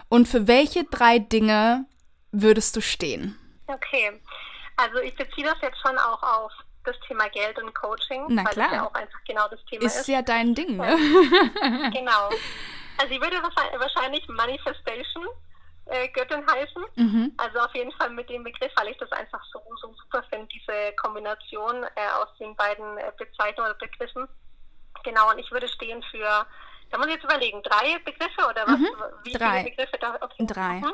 Und 0.09 0.29
für 0.29 0.47
welche 0.47 0.85
drei 0.85 1.19
Dinge 1.19 1.87
würdest 2.33 2.77
du 2.77 2.81
stehen? 2.81 3.39
Okay, 3.67 4.21
also 4.77 4.99
ich 4.99 5.15
beziehe 5.15 5.47
das 5.47 5.57
jetzt 5.63 5.79
schon 5.81 5.97
auch 5.99 6.23
auf 6.23 6.53
das 6.85 6.97
Thema 7.07 7.29
Geld 7.29 7.59
und 7.63 7.73
Coaching, 7.75 8.25
Na 8.29 8.45
weil 8.45 8.53
klar. 8.53 8.69
das 8.69 8.77
ja 8.77 8.87
auch 8.87 8.95
einfach 8.95 9.19
genau 9.27 9.49
das 9.49 9.65
Thema 9.67 9.85
ist. 9.85 9.97
Ist 9.97 10.09
ja 10.09 10.23
dein 10.23 10.55
Ding, 10.55 10.77
ne? 10.77 10.97
genau. 11.93 12.29
Also 12.99 13.15
ich 13.15 13.21
würde 13.21 13.37
wahrscheinlich 13.43 14.27
Manifestation 14.29 15.27
äh, 15.87 16.09
Göttin 16.09 16.45
heißen. 16.47 16.83
Mhm. 16.97 17.33
Also 17.37 17.59
auf 17.61 17.75
jeden 17.75 17.93
Fall 17.93 18.11
mit 18.11 18.29
dem 18.29 18.45
Begriff, 18.45 18.73
weil 18.77 18.89
ich 18.89 18.99
das 18.99 19.11
einfach 19.13 19.43
so, 19.53 19.61
so 19.81 19.95
super 19.95 20.23
finde, 20.31 20.49
diese 20.49 20.93
Kombination 20.97 21.85
äh, 21.95 22.09
aus 22.21 22.29
den 22.39 22.55
beiden 22.57 22.99
äh, 22.99 23.13
Bezeichnungen 23.17 23.71
oder 23.71 23.79
Begriffen. 23.79 24.29
Genau, 25.05 25.31
und 25.31 25.39
ich 25.39 25.51
würde 25.51 25.69
stehen 25.69 26.03
für, 26.11 26.47
da 26.91 26.99
muss 26.99 27.07
ich 27.07 27.15
jetzt 27.15 27.25
überlegen, 27.25 27.63
drei 27.63 27.99
Begriffe 28.05 28.49
oder 28.49 28.67
was? 28.67 28.79
Mhm. 28.79 28.89
Wie 29.25 29.33
drei. 29.33 29.59
viele 29.59 29.71
Begriffe 29.71 29.99
da? 30.01 30.17
Okay. 30.21 30.47
Drei. 30.47 30.75
Mhm. 30.81 30.93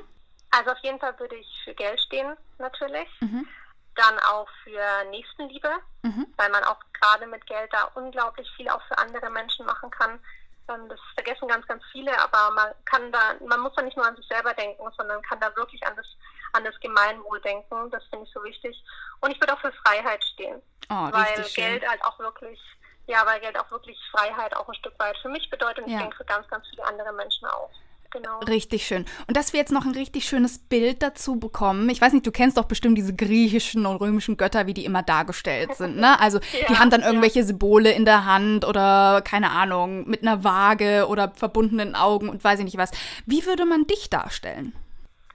Also 0.51 0.71
auf 0.71 0.79
jeden 0.79 0.99
Fall 0.99 1.19
würde 1.19 1.37
ich 1.37 1.61
für 1.65 1.75
Geld 1.75 2.01
stehen, 2.01 2.37
natürlich. 2.59 3.09
Mhm. 3.21 3.47
Dann 3.95 4.19
auch 4.21 4.49
für 4.63 5.05
Nächstenliebe, 5.11 5.71
mhm. 6.03 6.27
weil 6.37 6.51
man 6.51 6.65
auch 6.65 6.79
gerade 6.93 7.27
mit 7.27 7.45
Geld 7.47 7.73
da 7.73 7.85
unglaublich 7.95 8.49
viel 8.57 8.69
auch 8.69 8.83
für 8.87 8.97
andere 8.99 9.29
Menschen 9.31 9.67
machen 9.67 9.91
kann. 9.91 10.21
Das 10.67 11.01
vergessen 11.15 11.49
ganz, 11.49 11.67
ganz 11.67 11.83
viele, 11.93 12.13
aber 12.21 12.51
man 12.55 12.75
kann 12.85 13.11
da, 13.11 13.35
man 13.47 13.61
muss 13.61 13.73
da 13.75 13.83
nicht 13.83 13.97
nur 13.97 14.07
an 14.07 14.17
sich 14.17 14.27
selber 14.29 14.53
denken, 14.53 14.87
sondern 14.97 15.23
kann 15.23 15.41
da 15.41 15.55
wirklich 15.57 15.85
an 15.87 15.97
das, 15.97 16.07
an 16.53 16.63
das 16.63 16.79
Gemeinwohl 16.81 17.41
denken. 17.41 17.91
Das 17.91 18.05
finde 18.05 18.27
ich 18.27 18.33
so 18.33 18.45
wichtig. 18.45 18.85
Und 19.21 19.31
ich 19.31 19.41
würde 19.41 19.55
auch 19.55 19.61
für 19.61 19.73
Freiheit 19.73 20.23
stehen. 20.23 20.61
Oh, 20.91 21.09
weil 21.11 21.43
Geld 21.55 21.89
halt 21.89 22.05
auch 22.05 22.19
wirklich, 22.19 22.61
ja, 23.07 23.25
weil 23.25 23.41
Geld 23.41 23.59
auch 23.59 23.71
wirklich 23.71 23.99
Freiheit 24.11 24.55
auch 24.55 24.69
ein 24.69 24.75
Stück 24.75 24.99
weit 24.99 25.17
für 25.19 25.29
mich 25.31 25.49
bedeutet 25.49 25.85
und 25.85 25.91
ja. 25.91 25.97
ich 25.97 26.03
denke 26.03 26.17
für 26.19 26.25
ganz, 26.27 26.47
ganz 26.49 26.67
viele 26.69 26.85
andere 26.85 27.13
Menschen 27.15 27.47
auch. 27.49 27.71
Genau. 28.11 28.39
Richtig 28.41 28.87
schön. 28.87 29.05
Und 29.27 29.37
dass 29.37 29.53
wir 29.53 29.61
jetzt 29.61 29.73
noch 29.73 29.85
ein 29.85 29.93
richtig 29.93 30.25
schönes 30.25 30.59
Bild 30.59 31.03
dazu 31.03 31.39
bekommen. 31.39 31.91
Ich 31.91 32.01
weiß 32.01 32.15
nicht, 32.15 32.27
du 32.27 32.33
kennst 32.33 32.57
doch 32.57 32.65
bestimmt 32.65 32.97
diese 32.97 33.15
griechischen 33.15 33.85
und 33.85 33.97
römischen 33.97 34.39
Götter, 34.39 34.67
wie 34.67 34.73
die 34.73 34.87
immer 34.87 35.03
dargestellt 35.03 35.75
sind. 35.75 35.97
Ne? 35.97 36.17
Also 36.29 36.41
ja, 36.53 36.67
die 36.69 36.77
haben 36.77 36.91
dann 36.91 37.03
irgendwelche 37.03 37.41
ja. 37.41 37.45
Symbole 37.45 37.93
in 37.93 38.05
der 38.05 38.25
Hand 38.25 38.65
oder 38.65 39.23
keine 39.25 39.51
Ahnung, 39.51 40.09
mit 40.09 40.23
einer 40.23 40.43
Waage 40.43 41.07
oder 41.07 41.31
verbundenen 41.31 41.95
Augen 41.95 42.29
und 42.29 42.43
weiß 42.43 42.59
ich 42.59 42.65
nicht 42.65 42.77
was. 42.77 42.91
Wie 43.25 43.47
würde 43.47 43.65
man 43.65 43.87
dich 43.87 44.11
darstellen? 44.11 44.73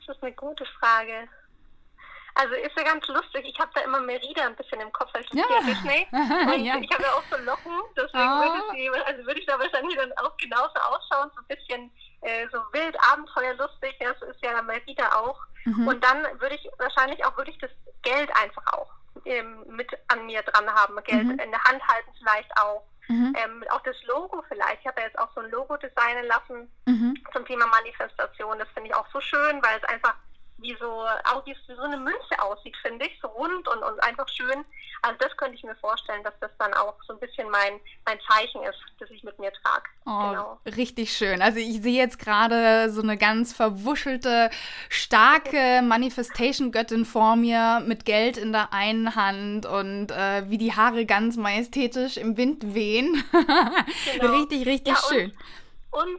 Das 0.06 0.18
ist 0.18 0.24
eine 0.24 0.34
gute 0.34 0.66
Frage. 0.80 1.30
Also 2.36 2.56
ist 2.56 2.76
ja 2.76 2.84
ganz 2.84 3.08
lustig. 3.08 3.46
Ich 3.46 3.60
habe 3.60 3.72
da 3.76 3.82
immer 3.82 4.02
Merida 4.02 4.46
ein 4.46 4.56
bisschen 4.56 4.82
im 4.82 4.92
Kopf 4.92 5.10
als 5.14 5.28
ja. 5.34 5.44
Disney. 5.66 6.08
Und 6.12 6.66
ja. 6.66 6.78
ich 6.78 6.92
habe 6.92 7.04
ja 7.04 7.14
auch 7.14 7.24
so 7.30 7.38
Locken, 7.44 7.80
deswegen 7.96 8.28
oh. 8.28 8.42
würde, 8.42 8.64
sie, 8.74 8.90
also 8.90 9.26
würde 9.26 9.40
ich 9.40 9.46
da 9.46 9.60
wahrscheinlich 9.60 9.96
dann 9.96 10.12
auch 10.14 10.36
genauso 10.38 10.74
ausschauen, 10.90 11.32
so 11.36 11.42
ein 11.42 11.56
bisschen 11.56 11.92
äh, 12.24 12.48
so 12.52 12.60
wild, 12.72 12.96
abenteuerlustig. 13.12 13.96
Das 14.00 14.22
ist 14.30 14.44
ja 14.44 14.62
Merida 14.62 15.16
auch. 15.16 15.40
Mhm. 15.66 15.88
Und 15.88 16.04
dann 16.04 16.24
würde 16.40 16.56
ich 16.56 16.70
wahrscheinlich 16.78 17.24
auch 17.26 17.38
wirklich 17.38 17.58
das 17.60 17.72
Geld 18.02 18.30
einfach 18.42 18.66
auch 18.74 18.90
ähm, 19.26 19.64
mit 19.68 19.90
an 20.08 20.26
mir 20.26 20.42
dran 20.44 20.68
haben, 20.70 20.96
Geld 21.04 21.24
mhm. 21.24 21.40
in 21.40 21.52
der 21.52 21.64
Hand 21.64 21.86
halten 21.88 22.12
vielleicht 22.18 22.52
auch. 22.58 22.84
Mhm. 23.08 23.36
Ähm, 23.38 23.64
auch 23.70 23.82
das 23.82 24.02
Logo 24.06 24.44
vielleicht. 24.48 24.80
Ich 24.80 24.88
habe 24.88 25.02
ja 25.02 25.08
jetzt 25.08 25.20
auch 25.20 25.30
so 25.36 25.42
ein 25.42 25.52
Logo 25.52 25.76
designen 25.78 26.26
lassen 26.26 26.72
mhm. 26.86 27.14
zum 27.34 27.46
Thema 27.46 27.68
Manifestation. 27.68 28.58
Das 28.60 28.70
finde 28.70 28.90
ich 28.90 28.96
auch 28.96 29.08
so 29.12 29.20
schön, 29.20 29.62
weil 29.62 29.78
es 29.78 29.90
einfach 29.90 30.16
wie 30.58 30.76
so, 30.80 31.06
auch 31.32 31.46
wie 31.46 31.56
so 31.68 31.82
eine 31.82 31.98
Münze 31.98 32.42
aussieht, 32.42 32.76
finde 32.82 33.06
ich, 33.06 33.20
so 33.22 33.28
rund 33.28 33.68
und, 33.68 33.84
und 33.84 34.04
einfach 34.04 34.28
schön. 34.30 34.64
Also 35.02 35.18
das 35.20 35.36
könnte 35.36 35.56
ich 35.56 35.64
mir 35.64 35.76
vorstellen, 35.76 36.24
dass 36.24 36.34
das 36.40 36.52
dann 36.58 36.74
auch 36.74 36.96
so 37.06 37.14
ein 37.14 37.20
bisschen 37.20 37.50
mein, 37.50 37.80
mein 38.06 38.18
Zeichen 38.30 38.64
ist, 38.64 38.80
das 39.00 39.10
ich 39.10 39.22
mit 39.24 39.38
mir 39.38 39.52
trage. 39.52 39.84
Oh, 40.06 40.30
genau. 40.30 40.60
richtig 40.78 41.12
schön. 41.12 41.42
Also 41.42 41.60
ich 41.60 41.82
sehe 41.82 41.98
jetzt 41.98 42.20
gerade 42.20 42.90
so 42.90 43.02
eine 43.02 43.18
ganz 43.18 43.52
verwuschelte, 43.52 44.50
starke 44.88 45.82
Manifestation-Göttin 45.84 47.04
vor 47.04 47.36
mir 47.36 47.82
mit 47.86 48.06
Geld 48.06 48.38
in 48.38 48.54
der 48.54 48.72
einen 48.72 49.16
Hand 49.16 49.66
und 49.66 50.12
äh, 50.12 50.50
wie 50.50 50.58
die 50.58 50.74
Haare 50.74 51.06
ganz 51.06 51.36
majestätisch 51.36 52.16
im 52.16 52.38
Wind 52.38 52.74
wehen. 52.74 53.22
genau. 54.20 54.34
richtig, 54.38 54.66
richtig 54.66 54.96
ja, 54.96 55.10
schön. 55.10 55.32
Und 55.32 55.38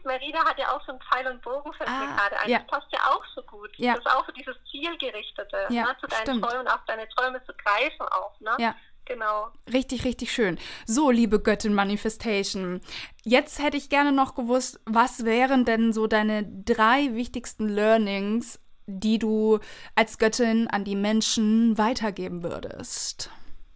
Merida 0.04 0.44
hat 0.44 0.58
ja 0.58 0.74
auch 0.74 0.84
so 0.84 0.92
einen 0.92 1.00
Pfeil- 1.00 1.26
und 1.26 1.42
Bogen 1.42 1.72
für 1.72 1.86
ah, 1.86 2.16
gerade 2.16 2.40
ein. 2.40 2.50
Ja. 2.50 2.58
Das 2.58 2.66
passt 2.68 2.92
ja 2.92 3.00
auch 3.10 3.24
so 3.34 3.42
gut. 3.42 3.70
Ja. 3.76 3.94
Das 3.94 4.04
ist 4.04 4.10
auch 4.10 4.26
so 4.26 4.32
dieses 4.32 4.56
Zielgerichtete, 4.70 5.66
ja, 5.70 5.84
ne? 5.84 5.96
zu 6.00 6.06
deinen 6.06 6.40
Träumen 6.40 6.60
und 6.60 6.68
auf 6.68 6.84
deine 6.86 7.08
Träume 7.10 7.42
zu 7.44 7.52
greifen 7.54 8.02
auch. 8.02 8.38
Ne? 8.40 8.56
Ja. 8.58 8.74
Genau. 9.06 9.50
Richtig, 9.70 10.04
richtig 10.04 10.32
schön. 10.32 10.58
So, 10.86 11.10
liebe 11.10 11.38
Göttin 11.40 11.74
Manifestation, 11.74 12.80
jetzt 13.22 13.62
hätte 13.62 13.76
ich 13.76 13.90
gerne 13.90 14.12
noch 14.12 14.34
gewusst, 14.34 14.80
was 14.86 15.24
wären 15.24 15.64
denn 15.64 15.92
so 15.92 16.06
deine 16.06 16.44
drei 16.44 17.12
wichtigsten 17.12 17.68
Learnings, 17.68 18.60
die 18.86 19.18
du 19.18 19.60
als 19.94 20.18
Göttin 20.18 20.68
an 20.68 20.84
die 20.84 20.96
Menschen 20.96 21.76
weitergeben 21.76 22.42
würdest? 22.42 23.30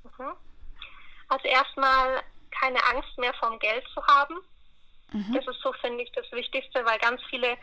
Mhm. 0.05 0.33
Also 1.29 1.47
erstmal 1.47 2.23
keine 2.51 2.83
Angst 2.87 3.19
mehr 3.19 3.35
vom 3.35 3.59
Geld 3.59 3.85
zu 3.93 4.07
haben. 4.07 4.37
Mhm. 5.13 5.35
Das 5.35 5.47
ist 5.47 5.61
so, 5.63 5.73
finde 5.75 6.05
ich, 6.05 6.13
das 6.13 6.31
Wichtigste, 6.33 6.85
weil 6.85 6.99
ganz 6.99 7.23
viele 7.31 7.57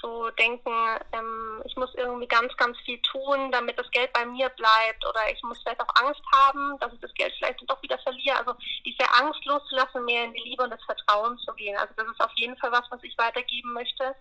so 0.00 0.30
denken, 0.30 0.72
ähm, 1.12 1.62
ich 1.64 1.76
muss 1.76 1.92
irgendwie 1.94 2.28
ganz, 2.28 2.56
ganz 2.56 2.78
viel 2.84 3.00
tun, 3.02 3.50
damit 3.50 3.78
das 3.78 3.90
Geld 3.90 4.12
bei 4.12 4.24
mir 4.26 4.48
bleibt 4.50 5.04
oder 5.04 5.20
ich 5.32 5.42
muss 5.42 5.60
vielleicht 5.62 5.80
auch 5.80 6.02
Angst 6.02 6.22
haben, 6.32 6.78
dass 6.78 6.92
ich 6.92 7.00
das 7.00 7.12
Geld 7.14 7.34
vielleicht 7.36 7.58
doch 7.68 7.82
wieder 7.82 7.98
verliere. 7.98 8.38
Also 8.38 8.54
diese 8.84 9.10
Angst 9.20 9.44
loszulassen, 9.44 10.04
mehr 10.04 10.24
in 10.24 10.34
die 10.34 10.42
Liebe 10.42 10.62
und 10.62 10.70
das 10.70 10.84
Vertrauen 10.84 11.38
zu 11.38 11.52
gehen. 11.54 11.76
Also 11.76 11.92
das 11.96 12.06
ist 12.06 12.20
auf 12.20 12.32
jeden 12.36 12.56
Fall 12.58 12.72
was, 12.72 12.84
was 12.90 13.02
ich 13.02 13.16
weitergeben 13.18 13.72
möchte. 13.72 14.14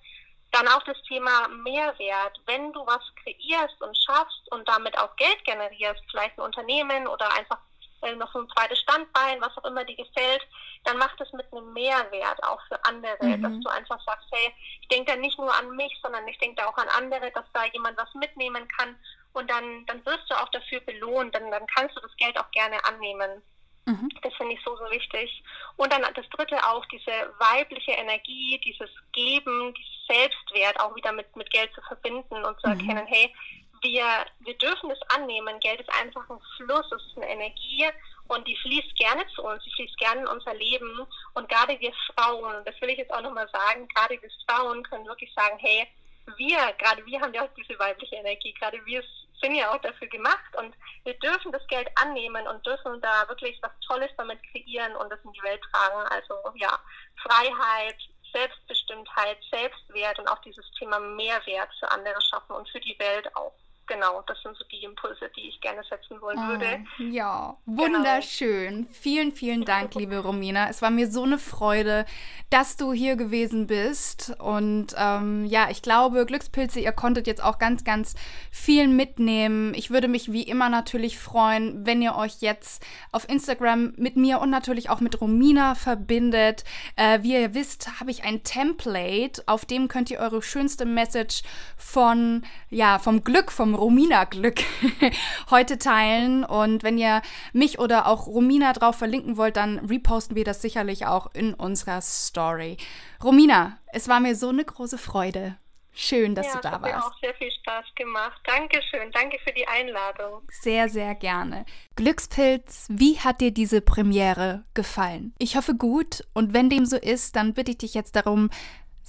Dann 0.51 0.67
auch 0.67 0.83
das 0.83 1.01
Thema 1.03 1.47
Mehrwert. 1.49 2.39
Wenn 2.45 2.71
du 2.73 2.85
was 2.85 3.01
kreierst 3.21 3.81
und 3.81 3.97
schaffst 3.97 4.51
und 4.51 4.67
damit 4.67 4.97
auch 4.97 5.15
Geld 5.17 5.43
generierst, 5.43 6.01
vielleicht 6.09 6.37
ein 6.37 6.45
Unternehmen 6.45 7.07
oder 7.07 7.31
einfach 7.33 7.59
äh, 8.01 8.15
noch 8.15 8.31
so 8.31 8.39
ein 8.39 8.49
zweites 8.49 8.79
Standbein, 8.79 9.41
was 9.41 9.57
auch 9.57 9.65
immer 9.65 9.83
dir 9.83 9.95
gefällt, 9.95 10.47
dann 10.83 10.97
mach 10.97 11.15
das 11.17 11.31
mit 11.33 11.51
einem 11.51 11.73
Mehrwert 11.73 12.43
auch 12.43 12.61
für 12.67 12.83
andere, 12.85 13.25
mhm. 13.25 13.41
dass 13.41 13.59
du 13.59 13.69
einfach 13.69 14.01
sagst, 14.05 14.27
hey, 14.31 14.53
ich 14.81 14.87
denke 14.87 15.11
da 15.11 15.17
nicht 15.17 15.37
nur 15.37 15.53
an 15.53 15.75
mich, 15.75 15.93
sondern 16.01 16.27
ich 16.27 16.37
denke 16.39 16.61
da 16.61 16.67
auch 16.67 16.77
an 16.77 16.89
andere, 16.97 17.31
dass 17.31 17.45
da 17.53 17.65
jemand 17.73 17.97
was 17.97 18.13
mitnehmen 18.13 18.67
kann 18.67 18.95
und 19.33 19.49
dann, 19.49 19.85
dann 19.85 20.05
wirst 20.05 20.29
du 20.29 20.35
auch 20.35 20.49
dafür 20.49 20.79
belohnt, 20.81 21.35
dann, 21.35 21.51
dann 21.51 21.67
kannst 21.67 21.95
du 21.95 22.01
das 22.01 22.15
Geld 22.17 22.39
auch 22.39 22.49
gerne 22.51 22.83
annehmen. 22.85 23.41
Mhm. 23.85 24.09
Das 24.21 24.33
finde 24.35 24.53
ich 24.53 24.63
so, 24.65 24.75
so 24.75 24.83
wichtig. 24.91 25.43
Und 25.77 25.93
dann 25.93 26.01
das 26.13 26.27
dritte 26.29 26.57
auch, 26.67 26.85
diese 26.87 27.33
weibliche 27.39 27.91
Energie, 27.91 28.59
dieses 28.65 28.89
Geben, 29.13 29.73
dieses 29.73 30.07
Selbstwert 30.07 30.79
auch 30.79 30.95
wieder 30.95 31.13
mit, 31.13 31.33
mit 31.35 31.49
Geld 31.51 31.73
zu 31.73 31.81
verbinden 31.81 32.43
und 32.43 32.59
zu 32.59 32.67
mhm. 32.67 32.79
erkennen, 32.79 33.07
hey, 33.07 33.33
wir, 33.81 34.25
wir 34.39 34.57
dürfen 34.57 34.91
es 34.91 35.01
annehmen. 35.15 35.59
Geld 35.59 35.81
ist 35.81 35.93
einfach 35.93 36.29
ein 36.29 36.39
Fluss, 36.57 36.91
es 36.91 37.05
ist 37.07 37.17
eine 37.17 37.29
Energie 37.29 37.85
und 38.27 38.47
die 38.47 38.57
fließt 38.57 38.95
gerne 38.95 39.25
zu 39.33 39.43
uns, 39.43 39.63
die 39.63 39.71
fließt 39.71 39.97
gerne 39.97 40.21
in 40.21 40.27
unser 40.27 40.53
Leben. 40.53 41.07
Und 41.33 41.49
gerade 41.49 41.79
wir 41.79 41.93
Frauen, 42.13 42.63
das 42.65 42.79
will 42.81 42.89
ich 42.89 42.97
jetzt 42.97 43.13
auch 43.13 43.21
nochmal 43.21 43.49
sagen, 43.49 43.87
gerade 43.89 44.21
wir 44.21 44.29
Frauen 44.49 44.83
können 44.83 45.07
wirklich 45.07 45.33
sagen, 45.33 45.57
hey, 45.59 45.87
wir, 46.35 46.73
gerade 46.77 47.05
wir 47.05 47.21
haben 47.21 47.33
ja 47.33 47.43
auch 47.43 47.53
diese 47.55 47.79
weibliche 47.79 48.15
Energie, 48.15 48.53
gerade 48.53 48.85
wir 48.85 49.01
sind 49.41 49.55
ja 49.55 49.71
auch 49.71 49.81
dafür 49.81 50.07
gemacht 50.07 50.55
und 50.57 50.75
wir 51.03 51.13
dürfen 51.19 51.51
das 51.51 51.65
Geld 51.67 51.87
annehmen 51.95 52.45
und 52.47 52.65
dürfen 52.65 52.99
da 53.01 53.27
wirklich 53.29 53.57
was 53.61 53.71
Tolles 53.87 54.11
damit 54.17 54.39
kreieren 54.51 54.95
und 54.95 55.09
das 55.09 55.19
in 55.23 55.31
die 55.31 55.43
Welt 55.43 55.61
tragen. 55.71 56.07
Also 56.09 56.33
ja, 56.55 56.79
Freiheit, 57.21 57.97
Selbstbestimmtheit, 58.33 59.37
Selbstwert 59.49 60.19
und 60.19 60.27
auch 60.27 60.41
dieses 60.41 60.69
Thema 60.71 60.99
Mehrwert 60.99 61.69
für 61.79 61.89
andere 61.91 62.19
schaffen 62.21 62.53
und 62.53 62.67
für 62.69 62.79
die 62.79 62.97
Welt 62.99 63.33
auch 63.35 63.53
genau, 63.87 64.23
das 64.27 64.37
sind 64.43 64.55
so 64.57 64.63
die 64.65 64.83
Impulse, 64.83 65.29
die 65.35 65.47
ich 65.47 65.59
gerne 65.61 65.81
setzen 65.89 66.21
wollen 66.21 66.37
oh, 66.37 66.47
würde. 66.49 66.83
Ja, 66.99 67.57
genau. 67.65 67.81
wunderschön. 67.81 68.75
Genau. 68.75 68.87
Vielen, 68.91 69.31
vielen 69.31 69.65
Dank, 69.65 69.95
liebe 69.95 70.19
Romina. 70.19 70.69
Es 70.69 70.81
war 70.81 70.89
mir 70.89 71.09
so 71.09 71.23
eine 71.23 71.37
Freude, 71.37 72.05
dass 72.49 72.77
du 72.77 72.93
hier 72.93 73.15
gewesen 73.15 73.67
bist. 73.67 74.35
Und 74.39 74.87
ähm, 74.97 75.45
ja, 75.45 75.69
ich 75.69 75.81
glaube, 75.81 76.25
Glückspilze, 76.25 76.79
ihr 76.79 76.91
konntet 76.91 77.27
jetzt 77.27 77.43
auch 77.43 77.59
ganz, 77.59 77.83
ganz 77.83 78.15
viel 78.51 78.87
mitnehmen. 78.87 79.73
Ich 79.73 79.89
würde 79.89 80.07
mich 80.07 80.31
wie 80.31 80.43
immer 80.43 80.69
natürlich 80.69 81.17
freuen, 81.17 81.85
wenn 81.85 82.01
ihr 82.01 82.15
euch 82.15 82.41
jetzt 82.41 82.85
auf 83.11 83.27
Instagram 83.29 83.93
mit 83.97 84.15
mir 84.15 84.39
und 84.39 84.49
natürlich 84.49 84.89
auch 84.89 84.99
mit 84.99 85.19
Romina 85.21 85.75
verbindet. 85.75 86.63
Äh, 86.95 87.23
wie 87.23 87.33
ihr 87.33 87.53
wisst, 87.53 87.99
habe 87.99 88.11
ich 88.11 88.23
ein 88.23 88.43
Template, 88.43 89.43
auf 89.45 89.65
dem 89.65 89.87
könnt 89.87 90.11
ihr 90.11 90.19
eure 90.19 90.41
schönste 90.41 90.85
Message 90.85 91.41
von, 91.77 92.43
ja, 92.69 92.99
vom 92.99 93.23
Glück, 93.23 93.51
vom 93.51 93.76
Romina-Glück 93.77 94.61
heute 95.51 95.77
teilen. 95.77 96.43
Und 96.43 96.83
wenn 96.83 96.97
ihr 96.97 97.21
mich 97.53 97.79
oder 97.79 98.07
auch 98.07 98.27
Romina 98.27 98.73
drauf 98.73 98.95
verlinken 98.95 99.37
wollt, 99.37 99.57
dann 99.57 99.79
reposten 99.79 100.35
wir 100.35 100.43
das 100.43 100.61
sicherlich 100.61 101.05
auch 101.05 101.33
in 101.33 101.53
unserer 101.53 102.01
Story. 102.01 102.77
Romina, 103.23 103.77
es 103.87 104.07
war 104.07 104.19
mir 104.19 104.35
so 104.35 104.49
eine 104.49 104.65
große 104.65 104.97
Freude. 104.97 105.57
Schön, 105.99 106.35
dass 106.35 106.45
ja, 106.45 106.53
du 106.53 106.59
da 106.59 106.71
warst. 106.73 106.85
Ja, 106.85 106.93
hat 106.93 106.99
mir 106.99 107.05
auch 107.07 107.19
sehr 107.21 107.33
viel 107.33 107.51
Spaß 107.51 107.85
gemacht. 107.95 108.39
Dankeschön. 108.45 109.11
Danke 109.13 109.39
für 109.43 109.51
die 109.51 109.67
Einladung. 109.67 110.43
Sehr, 110.51 110.89
sehr 110.89 111.15
gerne. 111.15 111.65
Glückspilz, 111.95 112.85
wie 112.91 113.19
hat 113.19 113.41
dir 113.41 113.49
diese 113.49 113.81
Premiere 113.81 114.63
gefallen? 114.75 115.33
Ich 115.39 115.55
hoffe 115.55 115.73
gut 115.73 116.23
und 116.35 116.53
wenn 116.53 116.69
dem 116.69 116.85
so 116.85 116.97
ist, 116.97 117.35
dann 117.35 117.55
bitte 117.55 117.71
ich 117.71 117.79
dich 117.79 117.95
jetzt 117.95 118.15
darum, 118.15 118.51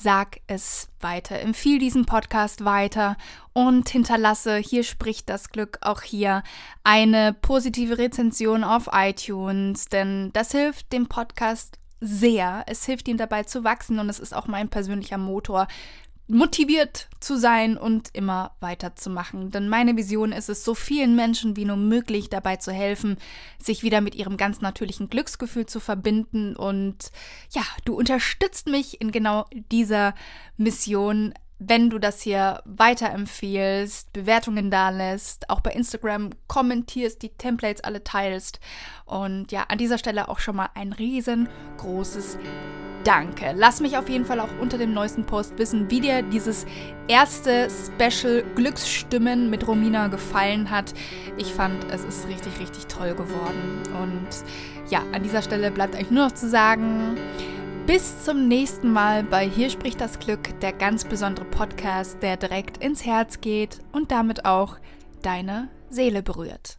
sag 0.01 0.41
es 0.47 0.89
weiter. 1.01 1.41
Empfiehl 1.41 1.81
diesen 1.81 2.07
Podcast 2.07 2.65
weiter 2.65 3.17
und 3.53 3.89
hinterlasse, 3.89 4.57
hier 4.57 4.85
spricht 4.85 5.29
das 5.29 5.51
Glück 5.51 5.79
auch 5.81 6.03
hier, 6.03 6.45
eine 6.85 7.33
positive 7.33 7.99
Rezension 7.99 8.63
auf 8.63 8.89
iTunes, 8.93 9.87
denn 9.87 10.31
das 10.35 10.53
hilft 10.53 10.93
dem 10.93 11.09
Podcast 11.09 11.79
sehr. 12.01 12.63
Es 12.69 12.85
hilft 12.87 13.09
ihm 13.09 13.17
dabei 13.17 13.43
zu 13.43 13.65
wachsen 13.65 13.99
und 13.99 14.09
es 14.09 14.21
ist 14.21 14.35
auch 14.35 14.47
mein 14.47 14.69
persönlicher 14.69 15.19
Motor 15.19 15.67
motiviert 16.29 17.09
zu 17.21 17.39
sein 17.39 17.79
und 17.79 18.11
immer 18.13 18.53
weiterzumachen. 18.61 19.51
Denn 19.51 19.69
meine 19.69 19.97
Vision 19.97 20.33
ist 20.33 20.49
es, 20.49 20.63
so 20.63 20.75
vielen 20.75 21.17
Menschen 21.17 21.57
wie 21.57 21.65
nur 21.65 21.77
möglich 21.77 22.29
dabei 22.29 22.57
zu 22.57 22.71
helfen, 22.71 23.17
sich 23.59 23.83
wieder 23.83 24.01
mit 24.01 24.15
ihrem 24.15 24.37
ganz 24.37 24.61
natürlichen 24.61 25.09
Glücksgefühl 25.09 25.67
zu 25.67 25.81
verbinden. 25.81 26.55
Und 26.55 27.11
ja, 27.53 27.63
du 27.85 27.95
unterstützt 27.95 28.69
mich 28.69 29.01
in 29.01 29.11
genau 29.11 29.47
dieser 29.73 30.15
Mission, 30.59 31.33
wenn 31.59 31.91
du 31.91 31.99
das 31.99 32.21
hier 32.21 32.63
weiterempfiehlst, 32.67 34.13
Bewertungen 34.13 34.71
da 34.71 34.91
lässt, 34.91 35.51
auch 35.51 35.61
bei 35.61 35.73
Instagram 35.73 36.31
kommentierst, 36.47 37.23
die 37.23 37.31
Templates 37.31 37.83
alle 37.83 38.05
teilst. 38.05 38.61
Und 39.07 39.51
ja, 39.51 39.65
an 39.69 39.79
dieser 39.79 39.99
Stelle 39.99 40.29
auch 40.29 40.39
schon 40.39 40.57
mal 40.57 40.69
ein 40.75 40.93
riesengroßes 40.93 42.39
Danke. 43.05 43.55
Lass 43.57 43.81
mich 43.81 43.97
auf 43.97 44.09
jeden 44.09 44.25
Fall 44.25 44.41
auch 44.41 44.49
unter 44.61 44.77
dem 44.77 44.93
neuesten 44.93 45.25
Post 45.25 45.59
wissen, 45.59 45.91
wie 45.91 46.01
dir 46.01 46.23
dieses 46.23 46.67
erste 47.07 47.69
Special 47.71 48.45
Glücksstimmen 48.55 49.51
mit 49.51 49.67
Romina 49.67 50.09
gefallen 50.09 50.71
hat. 50.71 50.93
Ich 51.37 51.53
fand, 51.53 51.91
es 51.91 52.05
ist 52.05 52.29
richtig, 52.29 52.59
richtig 52.61 52.87
toll 52.87 53.15
geworden. 53.15 53.83
Und 54.03 54.91
ja, 54.91 55.03
an 55.13 55.23
dieser 55.23 55.43
Stelle 55.43 55.71
bleibt 55.71 55.95
eigentlich 55.95 56.11
nur 56.11 56.27
noch 56.27 56.33
zu 56.33 56.49
sagen, 56.49 57.17
bis 57.87 58.25
zum 58.25 58.49
nächsten 58.49 58.93
Mal 58.93 59.23
bei 59.23 59.49
Hier 59.49 59.71
spricht 59.71 60.01
das 60.01 60.19
Glück, 60.19 60.61
der 60.61 60.75
ganz 60.75 61.05
besondere 61.05 61.47
Podcast, 61.47 62.23
der 62.23 62.37
direkt 62.37 62.85
ins 62.85 63.07
Herz 63.07 63.41
geht 63.41 63.79
und 63.93 64.11
damit 64.11 64.45
auch 64.45 64.77
deine 65.23 65.69
Seele 65.89 66.23
berührt. 66.23 66.79